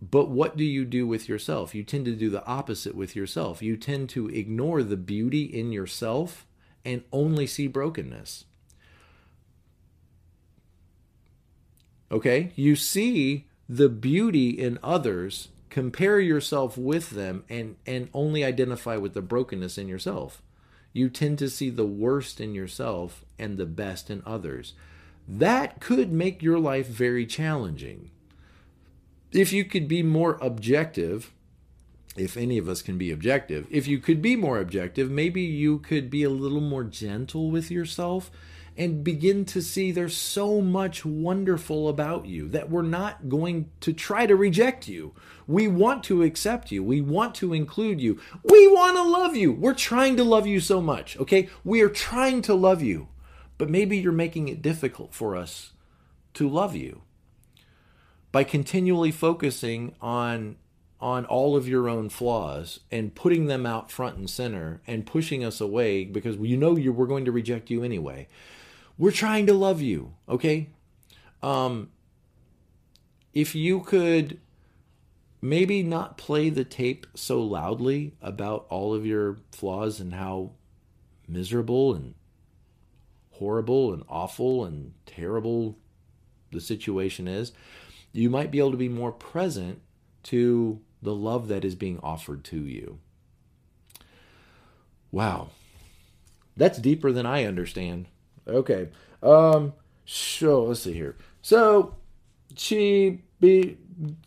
But 0.02 0.28
what 0.28 0.56
do 0.56 0.64
you 0.64 0.84
do 0.84 1.06
with 1.06 1.28
yourself? 1.28 1.76
You 1.76 1.84
tend 1.84 2.06
to 2.06 2.16
do 2.16 2.28
the 2.28 2.44
opposite 2.44 2.96
with 2.96 3.14
yourself. 3.14 3.62
You 3.62 3.76
tend 3.76 4.08
to 4.10 4.26
ignore 4.30 4.82
the 4.82 4.96
beauty 4.96 5.44
in 5.44 5.70
yourself 5.70 6.44
and 6.84 7.04
only 7.12 7.46
see 7.46 7.68
brokenness. 7.68 8.45
Okay? 12.10 12.52
You 12.54 12.76
see 12.76 13.46
the 13.68 13.88
beauty 13.88 14.50
in 14.50 14.78
others, 14.82 15.48
compare 15.70 16.20
yourself 16.20 16.78
with 16.78 17.10
them, 17.10 17.44
and, 17.48 17.76
and 17.86 18.08
only 18.14 18.44
identify 18.44 18.96
with 18.96 19.14
the 19.14 19.22
brokenness 19.22 19.76
in 19.78 19.88
yourself. 19.88 20.42
You 20.92 21.10
tend 21.10 21.38
to 21.40 21.50
see 21.50 21.68
the 21.68 21.84
worst 21.84 22.40
in 22.40 22.54
yourself 22.54 23.24
and 23.38 23.58
the 23.58 23.66
best 23.66 24.08
in 24.08 24.22
others. 24.24 24.72
That 25.28 25.80
could 25.80 26.12
make 26.12 26.42
your 26.42 26.58
life 26.58 26.86
very 26.86 27.26
challenging. 27.26 28.10
If 29.32 29.52
you 29.52 29.64
could 29.64 29.88
be 29.88 30.02
more 30.02 30.38
objective, 30.40 31.32
if 32.16 32.36
any 32.36 32.56
of 32.56 32.68
us 32.68 32.80
can 32.80 32.96
be 32.96 33.10
objective, 33.10 33.66
if 33.70 33.86
you 33.86 33.98
could 33.98 34.22
be 34.22 34.36
more 34.36 34.58
objective, 34.58 35.10
maybe 35.10 35.42
you 35.42 35.78
could 35.78 36.08
be 36.08 36.22
a 36.22 36.30
little 36.30 36.60
more 36.60 36.84
gentle 36.84 37.50
with 37.50 37.70
yourself 37.70 38.30
and 38.76 39.02
begin 39.02 39.44
to 39.46 39.62
see 39.62 39.90
there's 39.90 40.16
so 40.16 40.60
much 40.60 41.04
wonderful 41.04 41.88
about 41.88 42.26
you 42.26 42.48
that 42.48 42.70
we're 42.70 42.82
not 42.82 43.28
going 43.28 43.70
to 43.80 43.92
try 43.92 44.26
to 44.26 44.36
reject 44.36 44.86
you. 44.86 45.14
We 45.46 45.68
want 45.68 46.04
to 46.04 46.22
accept 46.22 46.70
you. 46.70 46.82
We 46.82 47.00
want 47.00 47.34
to 47.36 47.54
include 47.54 48.00
you. 48.00 48.20
We 48.44 48.68
want 48.68 48.96
to 48.96 49.02
love 49.02 49.36
you. 49.36 49.52
We're 49.52 49.74
trying 49.74 50.16
to 50.16 50.24
love 50.24 50.46
you 50.46 50.60
so 50.60 50.80
much, 50.80 51.16
okay? 51.18 51.48
We 51.64 51.80
are 51.80 51.88
trying 51.88 52.42
to 52.42 52.54
love 52.54 52.82
you, 52.82 53.08
but 53.58 53.70
maybe 53.70 53.96
you're 53.96 54.12
making 54.12 54.48
it 54.48 54.62
difficult 54.62 55.14
for 55.14 55.36
us 55.36 55.72
to 56.34 56.48
love 56.48 56.76
you 56.76 57.02
by 58.32 58.44
continually 58.44 59.10
focusing 59.10 59.94
on 60.02 60.56
on 60.98 61.26
all 61.26 61.56
of 61.56 61.68
your 61.68 61.88
own 61.88 62.08
flaws 62.08 62.80
and 62.90 63.14
putting 63.14 63.46
them 63.46 63.66
out 63.66 63.90
front 63.90 64.16
and 64.16 64.30
center 64.30 64.80
and 64.86 65.06
pushing 65.06 65.44
us 65.44 65.60
away 65.60 66.04
because 66.04 66.36
you 66.36 66.56
know 66.56 66.74
you 66.76 66.92
we're 66.92 67.06
going 67.06 67.24
to 67.24 67.32
reject 67.32 67.70
you 67.70 67.82
anyway. 67.82 68.26
We're 68.98 69.10
trying 69.10 69.46
to 69.46 69.52
love 69.52 69.82
you, 69.82 70.14
okay? 70.28 70.68
Um, 71.42 71.90
if 73.34 73.54
you 73.54 73.80
could 73.80 74.40
maybe 75.42 75.82
not 75.82 76.16
play 76.16 76.48
the 76.48 76.64
tape 76.64 77.06
so 77.14 77.42
loudly 77.42 78.14
about 78.22 78.66
all 78.70 78.94
of 78.94 79.04
your 79.04 79.36
flaws 79.52 80.00
and 80.00 80.14
how 80.14 80.52
miserable 81.28 81.94
and 81.94 82.14
horrible 83.32 83.92
and 83.92 84.02
awful 84.08 84.64
and 84.64 84.94
terrible 85.04 85.76
the 86.50 86.60
situation 86.60 87.28
is, 87.28 87.52
you 88.12 88.30
might 88.30 88.50
be 88.50 88.58
able 88.58 88.70
to 88.70 88.76
be 88.78 88.88
more 88.88 89.12
present 89.12 89.80
to 90.22 90.80
the 91.02 91.14
love 91.14 91.48
that 91.48 91.64
is 91.64 91.74
being 91.74 92.00
offered 92.02 92.42
to 92.44 92.58
you. 92.60 92.98
Wow. 95.12 95.50
That's 96.56 96.78
deeper 96.78 97.12
than 97.12 97.26
I 97.26 97.44
understand. 97.44 98.06
Okay. 98.48 98.88
Um. 99.22 99.72
So 100.04 100.64
let's 100.64 100.80
see 100.80 100.92
here. 100.92 101.16
So 101.42 101.96
she 102.56 103.22
be 103.40 103.76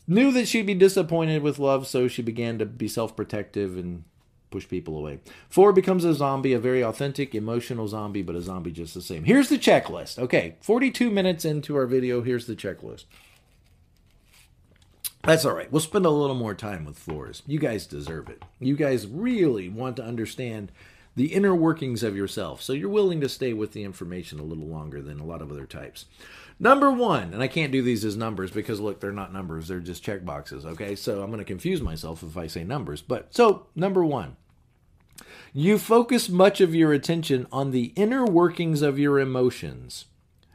knew 0.08 0.32
that 0.32 0.48
she'd 0.48 0.66
be 0.66 0.74
disappointed 0.74 1.42
with 1.44 1.60
love, 1.60 1.88
so 1.88 2.08
she 2.08 2.22
began 2.22 2.58
to 2.60 2.66
be 2.66 2.88
self-protective 2.88 3.78
and 3.78 4.04
push 4.50 4.68
people 4.68 4.98
away. 4.98 5.20
Four 5.48 5.74
becomes 5.74 6.04
a 6.04 6.14
zombie, 6.14 6.54
a 6.54 6.60
very 6.60 6.84
authentic, 6.84 7.36
emotional 7.36 7.88
zombie, 7.88 8.24
but 8.24 8.36
a 8.36 8.42
zombie 8.42 8.72
just 8.72 8.94
the 8.94 9.02
same. 9.02 9.24
Here's 9.24 9.50
the 9.50 9.60
checklist. 9.60 10.18
Okay, 10.18 10.56
42 10.62 11.12
minutes 11.12 11.46
into 11.46 11.76
our 11.76 11.86
video, 11.86 12.22
here's 12.22 12.48
the 12.48 12.56
checklist. 12.56 13.06
That's 15.24 15.46
all 15.46 15.54
right. 15.54 15.72
We'll 15.72 15.82
spend 15.82 16.06
a 16.06 16.10
little 16.10 16.36
more 16.36 16.56
time 16.56 16.86
with 16.86 16.98
fours. 16.98 17.44
You 17.46 17.60
guys 17.60 17.86
deserve 17.86 18.30
it. 18.30 18.44
You 18.60 18.76
guys 18.76 19.06
really 19.06 19.68
want 19.68 19.98
to 19.98 20.04
understand 20.04 20.72
the 21.16 21.34
inner 21.34 21.56
workings 21.56 22.04
of 22.04 22.16
yourself. 22.16 22.62
So 22.62 22.74
you're 22.74 22.90
willing 22.90 23.22
to 23.22 23.30
stay 23.30 23.54
with 23.54 23.74
the 23.74 23.84
information 23.84 24.40
a 24.40 24.44
little 24.44 24.68
longer 24.68 25.02
than 25.02 25.20
a 25.20 25.26
lot 25.26 25.42
of 25.42 25.52
other 25.52 25.66
types. 25.66 26.06
Number 26.60 26.92
one, 26.92 27.34
and 27.34 27.42
I 27.42 27.48
can't 27.48 27.72
do 27.72 27.82
these 27.82 28.04
as 28.04 28.18
numbers 28.18 28.52
because 28.52 28.80
look, 28.80 29.00
they're 29.00 29.12
not 29.12 29.32
numbers, 29.32 29.68
they're 29.68 29.80
just 29.80 30.04
check 30.04 30.26
boxes. 30.26 30.66
Okay, 30.66 30.96
so 30.96 31.22
I'm 31.22 31.30
going 31.30 31.40
to 31.40 31.46
confuse 31.46 31.82
myself 31.82 32.22
if 32.22 32.36
I 32.36 32.48
say 32.48 32.64
numbers. 32.64 33.02
But 33.02 33.34
so, 33.34 33.68
number 33.76 34.04
one, 34.04 34.36
you 35.54 35.78
focus 35.78 36.30
much 36.30 36.62
of 36.62 36.76
your 36.76 36.94
attention 36.94 37.48
on 37.52 37.72
the 37.72 37.94
inner 37.96 38.26
workings 38.26 38.82
of 38.82 39.00
your 39.00 39.20
emotions. 39.20 40.06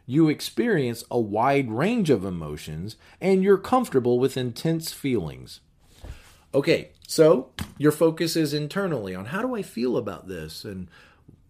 You 0.06 0.28
experience 0.28 1.04
a 1.10 1.18
wide 1.18 1.70
range 1.70 2.10
of 2.10 2.24
emotions 2.24 2.96
and 3.20 3.42
you're 3.42 3.58
comfortable 3.58 4.18
with 4.18 4.36
intense 4.36 4.92
feelings. 4.92 5.60
Okay, 6.54 6.90
so 7.06 7.50
your 7.78 7.92
focus 7.92 8.36
is 8.36 8.54
internally 8.54 9.14
on 9.14 9.26
how 9.26 9.42
do 9.42 9.54
I 9.54 9.62
feel 9.62 9.96
about 9.96 10.28
this 10.28 10.64
and 10.64 10.88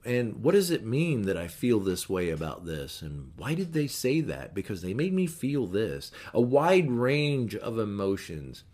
and 0.05 0.43
what 0.43 0.53
does 0.53 0.71
it 0.71 0.85
mean 0.85 1.23
that 1.23 1.37
I 1.37 1.49
feel 1.49 1.81
this 1.81 2.11
way 2.11 2.29
about 2.29 2.67
this? 2.67 3.01
And 3.01 3.33
why 3.37 3.55
did 3.55 3.73
they 3.73 3.87
say 3.87 4.21
that? 4.21 4.55
Because 4.55 4.83
they 4.83 4.93
made 4.93 5.15
me 5.15 5.27
feel 5.27 5.67
this. 5.67 6.13
A 6.35 6.41
wide 6.41 6.91
range 6.91 7.55
of 7.55 7.79
emotions. 7.79 8.65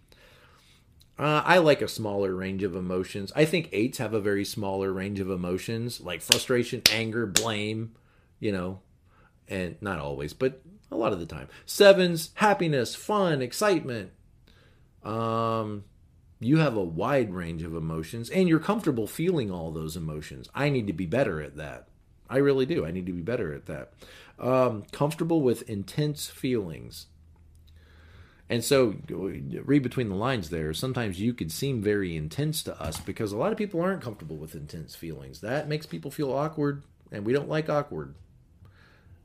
Uh, 1.17 1.43
I 1.45 1.59
like 1.59 1.83
a 1.83 1.89
smaller 1.89 2.35
range 2.35 2.63
of 2.63 2.75
emotions. 2.75 3.31
I 3.37 3.45
think 3.45 3.69
eights 3.73 3.99
have 3.99 4.15
a 4.15 4.21
very 4.21 4.45
smaller 4.45 4.93
range 4.93 5.21
of 5.21 5.31
emotions, 5.31 6.01
like 6.01 6.23
frustration, 6.23 6.83
anger, 6.91 7.27
blame, 7.27 7.93
you 8.41 8.51
know, 8.51 8.81
and 9.47 9.77
not 9.81 9.99
always, 9.99 10.33
but 10.33 10.63
a 10.91 10.97
lot 10.97 11.13
of 11.13 11.21
the 11.21 11.27
time. 11.27 11.49
Sevens, 11.67 12.31
happiness, 12.35 12.95
fun, 12.95 13.43
excitement, 13.43 14.11
um, 15.05 15.85
you 16.41 16.57
have 16.57 16.75
a 16.75 16.83
wide 16.83 17.33
range 17.33 17.63
of 17.63 17.75
emotions 17.75 18.31
and 18.31 18.49
you're 18.49 18.59
comfortable 18.59 19.07
feeling 19.07 19.51
all 19.51 19.71
those 19.71 19.97
emotions. 19.97 20.49
I 20.55 20.71
need 20.71 20.87
to 20.87 20.93
be 20.93 21.07
better 21.07 21.41
at 21.43 21.57
that. 21.57 21.89
I 22.31 22.39
really 22.39 22.65
do. 22.65 22.87
I 22.87 22.91
need 22.91 23.07
to 23.07 23.13
be 23.13 23.23
better 23.23 23.53
at 23.53 23.67
that. 23.67 23.93
Um, 24.39 24.85
comfortable 24.91 25.43
with 25.43 25.69
intense 25.69 26.29
feelings. 26.29 27.07
And 28.49 28.65
so, 28.65 28.97
read 29.09 29.85
between 29.85 30.09
the 30.09 30.17
lines 30.17 30.51
there. 30.51 30.75
Sometimes 30.75 31.21
you 31.21 31.33
could 31.33 31.53
seem 31.53 31.83
very 31.83 32.17
intense 32.17 32.65
to 32.65 32.81
us 32.83 32.99
because 32.99 33.31
a 33.31 33.37
lot 33.37 33.53
of 33.53 33.59
people 33.59 33.81
aren't 33.81 34.03
comfortable 34.03 34.37
with 34.37 34.57
intense 34.57 34.97
feelings. 34.97 35.41
That 35.41 35.69
makes 35.69 35.87
people 35.87 36.11
feel 36.11 36.33
awkward, 36.33 36.83
and 37.13 37.25
we 37.25 37.33
don't 37.33 37.49
like 37.49 37.69
awkward. 37.69 38.17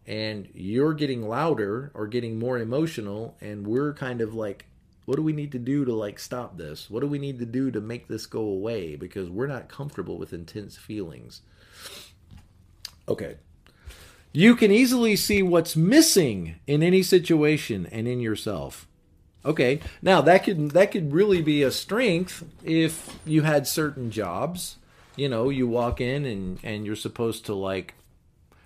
And 0.06 0.48
you're 0.54 0.94
getting 0.94 1.28
louder 1.28 1.92
or 1.96 2.06
getting 2.06 2.38
more 2.38 2.60
emotional, 2.60 3.36
and 3.42 3.66
we're 3.66 3.94
kind 3.94 4.22
of 4.22 4.36
like 4.36 4.68
what 5.06 5.16
do 5.16 5.22
we 5.22 5.34
need 5.34 5.52
to 5.52 5.60
do 5.60 5.86
to 5.86 5.94
like 5.94 6.20
stop 6.20 6.58
this? 6.58 6.90
What 6.90 7.02
do 7.02 7.08
we 7.08 7.20
need 7.20 7.40
to 7.40 7.46
do 7.46 7.72
to 7.72 7.80
make 7.80 8.08
this 8.08 8.26
go 8.26 8.42
away? 8.42 8.96
Because 8.96 9.30
we're 9.30 9.48
not 9.48 9.70
comfortable 9.70 10.18
with 10.18 10.34
intense 10.34 10.78
feelings. 10.78 11.42
Okay. 13.08 13.36
You 14.34 14.56
can 14.56 14.72
easily 14.72 15.16
see 15.16 15.42
what's 15.42 15.76
missing 15.76 16.56
in 16.68 16.84
any 16.84 17.04
situation 17.04 17.88
and 17.92 18.08
in 18.08 18.20
yourself. 18.20 18.88
Okay. 19.46 19.80
Now 20.02 20.22
that 20.22 20.44
could 20.44 20.72
that 20.72 20.92
could 20.92 21.14
really 21.14 21.42
be 21.42 21.62
a 21.62 21.72
strength 21.72 22.44
if 22.64 23.20
you 23.26 23.44
had 23.44 23.68
certain 23.68 24.10
jobs. 24.10 24.78
You 25.16 25.30
know, 25.30 25.50
you 25.50 25.68
walk 25.68 26.02
in 26.02 26.26
and 26.26 26.60
and 26.64 26.86
you're 26.86 26.96
supposed 26.96 27.46
to 27.46 27.54
like 27.54 27.94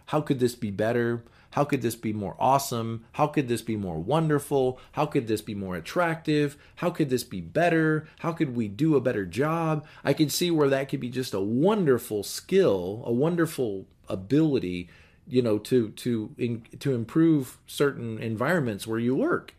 how 0.07 0.21
could 0.21 0.39
this 0.39 0.55
be 0.55 0.71
better? 0.71 1.21
How 1.51 1.63
could 1.63 1.81
this 1.81 1.95
be 1.95 2.13
more 2.13 2.35
awesome? 2.39 3.05
How 3.13 3.27
could 3.27 3.47
this 3.47 3.61
be 3.61 3.75
more 3.75 3.99
wonderful? 3.99 4.79
How 4.91 5.05
could 5.05 5.27
this 5.27 5.41
be 5.41 5.55
more 5.55 5.75
attractive? 5.75 6.57
How 6.75 6.89
could 6.89 7.09
this 7.09 7.23
be 7.23 7.41
better? 7.41 8.07
How 8.19 8.31
could 8.31 8.55
we 8.55 8.67
do 8.67 8.95
a 8.95 9.01
better 9.01 9.25
job? 9.25 9.85
I 10.03 10.13
could 10.13 10.31
see 10.31 10.51
where 10.51 10.69
that 10.69 10.89
could 10.89 10.99
be 10.99 11.09
just 11.09 11.33
a 11.33 11.39
wonderful 11.39 12.23
skill, 12.23 13.03
a 13.05 13.11
wonderful 13.11 13.87
ability 14.07 14.89
you 15.29 15.43
know, 15.43 15.59
to 15.59 15.91
to 15.91 16.33
in, 16.37 16.65
to 16.79 16.93
improve 16.93 17.59
certain 17.67 18.17
environments 18.17 18.87
where 18.87 18.99
you 18.99 19.15
work. 19.15 19.53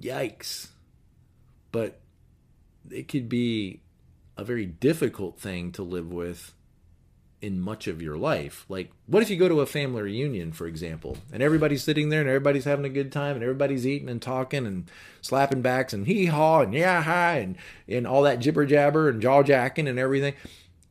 Yikes. 0.00 0.68
But 1.72 2.00
it 2.88 3.08
could 3.08 3.28
be 3.28 3.80
a 4.36 4.44
very 4.44 4.64
difficult 4.64 5.38
thing 5.40 5.72
to 5.72 5.82
live 5.82 6.12
with 6.12 6.54
in 7.40 7.60
much 7.60 7.86
of 7.86 8.02
your 8.02 8.16
life. 8.16 8.64
Like, 8.68 8.90
what 9.06 9.22
if 9.22 9.30
you 9.30 9.36
go 9.36 9.48
to 9.48 9.60
a 9.60 9.66
family 9.66 10.02
reunion, 10.02 10.52
for 10.52 10.66
example, 10.66 11.18
and 11.32 11.42
everybody's 11.42 11.84
sitting 11.84 12.08
there 12.08 12.20
and 12.20 12.28
everybody's 12.28 12.64
having 12.64 12.84
a 12.84 12.90
good 12.90 13.12
time 13.12 13.36
and 13.36 13.42
everybody's 13.42 13.86
eating 13.86 14.08
and 14.08 14.20
talking 14.20 14.66
and 14.66 14.90
slapping 15.20 15.62
backs 15.62 15.92
and 15.92 16.06
hee 16.06 16.26
haw 16.26 16.60
and 16.60 16.74
yeah 16.74 17.02
hi 17.02 17.38
and, 17.38 17.56
and 17.86 18.06
all 18.06 18.22
that 18.22 18.40
jibber 18.40 18.66
jabber 18.66 19.08
and 19.08 19.22
jaw 19.22 19.42
jacking 19.42 19.86
and 19.86 19.98
everything. 19.98 20.34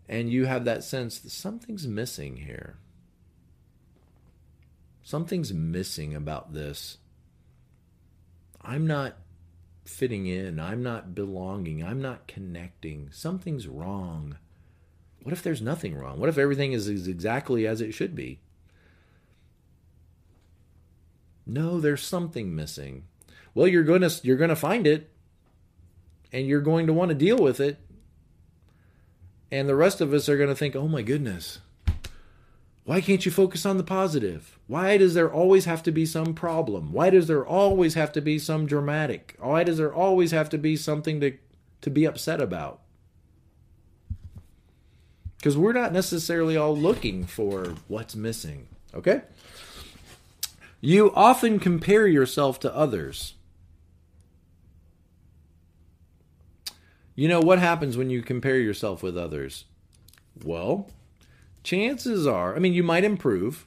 And 0.07 0.31
you 0.31 0.45
have 0.45 0.63
that 0.65 0.83
sense 0.83 1.19
that 1.19 1.31
something's 1.31 1.85
missing 1.85 2.37
here. 2.37 2.77
Something's 5.03 5.53
missing 5.53 6.15
about 6.15 6.53
this. 6.53 6.97
I'm 8.61 8.87
not 8.87 9.17
fitting 9.85 10.27
in. 10.27 10.59
I'm 10.59 10.81
not 10.81 11.13
belonging. 11.13 11.83
I'm 11.83 12.01
not 12.01 12.27
connecting. 12.27 13.09
Something's 13.11 13.67
wrong 13.67 14.37
what 15.27 15.33
if 15.33 15.43
there's 15.43 15.61
nothing 15.61 15.93
wrong? 15.93 16.21
What 16.21 16.29
if 16.29 16.37
everything 16.37 16.71
is 16.71 16.87
exactly 16.87 17.67
as 17.67 17.81
it 17.81 17.91
should 17.91 18.15
be? 18.15 18.39
No, 21.45 21.81
there's 21.81 22.01
something 22.01 22.55
missing. 22.55 23.03
Well, 23.53 23.67
you're 23.67 23.83
going 23.83 24.03
to 24.03 24.21
you're 24.23 24.37
going 24.37 24.51
to 24.51 24.55
find 24.55 24.87
it 24.87 25.11
and 26.31 26.47
you're 26.47 26.61
going 26.61 26.87
to 26.87 26.93
want 26.93 27.09
to 27.09 27.15
deal 27.15 27.37
with 27.37 27.59
it. 27.59 27.77
And 29.51 29.67
the 29.67 29.75
rest 29.75 29.99
of 29.99 30.13
us 30.13 30.29
are 30.29 30.37
going 30.37 30.47
to 30.47 30.55
think, 30.55 30.77
"Oh 30.77 30.87
my 30.87 31.01
goodness. 31.01 31.59
Why 32.85 33.01
can't 33.01 33.25
you 33.25 33.31
focus 33.31 33.65
on 33.65 33.75
the 33.75 33.83
positive? 33.83 34.57
Why 34.67 34.95
does 34.95 35.13
there 35.13 35.29
always 35.29 35.65
have 35.65 35.83
to 35.83 35.91
be 35.91 36.05
some 36.05 36.35
problem? 36.35 36.93
Why 36.93 37.09
does 37.09 37.27
there 37.27 37.45
always 37.45 37.95
have 37.95 38.13
to 38.13 38.21
be 38.21 38.39
some 38.39 38.65
dramatic? 38.65 39.35
Why 39.39 39.65
does 39.65 39.77
there 39.77 39.93
always 39.93 40.31
have 40.31 40.47
to 40.51 40.57
be 40.57 40.77
something 40.77 41.19
to 41.19 41.33
to 41.81 41.89
be 41.89 42.05
upset 42.05 42.39
about?" 42.39 42.79
Because 45.37 45.57
we're 45.57 45.73
not 45.73 45.93
necessarily 45.93 46.57
all 46.57 46.75
looking 46.75 47.25
for 47.25 47.75
what's 47.87 48.15
missing. 48.15 48.67
Okay? 48.93 49.21
You 50.81 51.13
often 51.13 51.59
compare 51.59 52.07
yourself 52.07 52.59
to 52.61 52.75
others. 52.75 53.33
You 57.15 57.27
know 57.27 57.39
what 57.39 57.57
happens 57.59 57.97
when 57.97 58.11
you 58.11 58.21
compare 58.21 58.59
yourself 58.59 59.01
with 59.01 59.17
others? 59.17 59.65
Well, 60.43 60.89
chances 61.63 62.27
are, 62.27 62.55
I 62.55 62.59
mean, 62.59 62.73
you 62.73 62.83
might 62.83 63.03
improve. 63.03 63.65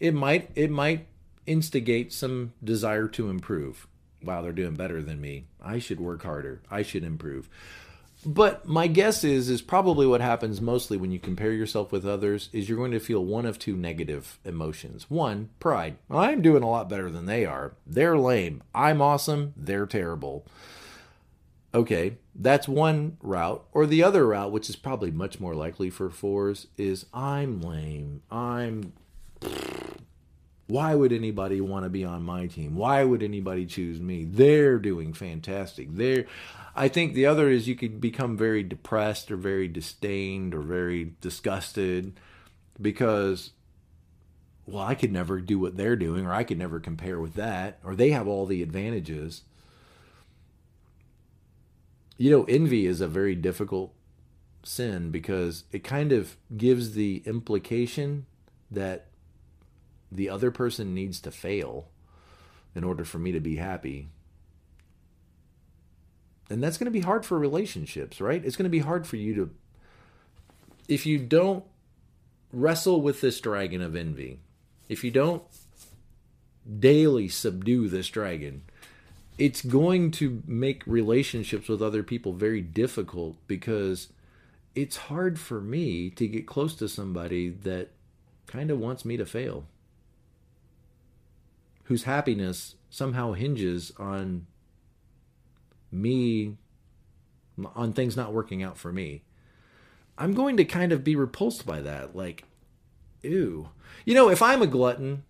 It 0.00 0.12
might 0.12 0.50
it 0.56 0.70
might 0.70 1.06
instigate 1.46 2.12
some 2.12 2.52
desire 2.62 3.06
to 3.08 3.30
improve. 3.30 3.86
Wow, 4.22 4.42
they're 4.42 4.52
doing 4.52 4.74
better 4.74 5.02
than 5.02 5.20
me. 5.20 5.44
I 5.62 5.78
should 5.78 6.00
work 6.00 6.22
harder. 6.24 6.62
I 6.70 6.82
should 6.82 7.04
improve. 7.04 7.48
But 8.24 8.68
my 8.68 8.86
guess 8.86 9.24
is 9.24 9.48
is 9.48 9.62
probably 9.62 10.06
what 10.06 10.20
happens 10.20 10.60
mostly 10.60 10.98
when 10.98 11.10
you 11.10 11.18
compare 11.18 11.52
yourself 11.52 11.90
with 11.90 12.04
others 12.06 12.50
is 12.52 12.68
you're 12.68 12.76
going 12.76 12.90
to 12.90 13.00
feel 13.00 13.24
one 13.24 13.46
of 13.46 13.58
two 13.58 13.76
negative 13.76 14.38
emotions. 14.44 15.08
One, 15.08 15.48
pride. 15.58 15.96
I'm 16.10 16.42
doing 16.42 16.62
a 16.62 16.68
lot 16.70 16.90
better 16.90 17.10
than 17.10 17.24
they 17.24 17.46
are. 17.46 17.72
They're 17.86 18.18
lame. 18.18 18.62
I'm 18.74 19.00
awesome. 19.00 19.54
They're 19.56 19.86
terrible. 19.86 20.44
Okay, 21.72 22.18
that's 22.34 22.68
one 22.68 23.16
route. 23.22 23.64
Or 23.72 23.86
the 23.86 24.02
other 24.02 24.26
route, 24.26 24.52
which 24.52 24.68
is 24.68 24.76
probably 24.76 25.10
much 25.10 25.40
more 25.40 25.54
likely 25.54 25.88
for 25.88 26.10
fours, 26.10 26.66
is 26.76 27.06
I'm 27.14 27.62
lame. 27.62 28.22
I'm 28.30 28.92
why 30.70 30.94
would 30.94 31.12
anybody 31.12 31.60
want 31.60 31.84
to 31.84 31.90
be 31.90 32.04
on 32.04 32.22
my 32.22 32.46
team? 32.46 32.76
Why 32.76 33.02
would 33.02 33.22
anybody 33.22 33.66
choose 33.66 34.00
me? 34.00 34.24
They're 34.24 34.78
doing 34.78 35.12
fantastic. 35.12 35.88
They're 35.90 36.26
I 36.80 36.88
think 36.88 37.12
the 37.12 37.26
other 37.26 37.50
is 37.50 37.68
you 37.68 37.76
could 37.76 38.00
become 38.00 38.38
very 38.38 38.62
depressed 38.62 39.30
or 39.30 39.36
very 39.36 39.68
disdained 39.68 40.54
or 40.54 40.62
very 40.62 41.12
disgusted 41.20 42.18
because 42.80 43.50
well, 44.64 44.82
I 44.82 44.94
could 44.94 45.12
never 45.12 45.42
do 45.42 45.58
what 45.58 45.76
they're 45.76 45.94
doing 45.94 46.24
or 46.24 46.32
I 46.32 46.42
could 46.42 46.56
never 46.56 46.80
compare 46.80 47.20
with 47.20 47.34
that 47.34 47.80
or 47.84 47.94
they 47.94 48.12
have 48.12 48.26
all 48.26 48.46
the 48.46 48.62
advantages. 48.62 49.42
You 52.16 52.30
know, 52.30 52.44
envy 52.44 52.86
is 52.86 53.02
a 53.02 53.08
very 53.08 53.34
difficult 53.34 53.92
sin 54.62 55.10
because 55.10 55.64
it 55.72 55.84
kind 55.84 56.12
of 56.12 56.38
gives 56.56 56.94
the 56.94 57.22
implication 57.26 58.24
that 58.70 59.08
the 60.10 60.30
other 60.30 60.50
person 60.50 60.94
needs 60.94 61.20
to 61.20 61.30
fail 61.30 61.88
in 62.74 62.84
order 62.84 63.04
for 63.04 63.18
me 63.18 63.32
to 63.32 63.40
be 63.40 63.56
happy. 63.56 64.08
And 66.50 66.62
that's 66.62 66.76
going 66.76 66.86
to 66.86 66.90
be 66.90 67.00
hard 67.00 67.24
for 67.24 67.38
relationships, 67.38 68.20
right? 68.20 68.44
It's 68.44 68.56
going 68.56 68.64
to 68.64 68.70
be 68.70 68.80
hard 68.80 69.06
for 69.06 69.16
you 69.16 69.34
to, 69.36 69.50
if 70.88 71.06
you 71.06 71.18
don't 71.18 71.64
wrestle 72.52 73.00
with 73.00 73.20
this 73.20 73.40
dragon 73.40 73.80
of 73.80 73.94
envy, 73.94 74.40
if 74.88 75.04
you 75.04 75.12
don't 75.12 75.44
daily 76.78 77.28
subdue 77.28 77.88
this 77.88 78.08
dragon, 78.08 78.62
it's 79.38 79.62
going 79.62 80.10
to 80.10 80.42
make 80.46 80.82
relationships 80.86 81.68
with 81.68 81.80
other 81.80 82.02
people 82.02 82.32
very 82.32 82.60
difficult 82.60 83.36
because 83.46 84.08
it's 84.74 84.96
hard 84.96 85.38
for 85.38 85.60
me 85.60 86.10
to 86.10 86.26
get 86.26 86.46
close 86.46 86.74
to 86.74 86.88
somebody 86.88 87.48
that 87.48 87.90
kind 88.46 88.70
of 88.70 88.78
wants 88.78 89.04
me 89.04 89.16
to 89.16 89.24
fail 89.24 89.64
whose 91.84 92.04
happiness 92.04 92.74
somehow 92.88 93.32
hinges 93.32 93.92
on 93.98 94.46
me 95.92 96.56
on 97.74 97.92
things 97.92 98.16
not 98.16 98.32
working 98.32 98.62
out 98.62 98.78
for 98.78 98.92
me 98.92 99.22
i'm 100.18 100.34
going 100.34 100.56
to 100.56 100.64
kind 100.64 100.92
of 100.92 101.04
be 101.04 101.16
repulsed 101.16 101.66
by 101.66 101.80
that 101.80 102.14
like 102.14 102.44
ew. 103.22 103.68
You 104.04 104.14
know 104.14 104.28
if 104.28 104.42
i'm 104.42 104.62
a 104.62 104.66
glutton 104.66 105.24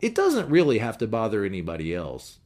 it 0.00 0.14
doesn't 0.14 0.48
really 0.48 0.78
have 0.78 0.98
to 0.98 1.06
bother 1.06 1.44
anybody 1.44 1.94
else 1.94 2.38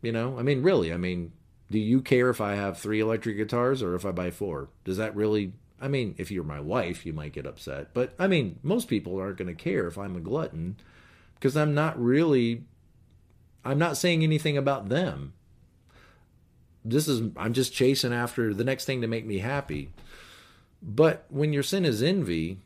you 0.00 0.10
know? 0.10 0.36
I 0.38 0.42
mean 0.42 0.62
really 0.62 0.92
i 0.92 0.96
mean 0.96 1.32
do 1.70 1.78
you 1.78 2.00
care 2.00 2.28
if 2.28 2.40
i 2.40 2.54
have 2.54 2.78
three 2.78 3.00
electric 3.00 3.36
guitars 3.36 3.82
or 3.82 3.94
if 3.94 4.04
i 4.04 4.10
buy 4.10 4.30
four? 4.30 4.68
Does 4.84 4.96
that 4.96 5.14
really 5.14 5.52
i 5.80 5.88
mean 5.88 6.14
if 6.18 6.30
you're 6.30 6.44
my 6.44 6.60
wife 6.60 7.06
you 7.06 7.12
might 7.12 7.32
get 7.32 7.46
upset 7.46 7.94
but 7.94 8.14
i 8.18 8.26
mean 8.26 8.58
most 8.62 8.88
people 8.88 9.18
aren't 9.18 9.38
going 9.38 9.48
to 9.48 9.54
care 9.54 9.86
if 9.86 9.96
i'm 9.98 10.16
a 10.16 10.20
glutton 10.20 10.76
because 11.42 11.56
I'm 11.56 11.74
not 11.74 12.00
really 12.00 12.62
I'm 13.64 13.78
not 13.78 13.96
saying 13.96 14.22
anything 14.22 14.56
about 14.56 14.88
them. 14.88 15.32
This 16.84 17.08
is 17.08 17.30
I'm 17.36 17.52
just 17.52 17.72
chasing 17.72 18.12
after 18.12 18.52
the 18.54 18.64
next 18.64 18.84
thing 18.84 19.00
to 19.02 19.06
make 19.06 19.24
me 19.24 19.38
happy. 19.38 19.90
But 20.82 21.26
when 21.28 21.52
your 21.52 21.62
sin 21.62 21.84
is 21.84 22.02
envy, 22.02 22.58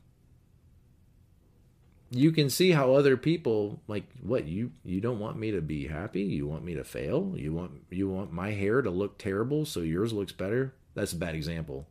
you 2.11 2.33
can 2.33 2.49
see 2.49 2.73
how 2.73 2.95
other 2.95 3.17
people 3.17 3.81
like 3.89 4.05
what 4.23 4.47
you 4.47 4.73
you 4.85 5.01
don't 5.01 5.19
want 5.19 5.39
me 5.39 5.51
to 5.51 5.61
be 5.61 5.87
happy, 5.89 6.23
you 6.23 6.47
want 6.47 6.65
me 6.65 6.75
to 6.75 6.85
fail, 6.85 7.35
you 7.37 7.53
want 7.53 7.73
you 7.91 8.09
want 8.09 8.33
my 8.33 8.53
hair 8.53 8.83
to 8.83 8.91
look 8.91 9.19
terrible 9.19 9.65
so 9.65 9.81
yours 9.81 10.13
looks 10.13 10.33
better. 10.33 10.73
That's 10.95 11.13
a 11.13 11.17
bad 11.17 11.35
example. 11.35 11.87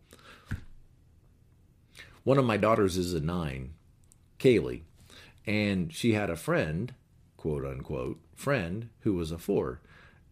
One 2.23 2.39
of 2.39 2.45
my 2.45 2.57
daughters 2.57 2.97
is 2.97 3.13
a 3.13 3.19
9, 3.19 3.73
Kaylee 4.39 4.81
and 5.47 5.93
she 5.93 6.13
had 6.13 6.29
a 6.29 6.35
friend, 6.35 6.93
quote 7.37 7.65
unquote, 7.65 8.19
friend 8.35 8.89
who 9.01 9.13
was 9.13 9.31
a 9.31 9.37
four. 9.37 9.81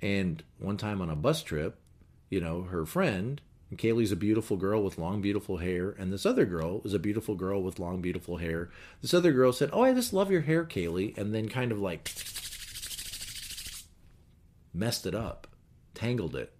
And 0.01 0.43
one 0.59 0.77
time 0.77 1.01
on 1.01 1.09
a 1.09 1.15
bus 1.15 1.43
trip, 1.43 1.79
you 2.33 2.41
know, 2.41 2.63
her 2.63 2.83
friend, 2.83 3.39
Kaylee's 3.75 4.11
a 4.11 4.15
beautiful 4.15 4.57
girl 4.57 4.83
with 4.83 4.97
long, 4.97 5.21
beautiful 5.21 5.57
hair, 5.57 5.91
and 5.91 6.11
this 6.11 6.25
other 6.25 6.45
girl 6.45 6.81
is 6.83 6.95
a 6.95 6.99
beautiful 6.99 7.35
girl 7.35 7.61
with 7.61 7.77
long, 7.77 8.01
beautiful 8.01 8.37
hair. 8.37 8.71
This 9.03 9.13
other 9.13 9.31
girl 9.31 9.53
said, 9.53 9.69
Oh, 9.71 9.83
I 9.83 9.93
just 9.93 10.13
love 10.13 10.31
your 10.31 10.41
hair, 10.41 10.65
Kaylee, 10.65 11.15
and 11.15 11.33
then 11.33 11.47
kind 11.47 11.71
of 11.71 11.79
like 11.79 12.11
messed 14.73 15.05
it 15.05 15.13
up, 15.13 15.45
tangled 15.93 16.35
it. 16.35 16.51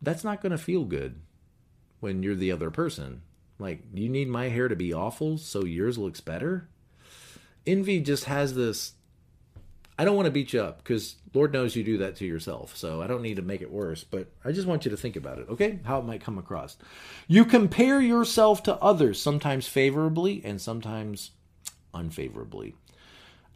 That's 0.00 0.24
not 0.24 0.40
going 0.40 0.52
to 0.52 0.58
feel 0.58 0.84
good 0.86 1.20
when 2.00 2.22
you're 2.22 2.34
the 2.34 2.50
other 2.50 2.70
person. 2.70 3.20
Like, 3.58 3.82
you 3.92 4.08
need 4.08 4.28
my 4.28 4.48
hair 4.48 4.68
to 4.68 4.76
be 4.76 4.94
awful 4.94 5.36
so 5.36 5.66
yours 5.66 5.98
looks 5.98 6.22
better? 6.22 6.69
Envy 7.66 8.00
just 8.00 8.24
has 8.24 8.54
this. 8.54 8.92
I 9.98 10.04
don't 10.04 10.16
want 10.16 10.26
to 10.26 10.32
beat 10.32 10.54
you 10.54 10.62
up 10.62 10.78
because 10.78 11.16
Lord 11.34 11.52
knows 11.52 11.76
you 11.76 11.84
do 11.84 11.98
that 11.98 12.16
to 12.16 12.24
yourself. 12.24 12.74
So 12.76 13.02
I 13.02 13.06
don't 13.06 13.22
need 13.22 13.36
to 13.36 13.42
make 13.42 13.60
it 13.60 13.70
worse, 13.70 14.02
but 14.02 14.28
I 14.44 14.52
just 14.52 14.66
want 14.66 14.84
you 14.84 14.90
to 14.90 14.96
think 14.96 15.16
about 15.16 15.38
it, 15.38 15.48
okay? 15.50 15.78
How 15.84 15.98
it 15.98 16.06
might 16.06 16.24
come 16.24 16.38
across. 16.38 16.78
You 17.28 17.44
compare 17.44 18.00
yourself 18.00 18.62
to 18.62 18.76
others, 18.76 19.20
sometimes 19.20 19.68
favorably 19.68 20.40
and 20.44 20.60
sometimes 20.60 21.32
unfavorably. 21.92 22.76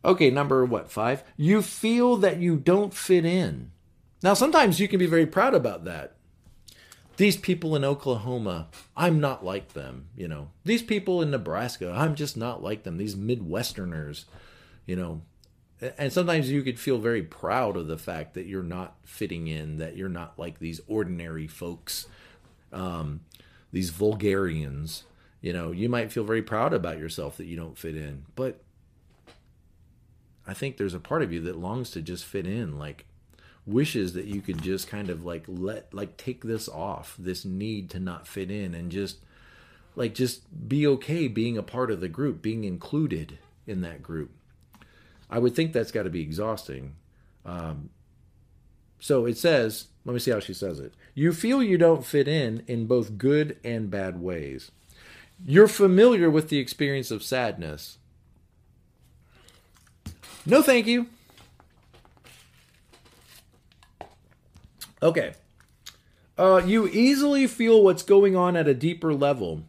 Okay, 0.05 0.31
number 0.31 0.67
what, 0.67 0.91
five? 0.91 1.25
You 1.37 1.63
feel 1.63 2.17
that 2.19 2.39
you 2.39 2.57
don't 2.57 2.93
fit 2.93 3.25
in. 3.25 3.71
Now, 4.23 4.35
sometimes 4.35 4.79
you 4.79 4.87
can 4.87 4.99
be 4.99 5.07
very 5.07 5.27
proud 5.27 5.55
about 5.55 5.85
that 5.87 6.17
these 7.17 7.37
people 7.37 7.77
in 7.77 7.85
Oklahoma, 7.85 8.69
I'm 8.97 9.21
not 9.21 9.45
like 9.45 9.73
them, 9.73 10.07
you 10.17 10.29
know. 10.29 10.51
These 10.65 10.83
people 10.83 11.23
in 11.23 11.31
Nebraska, 11.31 11.93
I'm 11.95 12.15
just 12.15 12.37
not 12.37 12.62
like 12.62 12.83
them. 12.83 12.97
These 12.97 13.15
Midwesterners, 13.15 14.25
you 14.87 14.97
know. 14.97 15.23
And 15.99 16.12
sometimes 16.12 16.51
you 16.51 16.62
could 16.62 16.79
feel 16.79 16.99
very 16.99 17.23
proud 17.23 17.77
of 17.77 17.87
the 17.87 17.99
fact 17.99 18.35
that 18.35 18.47
you're 18.47 18.62
not 18.62 18.97
fitting 19.05 19.49
in, 19.49 19.77
that 19.79 19.97
you're 19.97 20.09
not 20.09 20.39
like 20.39 20.59
these 20.59 20.81
ordinary 20.87 21.47
folks, 21.47 22.07
um, 22.73 23.21
these 23.73 23.91
vulgarians. 23.91 25.05
You 25.41 25.53
know, 25.53 25.73
you 25.73 25.89
might 25.89 26.11
feel 26.11 26.25
very 26.25 26.43
proud 26.43 26.73
about 26.73 26.99
yourself 26.99 27.37
that 27.37 27.47
you 27.47 27.57
don't 27.57 27.77
fit 27.77 27.97
in. 27.97 28.25
But 28.35 28.62
I 30.47 30.55
think 30.55 30.77
there's 30.77 30.95
a 30.95 31.01
part 31.01 31.23
of 31.23 31.33
you 31.33 31.41
that 31.43 31.59
longs 31.59 31.91
to 31.91 32.03
just 32.03 32.25
fit 32.25 32.47
in. 32.47 32.79
Like, 32.79 33.05
wishes 33.67 34.12
that 34.12 34.27
you 34.27 34.43
could 34.43 34.62
just 34.62 34.89
kind 34.89 35.09
of 35.09 35.25
like 35.25 35.45
let 35.49 35.93
like 35.95 36.17
take 36.17 36.45
this 36.45 36.69
off 36.69 37.17
this 37.19 37.45
need 37.45 37.89
to 37.91 37.99
not 37.99 38.29
fit 38.29 38.51
in 38.51 38.75
and 38.75 38.91
just 38.91 39.19
like 39.97 40.15
just 40.15 40.43
be 40.69 40.87
okay 40.87 41.29
being 41.29 41.57
a 41.57 41.62
part 41.62 41.91
of 41.91 42.01
the 42.01 42.09
group 42.09 42.43
being 42.43 42.65
included 42.65 43.39
in 43.67 43.81
that 43.81 44.03
group. 44.03 44.31
I 45.31 45.39
would 45.39 45.55
think 45.55 45.73
that's 45.73 45.93
got 45.93 46.03
to 46.03 46.11
be 46.11 46.21
exhausting. 46.21 46.97
Um, 47.47 47.91
so 49.01 49.25
it 49.25 49.39
says 49.39 49.87
let 50.05 50.12
me 50.12 50.19
see 50.19 50.31
how 50.31 50.41
she 50.41 50.53
says 50.53 50.81
it. 50.81 50.93
You 51.15 51.33
feel 51.33 51.62
you 51.62 51.79
don't 51.79 52.05
fit 52.05 52.29
in 52.29 52.62
in 52.67 52.87
both 52.87 53.17
good 53.17 53.57
and 53.65 53.91
bad 53.91 54.21
ways. 54.21 54.71
You're 55.45 55.69
familiar 55.69 56.31
with 56.31 56.51
the 56.51 56.59
experience 56.59 57.11
of 57.11 57.23
sadness. 57.23 57.99
No 60.45 60.61
thank 60.61 60.87
you 60.87 61.07
Okay. 65.05 65.35
Uh, 66.39 66.63
you 66.65 66.89
easily 66.89 67.47
feel 67.47 67.85
what's 67.85 68.03
going 68.03 68.35
on 68.35 68.57
at 68.57 68.67
a 68.67 68.75
deeper 68.75 69.13
level 69.13 69.65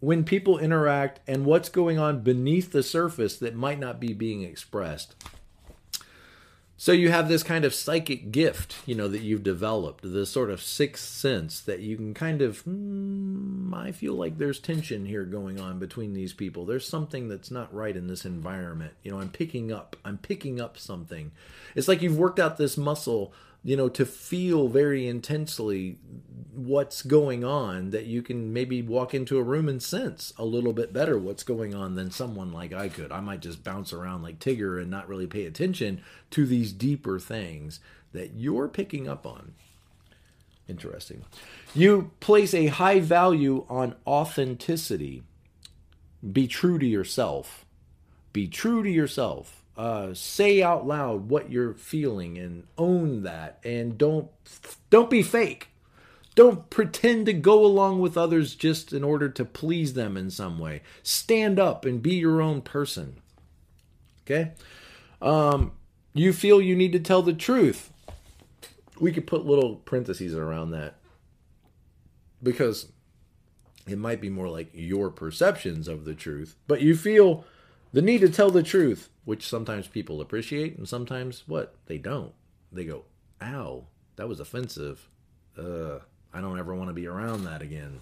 when 0.00 0.24
people 0.24 0.58
interact 0.58 1.20
and 1.28 1.46
what's 1.46 1.68
going 1.68 1.98
on 1.98 2.20
beneath 2.20 2.72
the 2.72 2.82
surface 2.82 3.36
that 3.36 3.54
might 3.54 3.78
not 3.78 4.00
be 4.00 4.12
being 4.12 4.42
expressed. 4.42 5.14
So 6.76 6.92
you 6.92 7.10
have 7.10 7.28
this 7.28 7.42
kind 7.42 7.66
of 7.66 7.74
psychic 7.74 8.32
gift, 8.32 8.76
you 8.86 8.94
know, 8.94 9.06
that 9.06 9.20
you've 9.20 9.42
developed, 9.42 10.02
this 10.02 10.30
sort 10.30 10.48
of 10.50 10.62
sixth 10.62 11.06
sense 11.06 11.60
that 11.60 11.80
you 11.80 11.94
can 11.94 12.14
kind 12.14 12.40
of, 12.40 12.60
hmm, 12.60 13.72
I 13.74 13.92
feel 13.92 14.14
like 14.14 14.38
there's 14.38 14.58
tension 14.58 15.04
here 15.04 15.24
going 15.24 15.60
on 15.60 15.78
between 15.78 16.14
these 16.14 16.32
people. 16.32 16.64
There's 16.64 16.88
something 16.88 17.28
that's 17.28 17.50
not 17.50 17.72
right 17.74 17.94
in 17.94 18.06
this 18.06 18.24
environment. 18.24 18.94
You 19.02 19.10
know, 19.10 19.20
I'm 19.20 19.28
picking 19.28 19.70
up, 19.70 19.94
I'm 20.06 20.16
picking 20.16 20.58
up 20.58 20.78
something. 20.78 21.32
It's 21.74 21.86
like 21.86 22.00
you've 22.00 22.18
worked 22.18 22.40
out 22.40 22.56
this 22.56 22.78
muscle 22.78 23.34
you 23.62 23.76
know, 23.76 23.88
to 23.90 24.06
feel 24.06 24.68
very 24.68 25.06
intensely 25.06 25.98
what's 26.54 27.02
going 27.02 27.44
on 27.44 27.90
that 27.90 28.06
you 28.06 28.22
can 28.22 28.52
maybe 28.52 28.82
walk 28.82 29.14
into 29.14 29.38
a 29.38 29.42
room 29.42 29.68
and 29.68 29.82
sense 29.82 30.32
a 30.36 30.44
little 30.44 30.72
bit 30.72 30.92
better 30.92 31.18
what's 31.18 31.42
going 31.42 31.74
on 31.74 31.94
than 31.94 32.10
someone 32.10 32.52
like 32.52 32.72
I 32.72 32.88
could. 32.88 33.12
I 33.12 33.20
might 33.20 33.40
just 33.40 33.62
bounce 33.62 33.92
around 33.92 34.22
like 34.22 34.38
Tigger 34.38 34.80
and 34.80 34.90
not 34.90 35.08
really 35.08 35.26
pay 35.26 35.46
attention 35.46 36.02
to 36.30 36.46
these 36.46 36.72
deeper 36.72 37.18
things 37.18 37.80
that 38.12 38.34
you're 38.34 38.68
picking 38.68 39.08
up 39.08 39.26
on. 39.26 39.54
Interesting. 40.68 41.24
You 41.74 42.10
place 42.20 42.54
a 42.54 42.66
high 42.66 43.00
value 43.00 43.66
on 43.68 43.96
authenticity. 44.06 45.22
Be 46.32 46.46
true 46.46 46.78
to 46.78 46.86
yourself. 46.86 47.64
Be 48.32 48.46
true 48.46 48.82
to 48.82 48.90
yourself 48.90 49.59
uh, 49.80 50.12
say 50.12 50.62
out 50.62 50.86
loud 50.86 51.30
what 51.30 51.50
you're 51.50 51.72
feeling 51.72 52.36
and 52.36 52.64
own 52.76 53.22
that. 53.22 53.58
And 53.64 53.96
don't 53.96 54.28
don't 54.90 55.08
be 55.08 55.22
fake. 55.22 55.68
Don't 56.34 56.68
pretend 56.68 57.24
to 57.26 57.32
go 57.32 57.64
along 57.64 58.00
with 58.00 58.14
others 58.14 58.54
just 58.54 58.92
in 58.92 59.02
order 59.02 59.30
to 59.30 59.42
please 59.42 59.94
them 59.94 60.18
in 60.18 60.30
some 60.30 60.58
way. 60.58 60.82
Stand 61.02 61.58
up 61.58 61.86
and 61.86 62.02
be 62.02 62.16
your 62.16 62.42
own 62.42 62.60
person. 62.60 63.22
Okay? 64.26 64.52
Um, 65.22 65.72
you 66.12 66.34
feel 66.34 66.60
you 66.60 66.76
need 66.76 66.92
to 66.92 67.00
tell 67.00 67.22
the 67.22 67.32
truth. 67.32 67.90
We 69.00 69.12
could 69.12 69.26
put 69.26 69.46
little 69.46 69.76
parentheses 69.76 70.34
around 70.34 70.72
that 70.72 70.96
because 72.42 72.92
it 73.86 73.96
might 73.96 74.20
be 74.20 74.28
more 74.28 74.50
like 74.50 74.68
your 74.74 75.08
perceptions 75.08 75.88
of 75.88 76.04
the 76.04 76.14
truth 76.14 76.54
but 76.66 76.82
you 76.82 76.94
feel 76.94 77.44
the 77.92 78.02
need 78.02 78.20
to 78.20 78.28
tell 78.28 78.50
the 78.50 78.62
truth, 78.62 79.08
which 79.24 79.48
sometimes 79.48 79.88
people 79.88 80.20
appreciate 80.20 80.76
and 80.76 80.88
sometimes 80.88 81.44
what? 81.46 81.74
They 81.86 81.98
don't. 81.98 82.32
They 82.72 82.84
go, 82.84 83.04
ow, 83.42 83.84
that 84.16 84.28
was 84.28 84.40
offensive. 84.40 85.08
Uh, 85.58 85.98
I 86.32 86.40
don't 86.40 86.58
ever 86.58 86.74
want 86.74 86.88
to 86.88 86.94
be 86.94 87.06
around 87.06 87.44
that 87.44 87.62
again. 87.62 88.00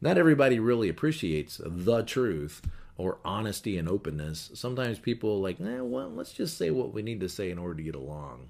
Not 0.00 0.18
everybody 0.18 0.58
really 0.58 0.88
appreciates 0.88 1.60
the 1.64 2.02
truth 2.02 2.60
or 2.96 3.18
honesty 3.24 3.78
and 3.78 3.88
openness. 3.88 4.50
Sometimes 4.54 4.98
people 4.98 5.40
like, 5.40 5.60
eh, 5.60 5.80
well, 5.80 6.10
let's 6.10 6.32
just 6.32 6.58
say 6.58 6.70
what 6.70 6.92
we 6.92 7.02
need 7.02 7.20
to 7.20 7.28
say 7.28 7.50
in 7.50 7.58
order 7.58 7.74
to 7.74 7.82
get 7.82 7.94
along. 7.94 8.48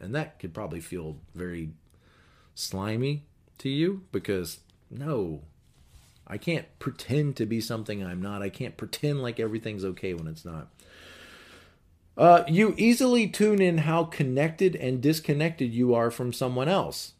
And 0.00 0.14
that 0.14 0.38
could 0.38 0.54
probably 0.54 0.80
feel 0.80 1.18
very 1.34 1.70
slimy 2.54 3.24
to 3.58 3.68
you 3.68 4.02
because 4.12 4.60
no, 4.90 5.42
I 6.32 6.38
can't 6.38 6.64
pretend 6.78 7.36
to 7.36 7.44
be 7.44 7.60
something 7.60 8.02
I'm 8.02 8.22
not. 8.22 8.40
I 8.40 8.48
can't 8.48 8.78
pretend 8.78 9.20
like 9.20 9.38
everything's 9.38 9.84
okay 9.84 10.14
when 10.14 10.26
it's 10.26 10.46
not. 10.46 10.68
Uh, 12.16 12.44
you 12.48 12.74
easily 12.78 13.28
tune 13.28 13.60
in 13.60 13.76
how 13.76 14.04
connected 14.04 14.74
and 14.74 15.02
disconnected 15.02 15.74
you 15.74 15.94
are 15.94 16.10
from 16.10 16.32
someone 16.32 16.68
else. 16.68 17.12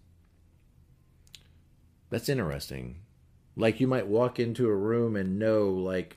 That's 2.09 2.31
interesting. 2.31 3.01
Like 3.55 3.81
you 3.81 3.87
might 3.87 4.07
walk 4.07 4.41
into 4.41 4.71
a 4.71 4.75
room 4.75 5.15
and 5.15 5.39
know, 5.39 5.69
like, 5.69 6.17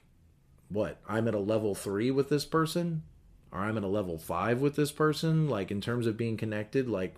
what? 0.69 0.97
I'm 1.05 1.27
at 1.27 1.35
a 1.35 1.39
level 1.39 1.75
three 1.75 2.11
with 2.11 2.29
this 2.29 2.45
person, 2.45 3.03
or 3.51 3.59
I'm 3.59 3.75
at 3.75 3.83
a 3.83 3.87
level 3.87 4.17
five 4.17 4.61
with 4.61 4.77
this 4.77 4.93
person. 4.93 5.49
Like 5.49 5.69
in 5.69 5.81
terms 5.81 6.07
of 6.07 6.15
being 6.15 6.37
connected, 6.37 6.87
like 6.87 7.15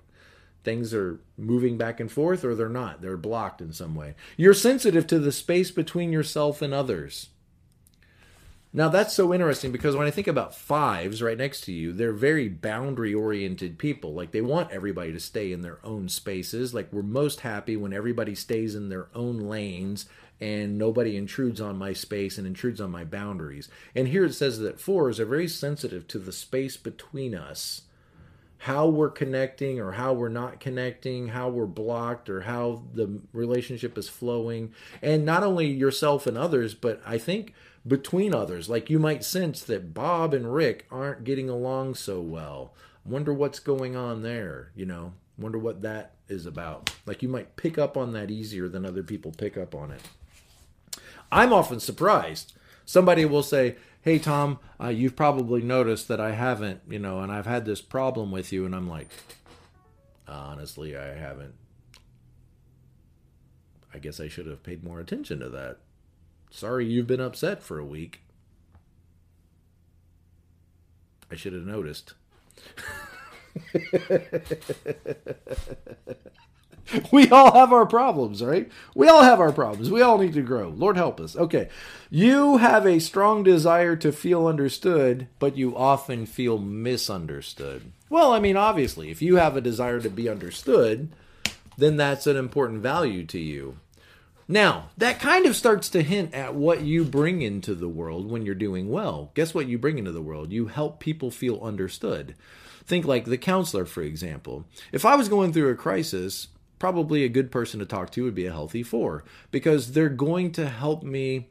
things 0.67 0.93
are 0.93 1.21
moving 1.37 1.77
back 1.77 2.01
and 2.01 2.11
forth 2.11 2.43
or 2.43 2.53
they're 2.53 2.67
not. 2.67 3.01
They're 3.01 3.15
blocked 3.15 3.61
in 3.61 3.71
some 3.71 3.95
way. 3.95 4.15
You're 4.35 4.53
sensitive 4.53 5.07
to 5.07 5.17
the 5.17 5.31
space 5.31 5.71
between 5.71 6.11
yourself 6.11 6.61
and 6.61 6.73
others. 6.73 7.29
Now 8.73 8.89
that's 8.89 9.13
so 9.13 9.33
interesting 9.33 9.71
because 9.71 9.95
when 9.95 10.07
I 10.07 10.11
think 10.11 10.27
about 10.27 10.53
fives 10.53 11.21
right 11.21 11.37
next 11.37 11.61
to 11.61 11.71
you, 11.71 11.93
they're 11.93 12.11
very 12.11 12.49
boundary 12.49 13.13
oriented 13.13 13.79
people. 13.79 14.13
Like 14.13 14.31
they 14.31 14.41
want 14.41 14.71
everybody 14.71 15.13
to 15.13 15.21
stay 15.21 15.53
in 15.53 15.61
their 15.61 15.79
own 15.85 16.09
spaces. 16.09 16.73
Like 16.73 16.91
we're 16.91 17.01
most 17.01 17.39
happy 17.39 17.77
when 17.77 17.93
everybody 17.93 18.35
stays 18.35 18.75
in 18.75 18.89
their 18.89 19.07
own 19.15 19.39
lanes 19.39 20.05
and 20.41 20.77
nobody 20.77 21.15
intrudes 21.15 21.61
on 21.61 21.77
my 21.77 21.93
space 21.93 22.37
and 22.37 22.45
intrudes 22.45 22.81
on 22.81 22.91
my 22.91 23.05
boundaries. 23.05 23.69
And 23.95 24.09
here 24.09 24.25
it 24.25 24.33
says 24.33 24.59
that 24.59 24.81
fours 24.81 25.17
are 25.17 25.25
very 25.25 25.47
sensitive 25.47 26.09
to 26.09 26.19
the 26.19 26.33
space 26.33 26.75
between 26.75 27.33
us 27.33 27.83
how 28.59 28.87
we're 28.87 29.09
connecting 29.09 29.79
or 29.79 29.93
how 29.93 30.13
we're 30.13 30.29
not 30.29 30.59
connecting, 30.59 31.29
how 31.29 31.49
we're 31.49 31.65
blocked 31.65 32.29
or 32.29 32.41
how 32.41 32.83
the 32.93 33.19
relationship 33.33 33.97
is 33.97 34.09
flowing. 34.09 34.73
And 35.01 35.25
not 35.25 35.43
only 35.43 35.67
yourself 35.67 36.25
and 36.25 36.37
others, 36.37 36.73
but 36.73 37.01
I 37.05 37.17
think 37.17 37.53
between 37.87 38.33
others. 38.33 38.69
Like 38.69 38.89
you 38.89 38.99
might 38.99 39.23
sense 39.23 39.63
that 39.63 39.93
Bob 39.93 40.33
and 40.33 40.53
Rick 40.53 40.85
aren't 40.91 41.23
getting 41.23 41.49
along 41.49 41.95
so 41.95 42.19
well. 42.19 42.73
Wonder 43.05 43.33
what's 43.33 43.59
going 43.59 43.95
on 43.95 44.21
there, 44.21 44.71
you 44.75 44.85
know? 44.85 45.13
Wonder 45.37 45.57
what 45.57 45.81
that 45.83 46.13
is 46.27 46.45
about. 46.45 46.91
Like 47.05 47.21
you 47.21 47.29
might 47.29 47.55
pick 47.55 47.77
up 47.77 47.95
on 47.95 48.11
that 48.13 48.31
easier 48.31 48.67
than 48.67 48.85
other 48.85 49.03
people 49.03 49.31
pick 49.31 49.57
up 49.57 49.73
on 49.75 49.91
it. 49.91 50.01
I'm 51.31 51.53
often 51.53 51.79
surprised. 51.79 52.53
Somebody 52.85 53.25
will 53.25 53.43
say, 53.43 53.75
hey 54.07 54.17
tom 54.17 54.57
uh, 54.81 54.87
you've 54.87 55.17
probably 55.17 55.61
noticed 55.61 56.07
that 56.07 56.21
i 56.21 56.31
haven't 56.31 56.79
you 56.87 56.97
know 56.97 57.19
and 57.19 57.29
i've 57.29 57.45
had 57.45 57.65
this 57.65 57.81
problem 57.81 58.31
with 58.31 58.53
you 58.53 58.65
and 58.65 58.73
i'm 58.73 58.87
like 58.87 59.09
honestly 60.29 60.95
i 60.95 61.13
haven't. 61.13 61.53
I 63.93 63.99
guess 63.99 64.21
i 64.21 64.29
should 64.29 64.47
have 64.47 64.63
paid 64.63 64.81
more 64.83 65.01
attention 65.01 65.39
to 65.39 65.49
that. 65.49 65.79
Sorry 66.51 66.85
you've 66.85 67.07
been 67.07 67.19
upset 67.19 67.61
for 67.61 67.79
a 67.79 67.85
week. 67.85 68.21
I 71.29 71.35
should 71.35 71.51
have 71.53 71.65
noticed 71.65 72.13
we 77.11 77.29
all 77.29 77.53
have 77.53 77.73
our 77.73 77.85
problems, 77.85 78.43
right? 78.43 78.69
We 78.95 79.07
all 79.07 79.23
have 79.23 79.39
our 79.39 79.51
problems. 79.51 79.89
We 79.89 80.01
all 80.01 80.17
need 80.17 80.33
to 80.33 80.41
grow. 80.41 80.69
Lord 80.69 80.97
help 80.97 81.19
us. 81.19 81.35
Okay. 81.35 81.69
You 82.09 82.57
have 82.57 82.85
a 82.85 82.99
strong 82.99 83.43
desire 83.43 83.95
to 83.97 84.11
feel 84.11 84.47
understood, 84.47 85.27
but 85.39 85.57
you 85.57 85.75
often 85.75 86.25
feel 86.25 86.57
misunderstood. 86.57 87.91
Well, 88.09 88.31
I 88.31 88.39
mean, 88.39 88.55
obviously, 88.55 89.09
if 89.11 89.21
you 89.21 89.35
have 89.35 89.57
a 89.57 89.61
desire 89.61 89.99
to 89.99 90.09
be 90.09 90.29
understood, 90.29 91.09
then 91.77 91.97
that's 91.97 92.27
an 92.27 92.37
important 92.37 92.81
value 92.81 93.25
to 93.25 93.39
you. 93.39 93.77
Now, 94.47 94.89
that 94.97 95.19
kind 95.19 95.45
of 95.45 95.57
starts 95.57 95.89
to 95.89 96.01
hint 96.01 96.33
at 96.33 96.55
what 96.55 96.81
you 96.81 97.03
bring 97.03 97.41
into 97.41 97.75
the 97.75 97.89
world 97.89 98.31
when 98.31 98.45
you're 98.45 98.55
doing 98.55 98.89
well. 98.89 99.31
Guess 99.33 99.53
what 99.53 99.67
you 99.67 99.77
bring 99.77 99.97
into 99.97 100.13
the 100.13 100.21
world? 100.21 100.53
You 100.53 100.67
help 100.67 101.01
people 101.01 101.31
feel 101.31 101.59
understood. 101.59 102.33
Think 102.85 103.05
like 103.05 103.25
the 103.25 103.37
counselor, 103.37 103.83
for 103.83 104.01
example. 104.01 104.65
If 104.93 105.03
I 105.03 105.17
was 105.17 105.27
going 105.27 105.51
through 105.51 105.69
a 105.69 105.75
crisis, 105.75 106.47
probably 106.79 107.23
a 107.23 107.29
good 107.29 107.51
person 107.51 107.79
to 107.79 107.85
talk 107.85 108.11
to 108.11 108.23
would 108.23 108.35
be 108.35 108.45
a 108.45 108.51
healthy 108.51 108.83
four 108.83 109.23
because 109.51 109.93
they're 109.93 110.09
going 110.09 110.51
to 110.53 110.67
help 110.67 111.03
me 111.03 111.47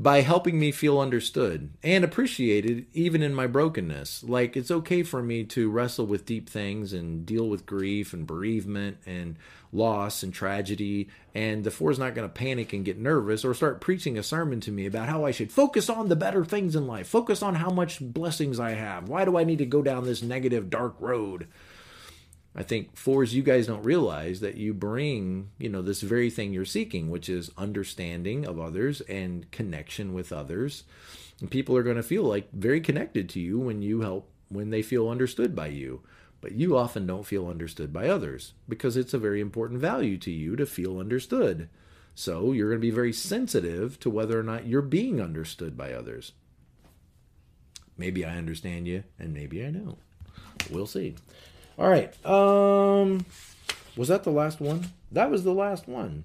by 0.00 0.20
helping 0.20 0.60
me 0.60 0.70
feel 0.70 1.00
understood 1.00 1.70
and 1.82 2.04
appreciated 2.04 2.86
even 2.92 3.20
in 3.20 3.34
my 3.34 3.48
brokenness. 3.48 4.22
Like 4.22 4.56
it's 4.56 4.70
okay 4.70 5.02
for 5.02 5.20
me 5.20 5.42
to 5.46 5.68
wrestle 5.68 6.06
with 6.06 6.24
deep 6.24 6.48
things 6.48 6.92
and 6.92 7.26
deal 7.26 7.48
with 7.48 7.66
grief 7.66 8.12
and 8.12 8.24
bereavement 8.24 8.98
and 9.04 9.34
loss 9.72 10.22
and 10.22 10.32
tragedy. 10.32 11.08
And 11.34 11.64
the 11.64 11.72
four's 11.72 11.98
not 11.98 12.14
going 12.14 12.28
to 12.28 12.32
panic 12.32 12.72
and 12.72 12.84
get 12.84 12.96
nervous 12.96 13.44
or 13.44 13.54
start 13.54 13.80
preaching 13.80 14.16
a 14.16 14.22
sermon 14.22 14.60
to 14.60 14.70
me 14.70 14.86
about 14.86 15.08
how 15.08 15.24
I 15.24 15.32
should 15.32 15.50
focus 15.50 15.90
on 15.90 16.08
the 16.08 16.16
better 16.16 16.44
things 16.44 16.76
in 16.76 16.86
life, 16.86 17.08
focus 17.08 17.42
on 17.42 17.56
how 17.56 17.70
much 17.70 17.98
blessings 18.00 18.60
I 18.60 18.70
have. 18.70 19.08
Why 19.08 19.24
do 19.24 19.36
I 19.36 19.42
need 19.42 19.58
to 19.58 19.66
go 19.66 19.82
down 19.82 20.04
this 20.04 20.22
negative, 20.22 20.70
dark 20.70 20.94
road? 21.00 21.48
I 22.54 22.62
think 22.62 22.96
fours, 22.96 23.34
you 23.34 23.42
guys 23.42 23.66
don't 23.66 23.84
realize 23.84 24.40
that 24.40 24.56
you 24.56 24.74
bring, 24.74 25.50
you 25.58 25.68
know, 25.68 25.82
this 25.82 26.00
very 26.00 26.30
thing 26.30 26.52
you're 26.52 26.64
seeking, 26.64 27.10
which 27.10 27.28
is 27.28 27.50
understanding 27.56 28.46
of 28.46 28.58
others 28.58 29.00
and 29.02 29.50
connection 29.50 30.12
with 30.12 30.32
others. 30.32 30.84
And 31.40 31.50
people 31.50 31.76
are 31.76 31.82
going 31.82 31.96
to 31.96 32.02
feel 32.02 32.24
like 32.24 32.50
very 32.52 32.80
connected 32.80 33.28
to 33.30 33.40
you 33.40 33.58
when 33.58 33.82
you 33.82 34.00
help, 34.00 34.30
when 34.48 34.70
they 34.70 34.82
feel 34.82 35.08
understood 35.08 35.54
by 35.54 35.68
you. 35.68 36.02
But 36.40 36.52
you 36.52 36.76
often 36.76 37.06
don't 37.06 37.26
feel 37.26 37.48
understood 37.48 37.92
by 37.92 38.08
others 38.08 38.54
because 38.68 38.96
it's 38.96 39.14
a 39.14 39.18
very 39.18 39.40
important 39.40 39.80
value 39.80 40.16
to 40.18 40.30
you 40.30 40.56
to 40.56 40.66
feel 40.66 40.98
understood. 40.98 41.68
So 42.14 42.52
you're 42.52 42.70
going 42.70 42.80
to 42.80 42.86
be 42.86 42.90
very 42.90 43.12
sensitive 43.12 44.00
to 44.00 44.10
whether 44.10 44.38
or 44.38 44.42
not 44.42 44.66
you're 44.66 44.82
being 44.82 45.20
understood 45.20 45.76
by 45.76 45.92
others. 45.92 46.32
Maybe 47.96 48.24
I 48.24 48.36
understand 48.36 48.86
you, 48.86 49.04
and 49.18 49.34
maybe 49.34 49.64
I 49.64 49.70
don't. 49.70 49.98
We'll 50.70 50.86
see. 50.86 51.16
All 51.78 51.88
right. 51.88 52.12
Um, 52.26 53.24
was 53.96 54.08
that 54.08 54.24
the 54.24 54.30
last 54.30 54.60
one? 54.60 54.90
That 55.12 55.30
was 55.30 55.44
the 55.44 55.54
last 55.54 55.86
one. 55.86 56.24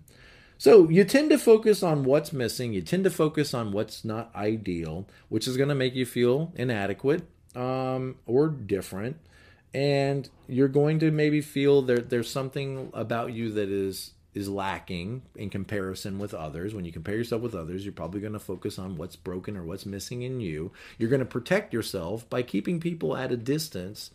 So 0.58 0.90
you 0.90 1.04
tend 1.04 1.30
to 1.30 1.38
focus 1.38 1.84
on 1.84 2.04
what's 2.04 2.34
missing. 2.34 2.74
You 2.74 2.82
tend 2.82 3.04
to 3.04 3.10
focus 3.10 3.54
on 3.54 3.72
what's 3.72 4.04
not 4.04 4.34
ideal, 4.36 5.08
which 5.30 5.48
is 5.48 5.58
going 5.58 5.70
to 5.70 5.76
make 5.76 5.94
you 5.94 6.06
feel 6.06 6.52
inadequate 6.56 7.28
um, 7.56 8.16
or 8.26 8.48
different. 8.48 9.18
And 9.74 10.30
you're 10.48 10.68
going 10.68 11.00
to 11.00 11.12
maybe 11.12 11.42
feel 11.42 11.82
that 11.84 12.10
there's 12.10 12.30
something 12.30 12.92
about 12.94 13.34
you 13.34 13.52
that 13.54 13.70
is 13.70 14.12
is 14.34 14.50
lacking 14.50 15.22
in 15.36 15.48
comparison 15.50 16.18
with 16.18 16.34
others. 16.34 16.74
When 16.74 16.86
you 16.86 16.92
compare 16.92 17.16
yourself 17.16 17.44
with 17.44 17.54
others, 17.54 17.86
you're 17.86 17.94
probably 17.94 18.20
going 18.20 18.34
to 18.34 18.40
focus 18.40 18.80
on 18.80 18.96
what's 18.96 19.16
broken 19.16 19.56
or 19.56 19.64
what's 19.64 19.86
missing 19.86 20.24
in 20.24 20.40
you. 20.40 20.72
You're 20.98 21.10
going 21.10 21.20
to 21.20 21.26
protect 21.26 21.72
yourself 21.72 22.28
by 22.32 22.42
keeping 22.42 22.80
people 22.80 23.16
at 23.16 23.32
a 23.32 23.38
distance 23.38 24.10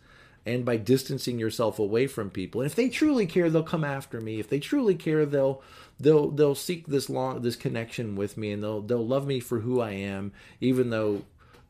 and 0.45 0.65
by 0.65 0.77
distancing 0.77 1.39
yourself 1.39 1.79
away 1.79 2.07
from 2.07 2.29
people. 2.29 2.61
And 2.61 2.69
if 2.69 2.75
they 2.75 2.89
truly 2.89 3.25
care, 3.25 3.49
they'll 3.49 3.63
come 3.63 3.83
after 3.83 4.21
me. 4.21 4.39
If 4.39 4.49
they 4.49 4.59
truly 4.59 4.95
care, 4.95 5.25
they'll 5.25 5.61
they'll 5.99 6.29
they'll 6.31 6.55
seek 6.55 6.87
this 6.87 7.09
long 7.09 7.41
this 7.41 7.55
connection 7.55 8.15
with 8.15 8.37
me, 8.37 8.51
and 8.51 8.63
they'll 8.63 8.81
they'll 8.81 9.05
love 9.05 9.27
me 9.27 9.39
for 9.39 9.59
who 9.59 9.81
I 9.81 9.91
am, 9.91 10.31
even 10.61 10.89
though 10.89 11.23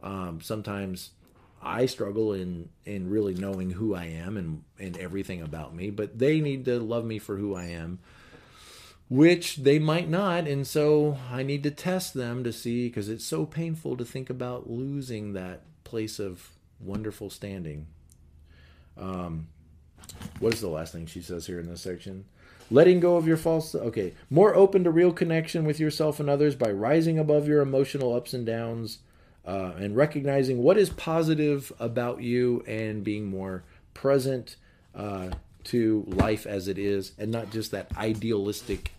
um, 0.04 0.40
sometimes 0.42 1.12
I 1.62 1.88
struggle 1.88 2.34
in 2.34 2.70
in 2.86 3.10
really 3.10 3.34
knowing 3.34 3.72
who 3.72 3.96
I 3.96 4.06
am 4.06 4.38
and 4.38 4.64
and 4.78 4.98
everything 4.98 5.42
about 5.42 5.76
me. 5.76 5.90
But 5.90 6.20
they 6.20 6.40
need 6.40 6.66
to 6.66 6.80
love 6.80 7.06
me 7.06 7.20
for 7.20 7.38
who 7.38 7.56
I 7.56 7.66
am. 7.66 8.00
Which 9.10 9.56
they 9.56 9.80
might 9.80 10.08
not, 10.08 10.48
and 10.48 10.68
so 10.68 11.18
I 11.32 11.42
need 11.42 11.64
to 11.64 11.72
test 11.72 12.14
them 12.14 12.44
to 12.44 12.54
see 12.54 12.88
because 12.88 13.10
it's 13.10 13.26
so 13.26 13.44
painful 13.44 13.98
to 13.98 14.06
think 14.06 14.30
about 14.30 14.70
losing 14.70 15.34
that 15.34 15.64
place 15.84 16.20
of 16.20 16.52
wonderful 16.80 17.32
standing 17.32 17.88
um, 19.00 19.48
what 20.40 20.54
is 20.54 20.62
the 20.62 20.68
last 20.68 20.94
thing 20.94 21.06
she 21.06 21.22
says 21.22 21.46
here 21.46 21.60
in 21.60 21.68
this 21.68 21.82
section? 21.82 22.26
Letting 22.72 23.00
go 23.00 23.16
of 23.16 23.28
your 23.28 23.38
false. 23.38 23.74
Okay. 23.74 24.14
More 24.30 24.56
open 24.56 24.84
to 24.84 24.92
real 24.92 25.12
connection 25.12 25.66
with 25.66 25.80
yourself 25.80 26.20
and 26.20 26.30
others 26.30 26.56
by 26.56 26.72
rising 26.72 27.18
above 27.18 27.48
your 27.48 27.62
emotional 27.62 28.14
ups 28.14 28.34
and 28.34 28.46
downs 28.46 29.00
uh, 29.46 29.74
and 29.78 29.96
recognizing 29.96 30.62
what 30.62 30.78
is 30.78 30.90
positive 30.92 31.72
about 31.80 32.22
you 32.22 32.64
and 32.68 33.04
being 33.04 33.26
more 33.26 33.64
present 33.94 34.56
uh, 34.94 35.30
to 35.64 36.04
life 36.08 36.46
as 36.46 36.68
it 36.68 36.78
is 36.78 37.14
and 37.18 37.32
not 37.32 37.50
just 37.52 37.72
that 37.72 37.88
idealistic, 37.98 38.94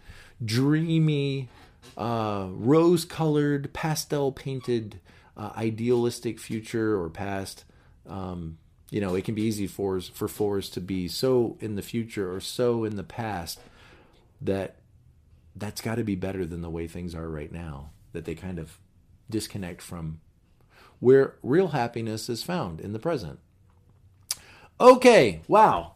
dreamy, 0.44 1.48
uh, 1.96 2.48
rose 2.50 3.04
colored, 3.04 3.72
pastel 3.72 4.32
painted, 4.32 4.98
uh, 5.36 5.50
idealistic 5.56 6.40
future 6.40 7.00
or 7.00 7.08
past. 7.08 7.64
Um, 8.08 8.58
you 8.90 9.00
know, 9.00 9.14
it 9.14 9.24
can 9.24 9.34
be 9.34 9.42
easy 9.42 9.66
for 9.66 10.00
for 10.00 10.28
fours 10.28 10.68
to 10.70 10.80
be 10.80 11.08
so 11.08 11.56
in 11.60 11.76
the 11.76 11.82
future 11.82 12.34
or 12.34 12.40
so 12.40 12.84
in 12.84 12.96
the 12.96 13.04
past 13.04 13.60
that 14.40 14.76
that's 15.54 15.80
got 15.80 15.96
to 15.96 16.04
be 16.04 16.16
better 16.16 16.44
than 16.44 16.60
the 16.60 16.70
way 16.70 16.86
things 16.86 17.14
are 17.14 17.28
right 17.28 17.52
now. 17.52 17.90
That 18.12 18.24
they 18.24 18.34
kind 18.34 18.58
of 18.58 18.78
disconnect 19.30 19.80
from 19.80 20.20
where 20.98 21.36
real 21.42 21.68
happiness 21.68 22.28
is 22.28 22.42
found 22.42 22.80
in 22.80 22.92
the 22.92 22.98
present. 22.98 23.38
Okay, 24.80 25.42
wow. 25.46 25.92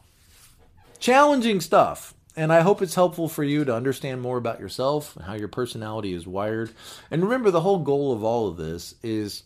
Challenging 0.99 1.61
stuff. 1.61 2.15
And 2.37 2.53
I 2.53 2.61
hope 2.61 2.83
it's 2.83 2.97
helpful 2.97 3.29
for 3.29 3.45
you 3.45 3.65
to 3.65 3.75
understand 3.75 4.21
more 4.21 4.39
about 4.39 4.59
yourself 4.59 5.15
and 5.17 5.25
how 5.25 5.35
your 5.35 5.49
personality 5.49 6.13
is 6.13 6.27
wired. 6.27 6.73
And 7.11 7.23
remember, 7.23 7.51
the 7.51 7.61
whole 7.61 7.79
goal 7.79 8.13
of 8.13 8.25
all 8.25 8.49
of 8.49 8.57
this 8.57 8.97
is, 9.03 9.45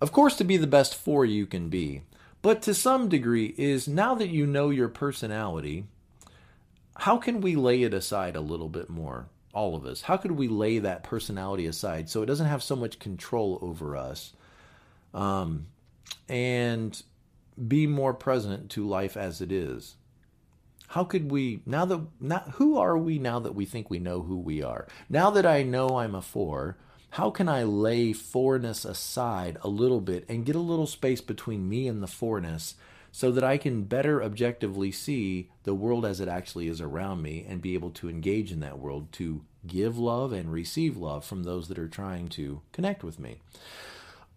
of 0.00 0.12
course, 0.12 0.36
to 0.36 0.44
be 0.44 0.58
the 0.58 0.66
best 0.66 0.94
four 0.94 1.24
you 1.24 1.46
can 1.46 1.70
be 1.70 2.02
but 2.42 2.60
to 2.62 2.74
some 2.74 3.08
degree 3.08 3.54
is 3.56 3.86
now 3.86 4.14
that 4.16 4.28
you 4.28 4.46
know 4.46 4.70
your 4.70 4.88
personality, 4.88 5.84
how 6.96 7.16
can 7.16 7.40
we 7.40 7.54
lay 7.54 7.82
it 7.82 7.94
aside 7.94 8.36
a 8.36 8.40
little 8.40 8.68
bit 8.68 8.90
more? 8.90 9.28
All 9.54 9.76
of 9.76 9.86
us. 9.86 10.02
How 10.02 10.16
could 10.16 10.32
we 10.32 10.48
lay 10.48 10.78
that 10.78 11.04
personality 11.04 11.66
aside 11.66 12.08
so 12.08 12.22
it 12.22 12.26
doesn't 12.26 12.46
have 12.46 12.62
so 12.62 12.74
much 12.74 12.98
control 12.98 13.58
over 13.60 13.96
us 13.96 14.32
um, 15.14 15.66
and 16.28 17.00
be 17.68 17.86
more 17.86 18.14
present 18.14 18.70
to 18.70 18.86
life 18.86 19.16
as 19.16 19.40
it 19.40 19.52
is? 19.52 19.96
How 20.88 21.04
could 21.04 21.30
we 21.30 21.62
now 21.64 21.84
that 21.86 22.00
not 22.20 22.50
who 22.56 22.76
are 22.76 22.98
we 22.98 23.18
now 23.18 23.38
that 23.38 23.54
we 23.54 23.64
think 23.64 23.88
we 23.88 23.98
know 23.98 24.22
who 24.22 24.36
we 24.38 24.62
are? 24.62 24.86
Now 25.08 25.30
that 25.30 25.46
I 25.46 25.62
know 25.62 25.98
I'm 25.98 26.14
a 26.14 26.20
four, 26.20 26.76
how 27.12 27.30
can 27.30 27.46
I 27.46 27.62
lay 27.62 28.14
fourness 28.14 28.86
aside 28.86 29.58
a 29.60 29.68
little 29.68 30.00
bit 30.00 30.24
and 30.30 30.46
get 30.46 30.56
a 30.56 30.60
little 30.60 30.86
space 30.86 31.20
between 31.20 31.68
me 31.68 31.86
and 31.86 32.02
the 32.02 32.06
fourness 32.06 32.74
so 33.10 33.30
that 33.32 33.44
I 33.44 33.58
can 33.58 33.82
better 33.82 34.22
objectively 34.22 34.90
see 34.90 35.50
the 35.64 35.74
world 35.74 36.06
as 36.06 36.20
it 36.20 36.28
actually 36.28 36.68
is 36.68 36.80
around 36.80 37.20
me 37.20 37.44
and 37.46 37.60
be 37.60 37.74
able 37.74 37.90
to 37.90 38.08
engage 38.08 38.50
in 38.50 38.60
that 38.60 38.78
world 38.78 39.12
to 39.12 39.42
give 39.66 39.98
love 39.98 40.32
and 40.32 40.50
receive 40.50 40.96
love 40.96 41.22
from 41.22 41.42
those 41.42 41.68
that 41.68 41.78
are 41.78 41.86
trying 41.86 42.28
to 42.28 42.62
connect 42.72 43.04
with 43.04 43.18
me. 43.18 43.40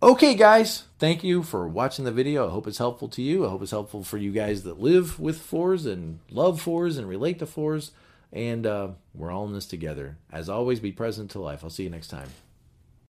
Okay, 0.04 0.36
guys, 0.36 0.84
thank 1.00 1.24
you 1.24 1.44
for 1.44 1.70
watching 1.70 2.04
the 2.04 2.12
video. 2.12 2.46
I 2.46 2.52
hope 2.52 2.68
it's 2.68 2.78
helpful 2.78 3.08
to 3.08 3.22
you. 3.22 3.46
I 3.46 3.50
hope 3.52 3.62
it's 3.62 3.72
helpful 3.72 4.04
for 4.04 4.18
you 4.18 4.34
guys 4.34 4.64
that 4.64 4.82
live 4.82 5.18
with 5.18 5.40
fours 5.40 5.86
and 5.86 6.20
love 6.30 6.60
fours 6.60 6.98
and 6.98 7.08
relate 7.08 7.40
to 7.40 7.46
fours. 7.46 7.92
And 8.34 8.68
uh, 8.68 8.90
we're 9.14 9.32
all 9.32 9.46
in 9.46 9.54
this 9.54 9.66
together. 9.66 10.18
As 10.30 10.50
always, 10.50 10.82
be 10.82 10.92
present 10.92 11.32
to 11.32 11.40
life. 11.40 11.64
I'll 11.64 11.70
see 11.70 11.84
you 11.84 11.90
next 11.90 12.10
time. 12.10 12.28